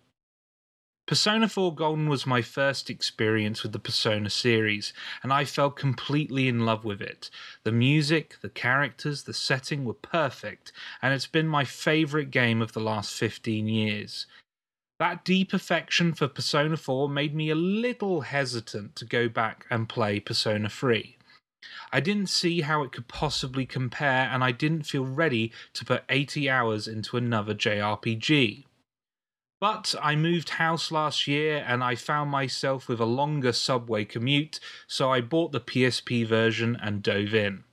[1.07, 4.93] Persona 4 Golden was my first experience with the Persona series,
[5.23, 7.31] and I fell completely in love with it.
[7.63, 12.73] The music, the characters, the setting were perfect, and it's been my favourite game of
[12.73, 14.27] the last 15 years.
[14.99, 19.89] That deep affection for Persona 4 made me a little hesitant to go back and
[19.89, 21.17] play Persona 3.
[21.93, 26.03] I didn't see how it could possibly compare, and I didn't feel ready to put
[26.09, 28.66] 80 hours into another JRPG.
[29.69, 34.61] But I moved house last year and I found myself with a longer subway commute,
[34.87, 37.65] so I bought the PSP version and dove in.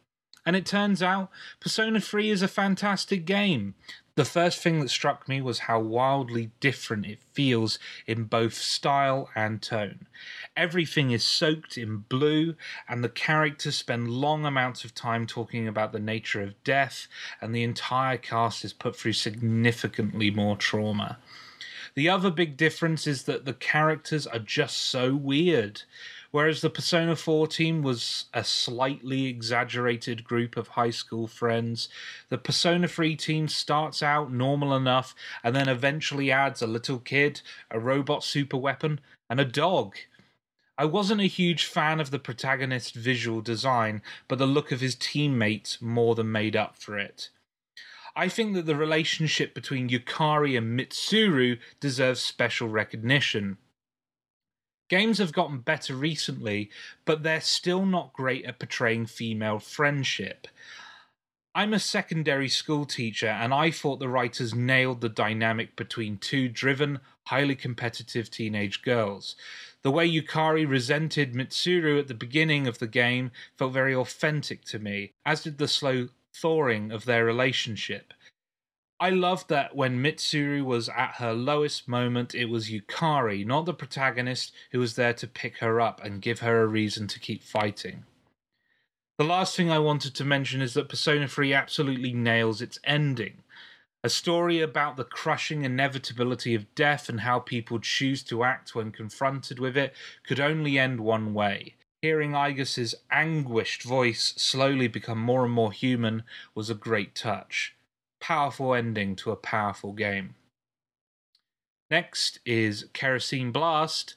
[0.43, 1.29] And it turns out
[1.59, 3.75] Persona 3 is a fantastic game.
[4.15, 9.29] The first thing that struck me was how wildly different it feels in both style
[9.35, 10.07] and tone.
[10.57, 12.55] Everything is soaked in blue,
[12.89, 17.07] and the characters spend long amounts of time talking about the nature of death,
[17.39, 21.19] and the entire cast is put through significantly more trauma.
[21.95, 25.83] The other big difference is that the characters are just so weird.
[26.31, 31.89] Whereas the Persona 4 team was a slightly exaggerated group of high school friends,
[32.29, 35.13] the Persona 3 team starts out normal enough
[35.43, 38.99] and then eventually adds a little kid, a robot super weapon,
[39.29, 39.95] and a dog.
[40.75, 44.95] I wasn't a huge fan of the protagonist's visual design, but the look of his
[44.95, 47.29] teammates more than made up for it.
[48.15, 53.57] I think that the relationship between Yukari and Mitsuru deserves special recognition.
[54.89, 56.69] Games have gotten better recently,
[57.05, 60.47] but they're still not great at portraying female friendship.
[61.55, 66.49] I'm a secondary school teacher, and I thought the writers nailed the dynamic between two
[66.49, 69.35] driven, highly competitive teenage girls.
[69.81, 74.79] The way Yukari resented Mitsuru at the beginning of the game felt very authentic to
[74.79, 78.13] me, as did the slow thawing of their relationship.
[78.99, 83.73] I loved that when Mitsuru was at her lowest moment, it was Yukari, not the
[83.73, 87.43] protagonist, who was there to pick her up and give her a reason to keep
[87.43, 88.05] fighting.
[89.17, 93.43] The last thing I wanted to mention is that Persona 3 absolutely nails its ending.
[94.03, 98.91] A story about the crushing inevitability of death and how people choose to act when
[98.91, 99.93] confronted with it
[100.25, 101.75] could only end one way.
[102.03, 106.23] Hearing Aigis's anguished voice slowly become more and more human
[106.53, 107.75] was a great touch.
[108.19, 110.35] Powerful ending to a powerful game.
[111.89, 114.15] Next is Kerosene Blast.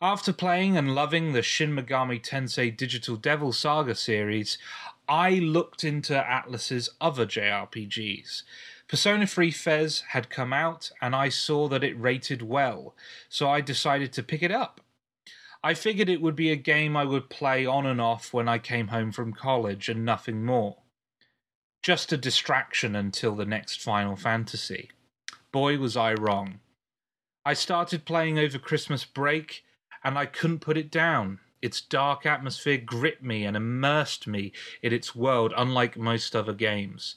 [0.00, 4.56] After playing and loving the Shin Megami Tensei Digital Devil Saga series,
[5.08, 8.44] I looked into Atlus's other JRPGs.
[8.86, 12.94] Persona 3 FES had come out and I saw that it rated well,
[13.28, 14.80] so I decided to pick it up.
[15.64, 18.58] I figured it would be a game I would play on and off when I
[18.58, 20.76] came home from college and nothing more.
[21.82, 24.90] Just a distraction until the next Final Fantasy.
[25.52, 26.60] Boy, was I wrong.
[27.46, 29.64] I started playing over Christmas break
[30.04, 31.40] and I couldn't put it down.
[31.62, 37.14] Its dark atmosphere gripped me and immersed me in its world, unlike most other games.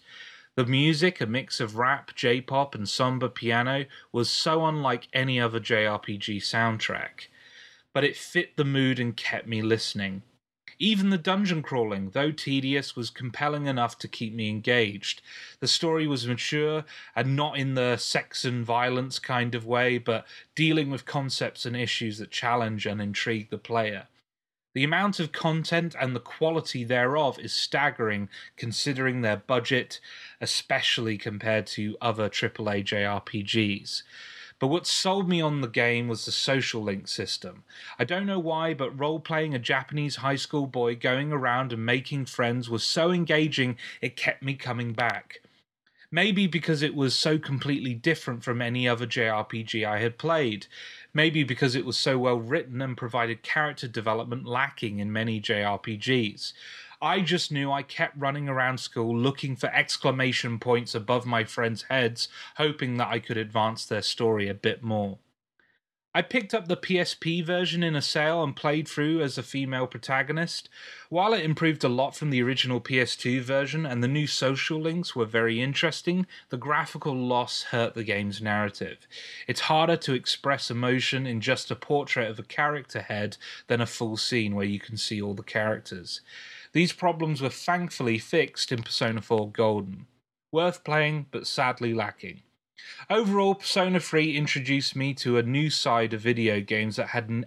[0.56, 5.38] The music, a mix of rap, J pop, and somber piano, was so unlike any
[5.38, 7.28] other JRPG soundtrack.
[7.98, 10.22] But it fit the mood and kept me listening.
[10.78, 15.24] Even the dungeon crawling, though tedious, was compelling enough to keep me engaged.
[15.62, 20.28] The story was mature and not in the sex and violence kind of way, but
[20.54, 24.06] dealing with concepts and issues that challenge and intrigue the player.
[24.76, 30.00] The amount of content and the quality thereof is staggering considering their budget,
[30.40, 34.04] especially compared to other AAA JRPGs.
[34.60, 37.64] But what sold me on the game was the social link system.
[38.00, 41.86] I don't know why, but role playing a Japanese high school boy going around and
[41.86, 45.42] making friends was so engaging it kept me coming back.
[46.10, 50.68] Maybe because it was so completely different from any other JRPG I had played.
[51.14, 56.54] Maybe because it was so well written and provided character development lacking in many JRPGs.
[57.02, 61.84] I just knew I kept running around school looking for exclamation points above my friends'
[61.90, 65.20] heads, hoping that I could advance their story a bit more.
[66.18, 69.86] I picked up the PSP version in a sale and played through as a female
[69.86, 70.68] protagonist.
[71.10, 75.16] While it improved a lot from the original PS2 version and the new social links
[75.16, 79.06] were very interesting, the graphical loss hurt the game's narrative.
[79.48, 83.38] It's harder to express emotion in just a portrait of a character head
[83.68, 86.22] than a full scene where you can see all the characters.
[86.74, 90.08] These problems were thankfully fixed in Persona 4 Golden.
[90.52, 92.42] Worth playing, but sadly lacking.
[93.10, 97.46] Overall, Persona 3 introduced me to a new side of video games that had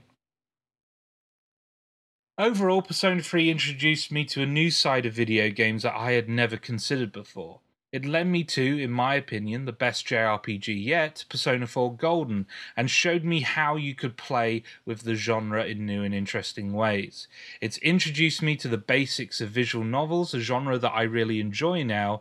[2.41, 6.27] Overall, Persona 3 introduced me to a new side of video games that I had
[6.27, 7.61] never considered before.
[7.93, 12.47] It led me to, in my opinion, the best JRPG yet, Persona 4 Golden,
[12.77, 17.27] and showed me how you could play with the genre in new and interesting ways.
[17.61, 21.83] It's introduced me to the basics of visual novels, a genre that I really enjoy
[21.83, 22.21] now,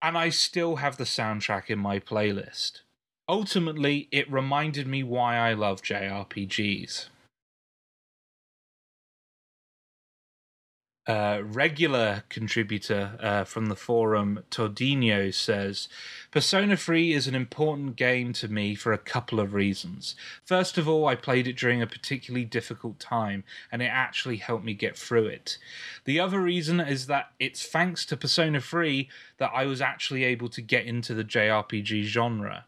[0.00, 2.82] and I still have the soundtrack in my playlist.
[3.28, 7.08] Ultimately, it reminded me why I love JRPGs.
[11.42, 15.88] Regular contributor uh, from the forum, Tordino, says
[16.30, 20.14] Persona 3 is an important game to me for a couple of reasons.
[20.44, 24.64] First of all, I played it during a particularly difficult time, and it actually helped
[24.64, 25.58] me get through it.
[26.04, 29.08] The other reason is that it's thanks to Persona 3
[29.38, 32.66] that I was actually able to get into the JRPG genre.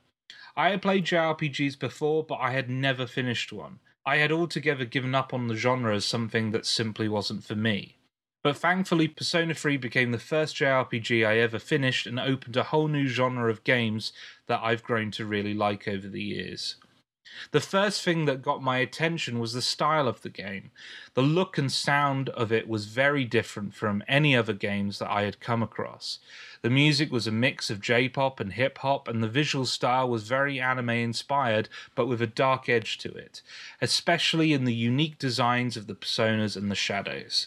[0.57, 3.79] I had played JRPGs before, but I had never finished one.
[4.05, 7.97] I had altogether given up on the genre as something that simply wasn't for me.
[8.43, 12.89] But thankfully, Persona 3 became the first JRPG I ever finished and opened a whole
[12.89, 14.13] new genre of games
[14.49, 16.77] that I've grown to really like over the years.
[17.53, 20.71] The first thing that got my attention was the style of the game.
[21.15, 25.23] The look and sound of it was very different from any other games that I
[25.23, 26.19] had come across.
[26.61, 30.09] The music was a mix of J pop and hip hop, and the visual style
[30.09, 33.41] was very anime inspired, but with a dark edge to it,
[33.81, 37.47] especially in the unique designs of the personas and the shadows.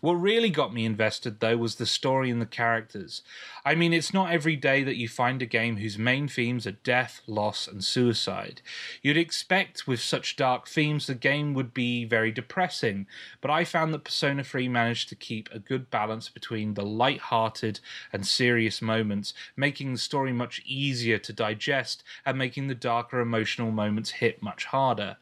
[0.00, 3.22] What really got me invested, though, was the story and the characters.
[3.64, 6.72] I mean, it's not every day that you find a game whose main themes are
[6.72, 8.60] death, loss, and suicide.
[9.02, 13.06] You'd expect, with such dark themes, the game would be very depressing,
[13.40, 17.20] but I found that Persona 3 managed to keep a good balance between the light
[17.20, 17.80] hearted
[18.12, 23.70] and serious moments, making the story much easier to digest and making the darker emotional
[23.70, 25.16] moments hit much harder.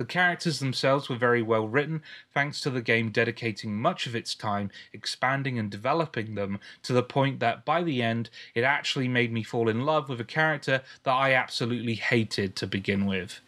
[0.00, 2.00] The characters themselves were very well written,
[2.32, 7.02] thanks to the game dedicating much of its time expanding and developing them to the
[7.02, 10.80] point that by the end, it actually made me fall in love with a character
[11.02, 13.40] that I absolutely hated to begin with.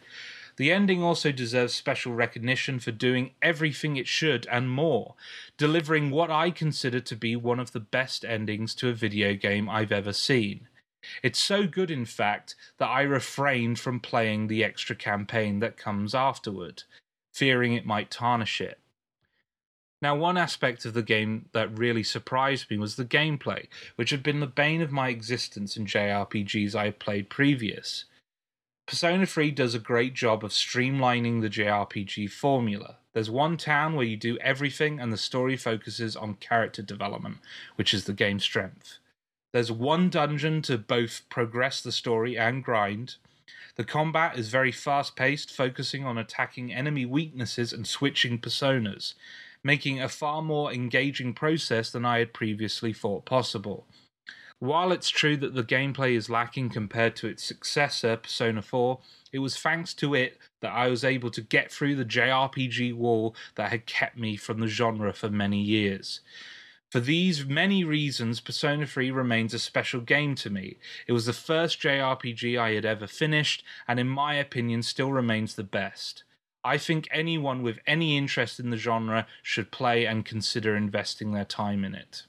[0.57, 5.15] The ending also deserves special recognition for doing everything it should and more,
[5.57, 9.67] delivering what I consider to be one of the best endings to a video game
[9.67, 10.67] I've ever seen.
[11.21, 16.15] It's so good, in fact, that I refrained from playing the extra campaign that comes
[16.15, 16.83] afterward,
[17.33, 18.79] fearing it might tarnish it.
[20.01, 24.21] Now, one aspect of the game that really surprised me was the gameplay, which had
[24.21, 28.03] been the bane of my existence in JRPGs I had played previous.
[28.85, 32.97] Persona 3 does a great job of streamlining the JRPG formula.
[33.13, 37.37] There's one town where you do everything, and the story focuses on character development,
[37.75, 38.97] which is the game's strength.
[39.53, 43.17] There's one dungeon to both progress the story and grind.
[43.75, 49.13] The combat is very fast paced, focusing on attacking enemy weaknesses and switching personas,
[49.63, 53.85] making a far more engaging process than I had previously thought possible.
[54.57, 58.99] While it's true that the gameplay is lacking compared to its successor, Persona 4,
[59.31, 63.35] it was thanks to it that I was able to get through the JRPG wall
[63.53, 66.21] that had kept me from the genre for many years.
[66.93, 70.77] For these many reasons, Persona 3 remains a special game to me.
[71.07, 75.55] It was the first JRPG I had ever finished, and in my opinion, still remains
[75.55, 76.23] the best.
[76.63, 81.45] I think anyone with any interest in the genre should play and consider investing their
[81.45, 82.27] time in it.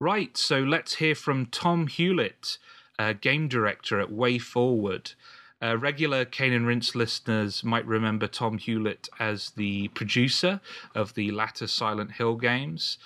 [0.00, 2.56] Right, so let's hear from Tom Hulett,
[2.98, 5.14] uh, game director at WayForward.
[5.62, 10.62] Uh, regular Cane and Rinse listeners might remember Tom Hulett as the producer
[10.94, 12.96] of the latter Silent Hill games.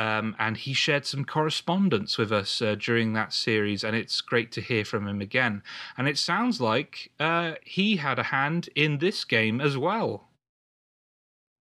[0.00, 4.50] Um, and he shared some correspondence with us uh, during that series, and it's great
[4.52, 5.62] to hear from him again.
[5.98, 10.30] And it sounds like uh, he had a hand in this game as well.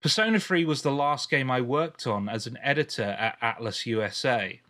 [0.02, 4.62] Persona 3 was the last game I worked on as an editor at Atlus USA.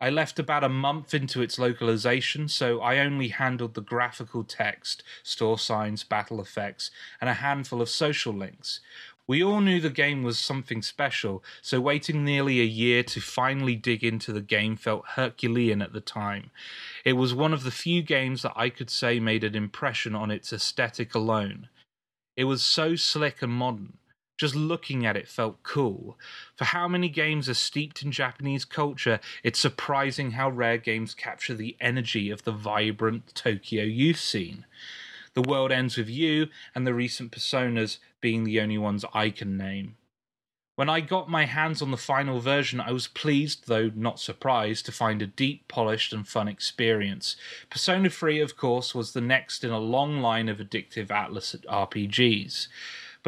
[0.00, 5.02] I left about a month into its localization, so I only handled the graphical text,
[5.22, 6.90] store signs, battle effects,
[7.20, 8.80] and a handful of social links.
[9.28, 13.76] We all knew the game was something special, so waiting nearly a year to finally
[13.76, 16.50] dig into the game felt Herculean at the time.
[17.04, 20.30] It was one of the few games that I could say made an impression on
[20.30, 21.68] its aesthetic alone.
[22.38, 23.98] It was so slick and modern.
[24.38, 26.16] Just looking at it felt cool.
[26.56, 31.54] For how many games are steeped in Japanese culture, it's surprising how rare games capture
[31.54, 34.64] the energy of the vibrant Tokyo youth scene.
[35.38, 39.56] The World Ends With You and the recent Personas being the only ones I can
[39.56, 39.96] name.
[40.74, 44.84] When I got my hands on the final version, I was pleased, though not surprised,
[44.86, 47.36] to find a deep, polished, and fun experience.
[47.70, 52.66] Persona 3, of course, was the next in a long line of addictive Atlus RPGs,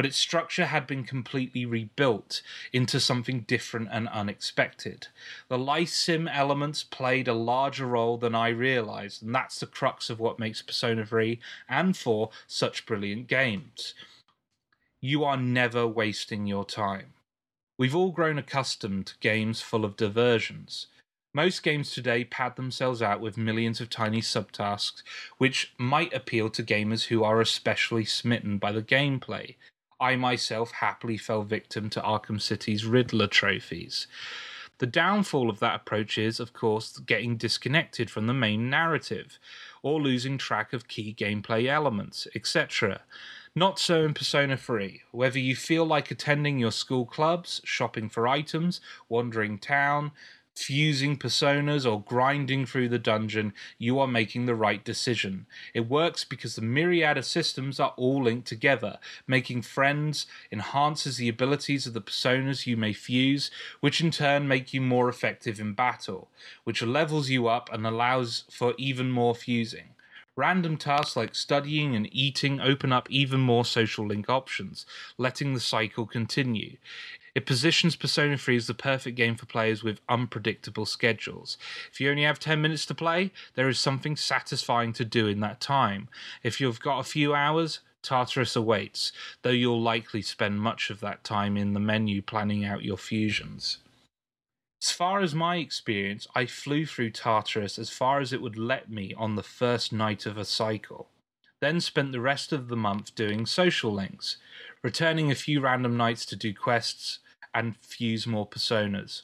[0.00, 2.40] but its structure had been completely rebuilt
[2.72, 5.08] into something different and unexpected.
[5.48, 10.08] The life sim elements played a larger role than I realized, and that's the crux
[10.08, 13.92] of what makes Persona 3 and 4 such brilliant games.
[15.02, 17.12] You are never wasting your time.
[17.76, 20.86] We've all grown accustomed to games full of diversions.
[21.34, 25.02] Most games today pad themselves out with millions of tiny subtasks,
[25.36, 29.56] which might appeal to gamers who are especially smitten by the gameplay.
[30.00, 34.06] I myself happily fell victim to Arkham City's Riddler trophies.
[34.78, 39.38] The downfall of that approach is, of course, getting disconnected from the main narrative,
[39.82, 43.02] or losing track of key gameplay elements, etc.
[43.54, 45.02] Not so in Persona 3.
[45.10, 50.12] Whether you feel like attending your school clubs, shopping for items, wandering town,
[50.54, 55.46] fusing personas, or grinding through the dungeon, you are making the right decision.
[55.74, 58.98] It works because the myriad of systems are all linked together.
[59.26, 63.50] Making friends enhances the abilities of the personas you may fuse,
[63.80, 66.28] which in turn make you more effective in battle,
[66.64, 69.94] which levels you up and allows for even more fusing.
[70.36, 74.86] Random tasks like studying and eating open up even more social link options,
[75.18, 76.76] letting the cycle continue.
[77.34, 81.56] It positions Persona 3 as the perfect game for players with unpredictable schedules.
[81.92, 85.40] If you only have 10 minutes to play, there is something satisfying to do in
[85.40, 86.08] that time.
[86.42, 89.12] If you've got a few hours, Tartarus awaits,
[89.42, 93.78] though you'll likely spend much of that time in the menu planning out your fusions.
[94.82, 98.90] As far as my experience, I flew through Tartarus as far as it would let
[98.90, 101.08] me on the first night of a cycle,
[101.60, 104.38] then spent the rest of the month doing social links,
[104.82, 107.18] returning a few random nights to do quests
[107.54, 109.22] and fuse more personas.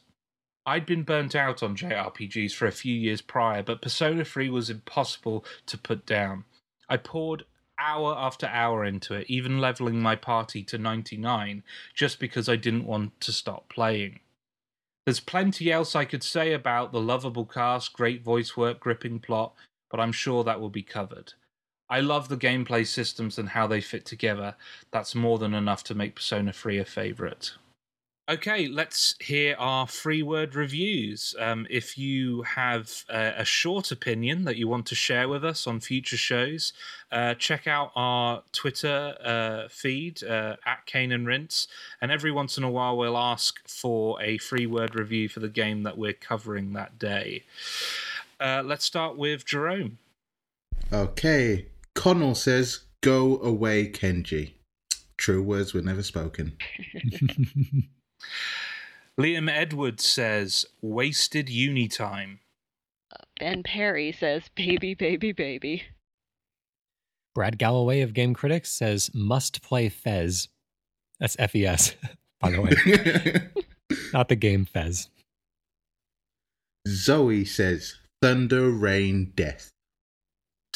[0.66, 4.68] I'd been burnt out on JRPGs for a few years prior, but Persona 3 was
[4.68, 6.44] impossible to put down.
[6.88, 7.44] I poured
[7.78, 11.62] hour after hour into it, even leveling my party to 99,
[11.94, 14.20] just because I didn't want to stop playing.
[15.04, 19.54] There's plenty else I could say about the lovable cast, great voice work, gripping plot,
[19.88, 21.34] but I'm sure that will be covered.
[21.88, 24.56] I love the gameplay systems and how they fit together.
[24.90, 27.52] That's more than enough to make Persona 3 a favourite.
[28.28, 31.32] Okay, let's hear our free word reviews.
[31.38, 35.64] Um, if you have a, a, short opinion that you want to share with us
[35.68, 36.72] on future shows,
[37.12, 41.68] uh, check out our Twitter uh, feed uh, at Cane and Rinse.
[42.02, 45.48] And every once in a while, we'll ask for a free word review for the
[45.48, 47.44] game that we're covering that day.
[48.40, 49.98] Uh, let's start with Jerome.
[50.92, 51.66] Okay.
[51.96, 54.52] Connell says, Go away, Kenji.
[55.16, 56.56] True words were never spoken.
[59.18, 62.40] Liam Edwards says, wasted uni time.
[63.12, 65.84] Uh, ben Perry says, baby, baby, baby.
[67.34, 70.48] Brad Galloway of Game Critics says, must play FES.
[71.18, 71.94] That's F E S,
[72.40, 73.50] by the way.
[74.12, 75.08] Not the game Fez.
[76.86, 79.70] Zoe says, thunder, rain, death.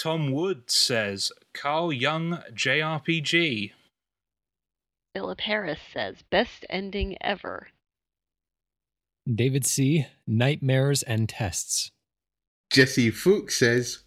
[0.01, 3.72] Tom Wood says, Carl Jung JRPG.
[5.14, 7.68] Philip Harris says, best ending ever.
[9.31, 11.90] David C., Nightmares and Tests.
[12.72, 14.05] Jesse Fuchs says,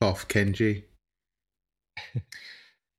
[0.00, 0.84] off, Kenji.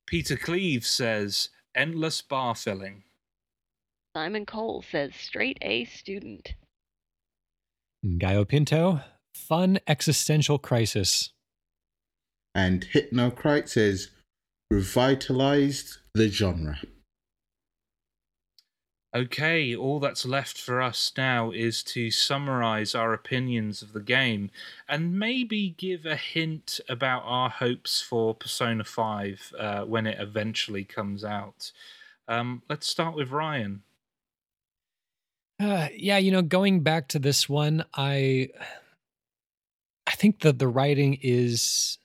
[0.05, 3.01] Peter Cleve says, endless bar filling.
[4.15, 6.53] Simon Cole says, straight A student.
[8.19, 9.01] Gallo Pinto,
[9.33, 11.31] fun existential crisis.
[12.55, 14.09] And Hypnocrite says,
[14.71, 16.79] revitalized the genre.
[19.15, 24.51] Okay, all that's left for us now is to summarize our opinions of the game
[24.87, 30.83] and maybe give a hint about our hopes for Persona 5 uh, when it eventually
[30.83, 31.71] comes out.
[32.27, 33.83] Um, let's start with Ryan.
[35.59, 38.49] Uh, yeah, you know, going back to this one, I
[40.05, 41.97] I think that the writing is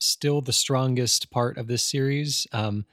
[0.00, 2.46] still the strongest part of this series.
[2.52, 2.84] Um,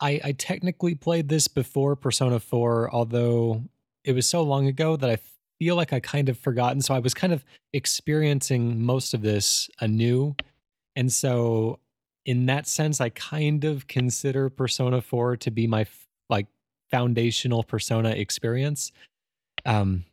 [0.00, 3.62] I, I technically played this before Persona 4, although
[4.04, 5.18] it was so long ago that I
[5.58, 6.80] feel like I kind of forgotten.
[6.80, 10.34] So I was kind of experiencing most of this anew.
[10.96, 11.78] And so
[12.24, 15.86] in that sense, I kind of consider Persona 4 to be my
[16.28, 16.46] like
[16.90, 18.92] foundational Persona experience.
[19.64, 20.04] Um,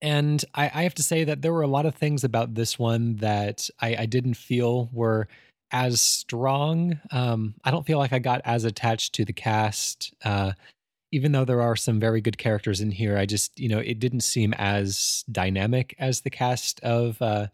[0.00, 2.78] and I, I, have to say that there were a lot of things about this
[2.78, 5.28] one that I, I didn't feel were
[5.70, 7.00] as strong.
[7.10, 10.14] Um, I don't feel like I got as attached to the cast.
[10.24, 10.52] Uh,
[11.10, 13.98] even though there are some very good characters in here, I just, you know, it
[13.98, 17.48] didn't seem as dynamic as the cast of uh,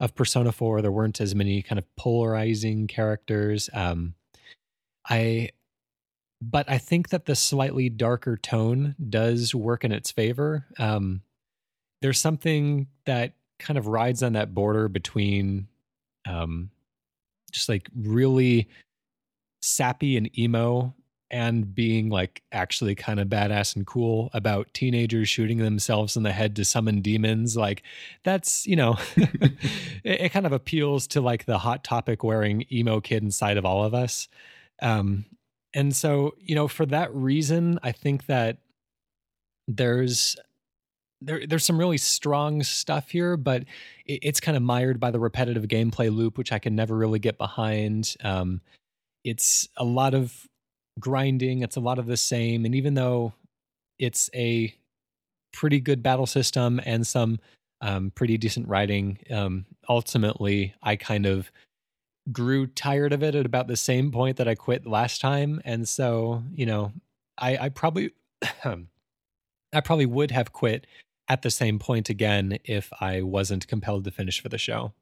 [0.00, 0.82] of Persona 4.
[0.82, 3.70] There weren't as many kind of polarizing characters.
[3.72, 4.14] Um,
[5.08, 5.50] I
[6.40, 10.66] but I think that the slightly darker tone does work in its favor.
[10.78, 11.22] Um,
[12.02, 15.68] there's something that kind of rides on that border between
[16.26, 16.70] um,
[17.52, 18.68] just like really
[19.62, 20.94] sappy and emo
[21.30, 26.32] and being like actually kind of badass and cool about teenagers shooting themselves in the
[26.32, 27.56] head to summon demons.
[27.56, 27.82] Like
[28.22, 29.52] that's you know it,
[30.04, 33.84] it, kind of appeals to like the hot topic wearing emo kid inside of all
[33.84, 34.28] of us.
[34.80, 35.24] Um
[35.74, 38.58] and so you know for that reason i think that
[39.68, 40.36] there's
[41.24, 43.64] there, there's some really strong stuff here, but
[44.06, 47.18] it, it's kind of mired by the repetitive gameplay loop, which I can never really
[47.18, 48.14] get behind.
[48.22, 48.60] Um,
[49.24, 50.46] it's a lot of
[51.00, 51.62] grinding.
[51.62, 52.64] It's a lot of the same.
[52.64, 53.32] And even though
[53.98, 54.74] it's a
[55.52, 57.38] pretty good battle system and some
[57.80, 61.50] um, pretty decent writing, um, ultimately, I kind of
[62.32, 65.60] grew tired of it at about the same point that I quit last time.
[65.64, 66.92] And so, you know,
[67.38, 68.10] I, I probably.
[69.74, 70.86] I probably would have quit
[71.28, 74.92] at the same point again if I wasn't compelled to finish for the show.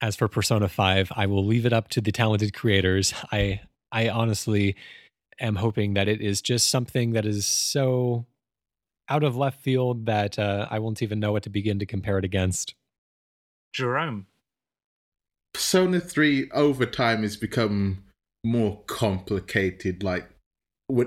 [0.00, 3.14] As for Persona 5, I will leave it up to the talented creators.
[3.30, 4.74] I I honestly
[5.40, 8.26] am hoping that it is just something that is so
[9.08, 12.18] out of left field that uh, I won't even know what to begin to compare
[12.18, 12.74] it against.
[13.72, 14.26] Jerome.
[15.52, 18.04] Persona 3 over time has become
[18.42, 20.02] more complicated.
[20.02, 20.28] Like,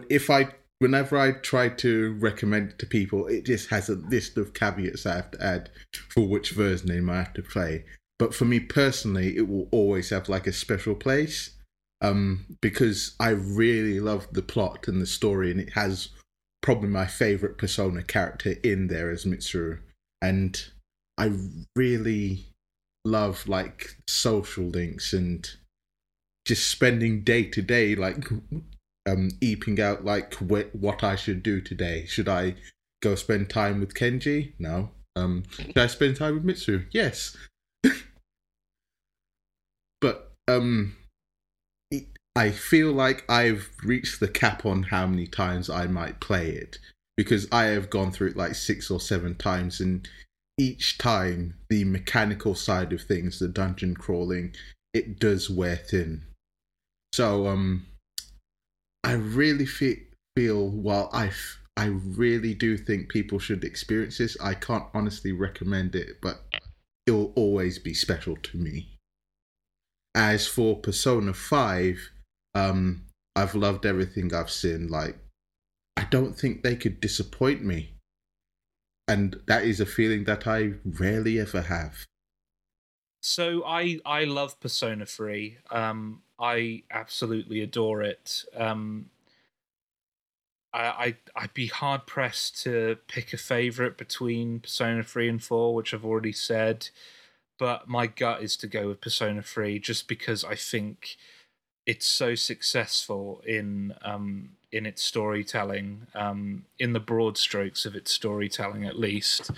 [0.10, 0.50] if I,
[0.86, 5.08] whenever I try to recommend it to people, it just has a list of caveats
[5.08, 5.72] I have to add
[6.10, 7.86] for which version they might have to play.
[8.20, 11.56] But for me personally, it will always have like a special place
[12.02, 16.10] um, because I really love the plot and the story, and it has
[16.62, 19.80] probably my favorite Persona character in there as Mitsuru,
[20.22, 20.70] and
[21.18, 21.32] I
[21.76, 22.46] really
[23.06, 25.50] love like social links and
[26.46, 28.24] just spending day to day like
[29.08, 32.06] um eeping out like wh- what I should do today.
[32.06, 32.56] Should I
[33.02, 34.54] go spend time with Kenji?
[34.60, 34.90] No.
[35.16, 36.86] Um, should I spend time with Mitsuru?
[36.92, 37.38] Yes.
[40.02, 40.96] but um
[42.36, 46.80] I feel like I've reached the cap on how many times I might play it
[47.16, 50.08] because I have gone through it like six or seven times, and
[50.58, 54.54] each time the mechanical side of things, the dungeon crawling,
[54.94, 56.24] it does wear thin.
[57.14, 57.86] So, um,
[59.06, 59.98] I really feel
[60.36, 61.32] feel while I
[61.78, 64.36] I really do think people should experience this.
[64.42, 66.42] I can't honestly recommend it, but
[67.06, 68.98] it'll always be special to me.
[70.16, 72.00] As for Persona 5,
[72.56, 73.04] um,
[73.36, 74.88] I've loved everything I've seen.
[74.88, 75.18] Like,
[75.98, 77.96] I don't think they could disappoint me.
[79.08, 82.06] And that is a feeling that I rarely ever have.
[83.22, 85.58] So I I love Persona 3.
[85.70, 88.44] Um, I absolutely adore it.
[88.56, 89.10] Um,
[90.74, 95.74] I, I I'd be hard pressed to pick a favorite between Persona 3 and 4,
[95.74, 96.90] which I've already said.
[97.58, 101.16] But my gut is to go with Persona 3 just because I think
[101.86, 108.12] it's so successful in um, in its storytelling, um, in the broad strokes of its
[108.12, 109.52] storytelling at least,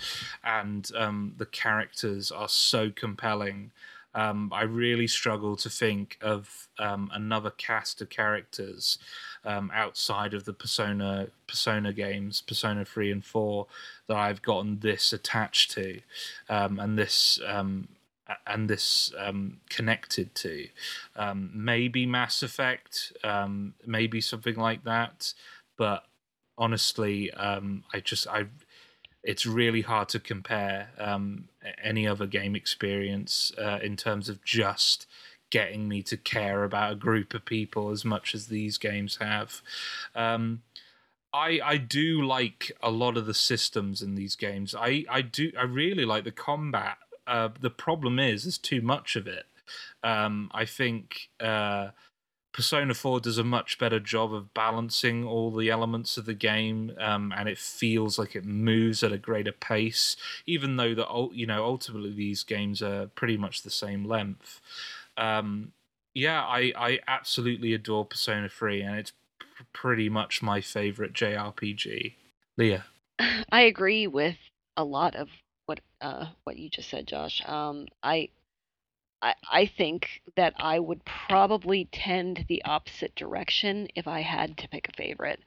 [0.44, 3.72] and um, the characters are so compelling.
[4.14, 8.98] Um, I really struggle to think of um, another cast of characters
[9.44, 13.66] um, outside of the Persona Persona games, Persona three and four,
[14.08, 16.00] that I've gotten this attached to,
[16.48, 17.38] and this
[18.46, 20.68] and this um, connected to.
[21.16, 25.32] Um, maybe Mass Effect, um, maybe something like that.
[25.76, 26.04] But
[26.56, 28.46] honestly, um, I just I
[29.22, 31.48] it's really hard to compare um,
[31.82, 35.06] any other game experience uh, in terms of just
[35.50, 39.62] getting me to care about a group of people as much as these games have.
[40.14, 40.62] Um,
[41.32, 44.74] I I do like a lot of the systems in these games.
[44.74, 49.14] I I do I really like the combat uh, the problem is, there's too much
[49.14, 49.44] of it.
[50.02, 51.88] Um, I think uh,
[52.58, 56.90] Persona 4 does a much better job of balancing all the elements of the game,
[56.98, 61.46] um, and it feels like it moves at a greater pace, even though that you
[61.46, 64.60] know ultimately these games are pretty much the same length.
[65.16, 65.70] Um,
[66.14, 72.14] yeah, I I absolutely adore Persona 3 and it's pr- pretty much my favorite JRPG.
[72.56, 72.86] Leah.
[73.52, 74.38] I agree with
[74.76, 75.28] a lot of
[75.66, 77.40] what uh what you just said, Josh.
[77.46, 78.30] Um I
[79.22, 84.68] I, I think that I would probably tend the opposite direction if I had to
[84.68, 85.40] pick a favorite.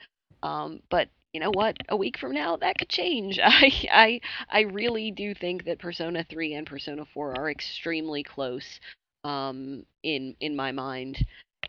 [0.44, 1.78] Um, but you know what?
[1.90, 3.40] A week from now, that could change.
[3.44, 8.80] I I I really do think that Persona 3 and Persona 4 are extremely close
[9.24, 11.26] um, in in my mind,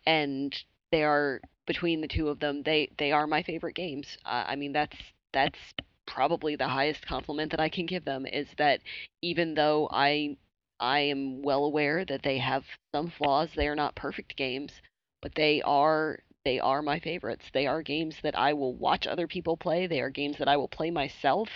[0.07, 0.57] and
[0.91, 2.63] they are between the two of them.
[2.63, 4.19] They they are my favorite games.
[4.25, 4.97] Uh, I mean, that's
[5.33, 5.59] that's
[6.07, 8.81] probably the highest compliment that I can give them is that
[9.23, 10.37] even though I
[10.83, 12.65] I am well aware that they have
[12.95, 14.83] some flaws, they are not perfect games,
[15.23, 17.45] but they are they are my favorites.
[17.55, 19.87] They are games that I will watch other people play.
[19.87, 21.49] They are games that I will play myself,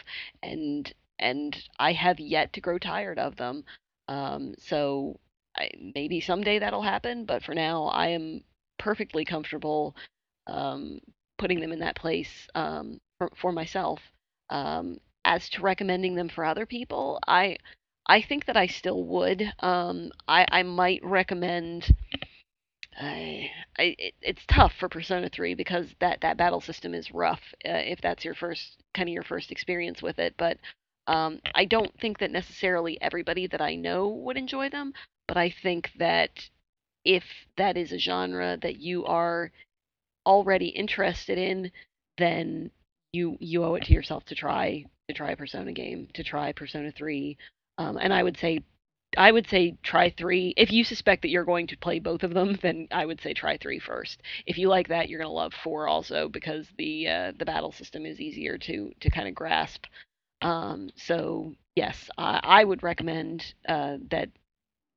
[0.42, 3.64] and and I have yet to grow tired of them.
[4.08, 5.18] Um, so
[5.58, 8.44] I, maybe someday that'll happen, but for now, I am
[8.78, 9.96] perfectly comfortable
[10.46, 11.00] um,
[11.38, 14.00] putting them in that place um, for, for myself.
[14.50, 17.56] Um, as to recommending them for other people, I
[18.08, 19.52] I think that I still would.
[19.60, 21.92] Um, I I might recommend.
[22.98, 27.42] I, I it, it's tough for Persona 3 because that that battle system is rough
[27.64, 30.34] uh, if that's your first kind of your first experience with it.
[30.38, 30.58] But
[31.06, 34.94] um, I don't think that necessarily everybody that I know would enjoy them.
[35.28, 36.48] But I think that
[37.04, 37.24] if
[37.56, 39.52] that is a genre that you are
[40.26, 41.70] already interested in,
[42.18, 42.70] then
[43.12, 46.52] you you owe it to yourself to try to try a Persona game, to try
[46.52, 47.36] Persona 3.
[47.78, 48.60] Um, and I would say
[49.16, 50.52] I would say try three.
[50.56, 53.32] If you suspect that you're going to play both of them, then I would say
[53.32, 54.20] try three first.
[54.46, 58.04] If you like that, you're gonna love four also because the uh, the battle system
[58.06, 59.86] is easier to to kind of grasp.
[60.42, 64.30] Um, so yes, I, I would recommend uh, that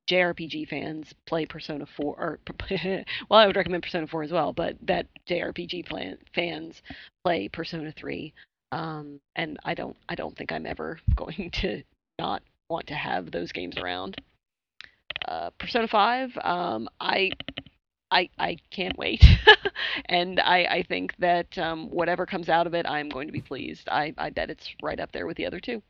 [0.10, 2.06] JRPG fans play Persona 4.
[2.06, 2.40] Or
[3.30, 6.82] well, I would recommend Persona 4 as well, but that JRPG plan, fans
[7.24, 8.34] play Persona 3.
[8.72, 11.84] Um, and I don't I don't think I'm ever going to
[12.20, 14.22] not want to have those games around.
[15.28, 17.32] Uh, Persona 5, um, I,
[18.12, 19.24] I, I can't wait,
[20.06, 23.42] and I, I think that um, whatever comes out of it, I'm going to be
[23.42, 23.90] pleased.
[23.90, 25.82] I, I bet it's right up there with the other two.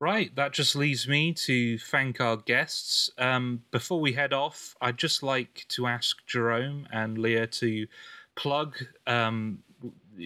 [0.00, 3.10] Right, that just leaves me to thank our guests.
[3.18, 7.86] Um, before we head off, I'd just like to ask Jerome and Leah to
[8.36, 8.76] plug
[9.06, 9.60] um,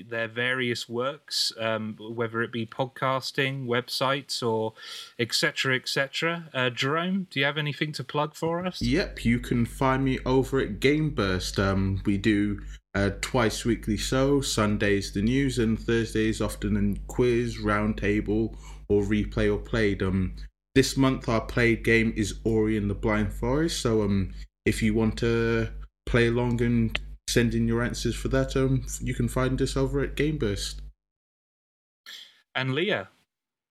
[0.09, 4.74] their various works, um, whether it be podcasting, websites, or
[5.19, 5.77] etc.
[5.77, 6.48] etc.
[6.55, 8.81] Uh, Jerome, do you have anything to plug for us?
[8.81, 11.59] Yep, you can find me over at Gameburst.
[11.59, 12.60] Um, we do
[12.94, 14.40] uh, twice weekly show.
[14.40, 18.56] Sundays the news, and Thursdays often a quiz, roundtable,
[18.89, 20.02] or replay or played.
[20.02, 20.36] Um,
[20.74, 23.81] this month our played game is Ori and the Blind Forest.
[23.81, 24.32] So um,
[24.64, 25.69] if you want to
[26.06, 26.98] play along and
[27.32, 30.80] send in your answers for that, um, you can find us over at Gameburst.
[32.54, 33.09] And Leah.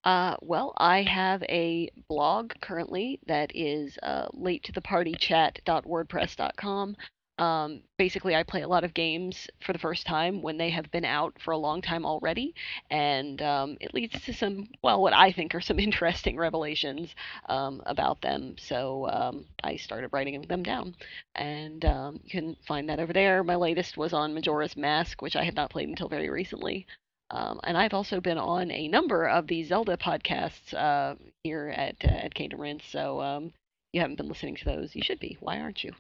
[0.04, 6.96] Uh, well, I have a blog currently that is uh, late to the party chat.wordpress.com.
[7.42, 10.92] Um, basically, I play a lot of games for the first time when they have
[10.92, 12.54] been out for a long time already,
[12.92, 17.16] and um, it leads to some, well, what I think are some interesting revelations
[17.50, 18.58] um, about them.
[18.60, 20.96] So um, I started writing them down,
[21.34, 23.44] and um, you can find that over there.
[23.44, 26.86] My latest was on Majora's Mask, which I had not played until very recently.
[27.32, 31.96] Um, and I've also been on a number of the Zelda podcasts uh, here at
[32.04, 32.86] uh, at Cane and Rinse.
[32.86, 33.52] So um,
[33.94, 35.38] you haven't been listening to those, you should be.
[35.40, 35.94] Why aren't you?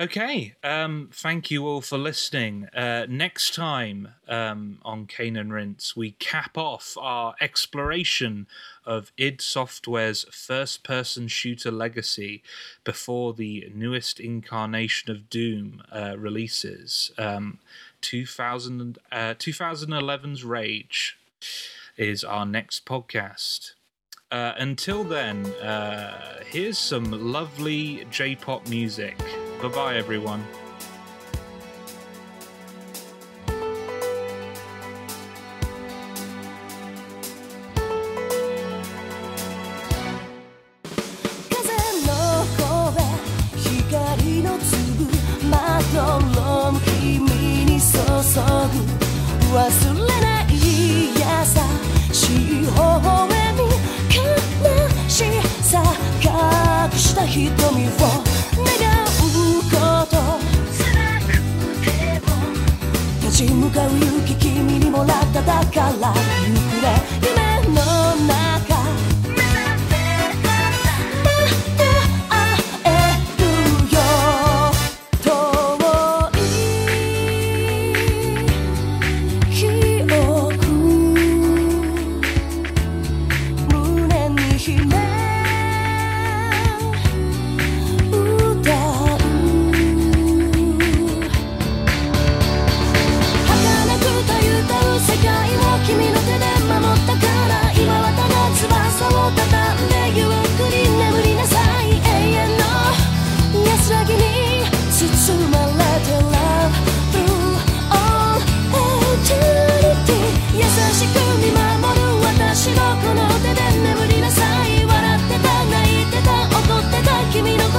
[0.00, 0.54] Okay.
[0.64, 2.68] Um, thank you all for listening.
[2.74, 8.46] Uh, next time um, on Cane and Rinse, we cap off our exploration
[8.86, 12.42] of id Software's first person shooter legacy
[12.82, 17.12] before the newest incarnation of Doom uh, releases.
[17.18, 17.58] Um,
[18.00, 21.18] 2000, uh, 2011's Rage
[21.98, 23.72] is our next podcast.
[24.30, 29.18] Uh, until then, uh, here's some lovely J pop music.
[29.60, 30.44] Bye bye, everyone.
[63.70, 66.14] 向かう勇気君にもらっただから行
[66.70, 67.49] くれ夢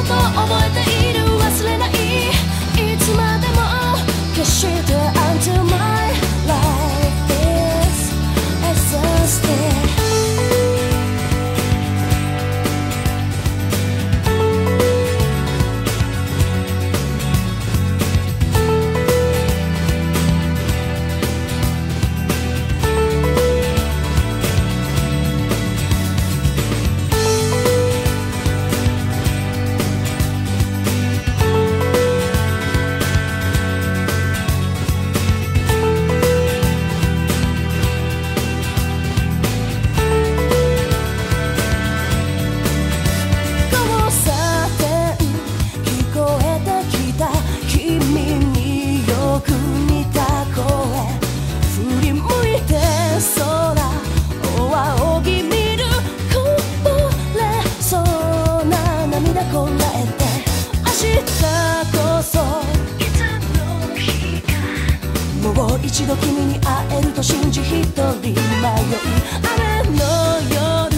[0.01, 0.90] こと覚えてる。
[65.91, 68.35] 一度君に会えると信じ一人迷い
[69.43, 70.05] 雨の
[70.55, 70.91] 夜。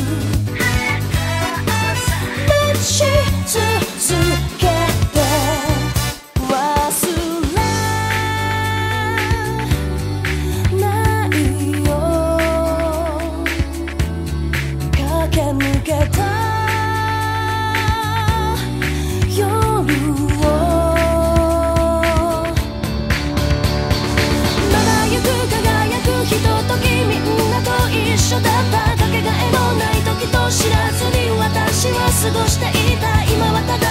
[30.51, 33.87] 知らずに私は過ごしていた今はただ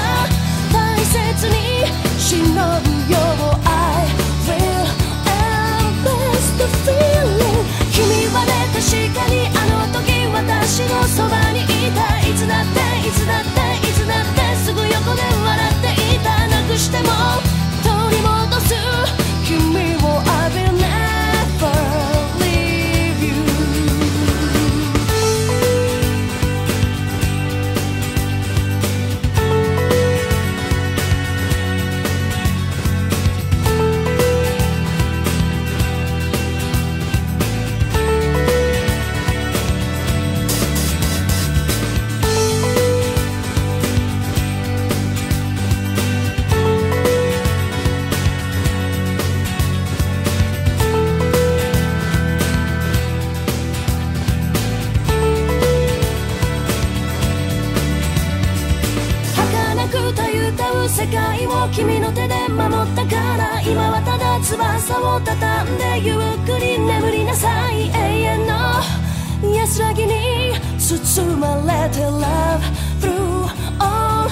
[0.73, 1.89] 大切に
[2.19, 2.61] 忍ぶ
[3.13, 3.17] よ
[3.65, 4.05] I
[4.47, 4.85] will
[5.27, 7.65] embrace the feeling.
[7.91, 8.85] 君はね確
[9.17, 12.21] かにあの時私のそばにいた。
[12.21, 16.47] いつだっていつだっていつだってすぐ横で笑っていた。
[16.49, 17.52] なくしても
[71.89, 72.61] て Love
[73.01, 73.49] through
[73.81, 74.29] all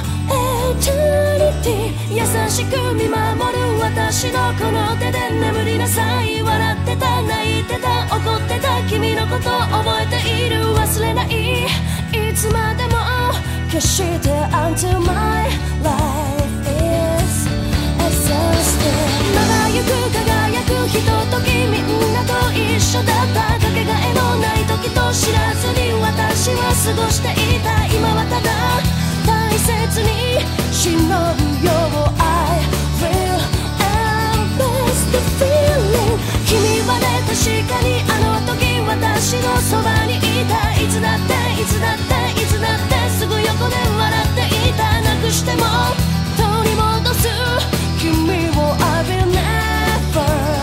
[0.78, 3.18] eternity 優しく見守
[3.52, 12.96] る私のこの手で眠りなさい笑ってた泣いてた怒ってた君のこと覚えている忘れないいつまでも
[13.70, 15.48] 決して Until my
[15.82, 17.48] life is
[17.98, 18.94] exhausted
[19.34, 23.39] 輝く輝くひとときみんなと一緒だった
[23.72, 28.50] けがえのない時と知らずに私は過ごしていた今はただ
[29.26, 30.42] 大切に
[30.72, 31.70] 忍ぶよ
[32.18, 32.58] I
[32.98, 33.38] will
[33.78, 36.18] embrace the feeling.
[36.46, 37.38] 君はね確
[37.70, 45.62] かにあの時私のそばにいたいつだっていつだっていつだってすぐ横で笑っていたなくしても
[46.36, 47.28] 取り戻す
[48.00, 50.59] 君を I will never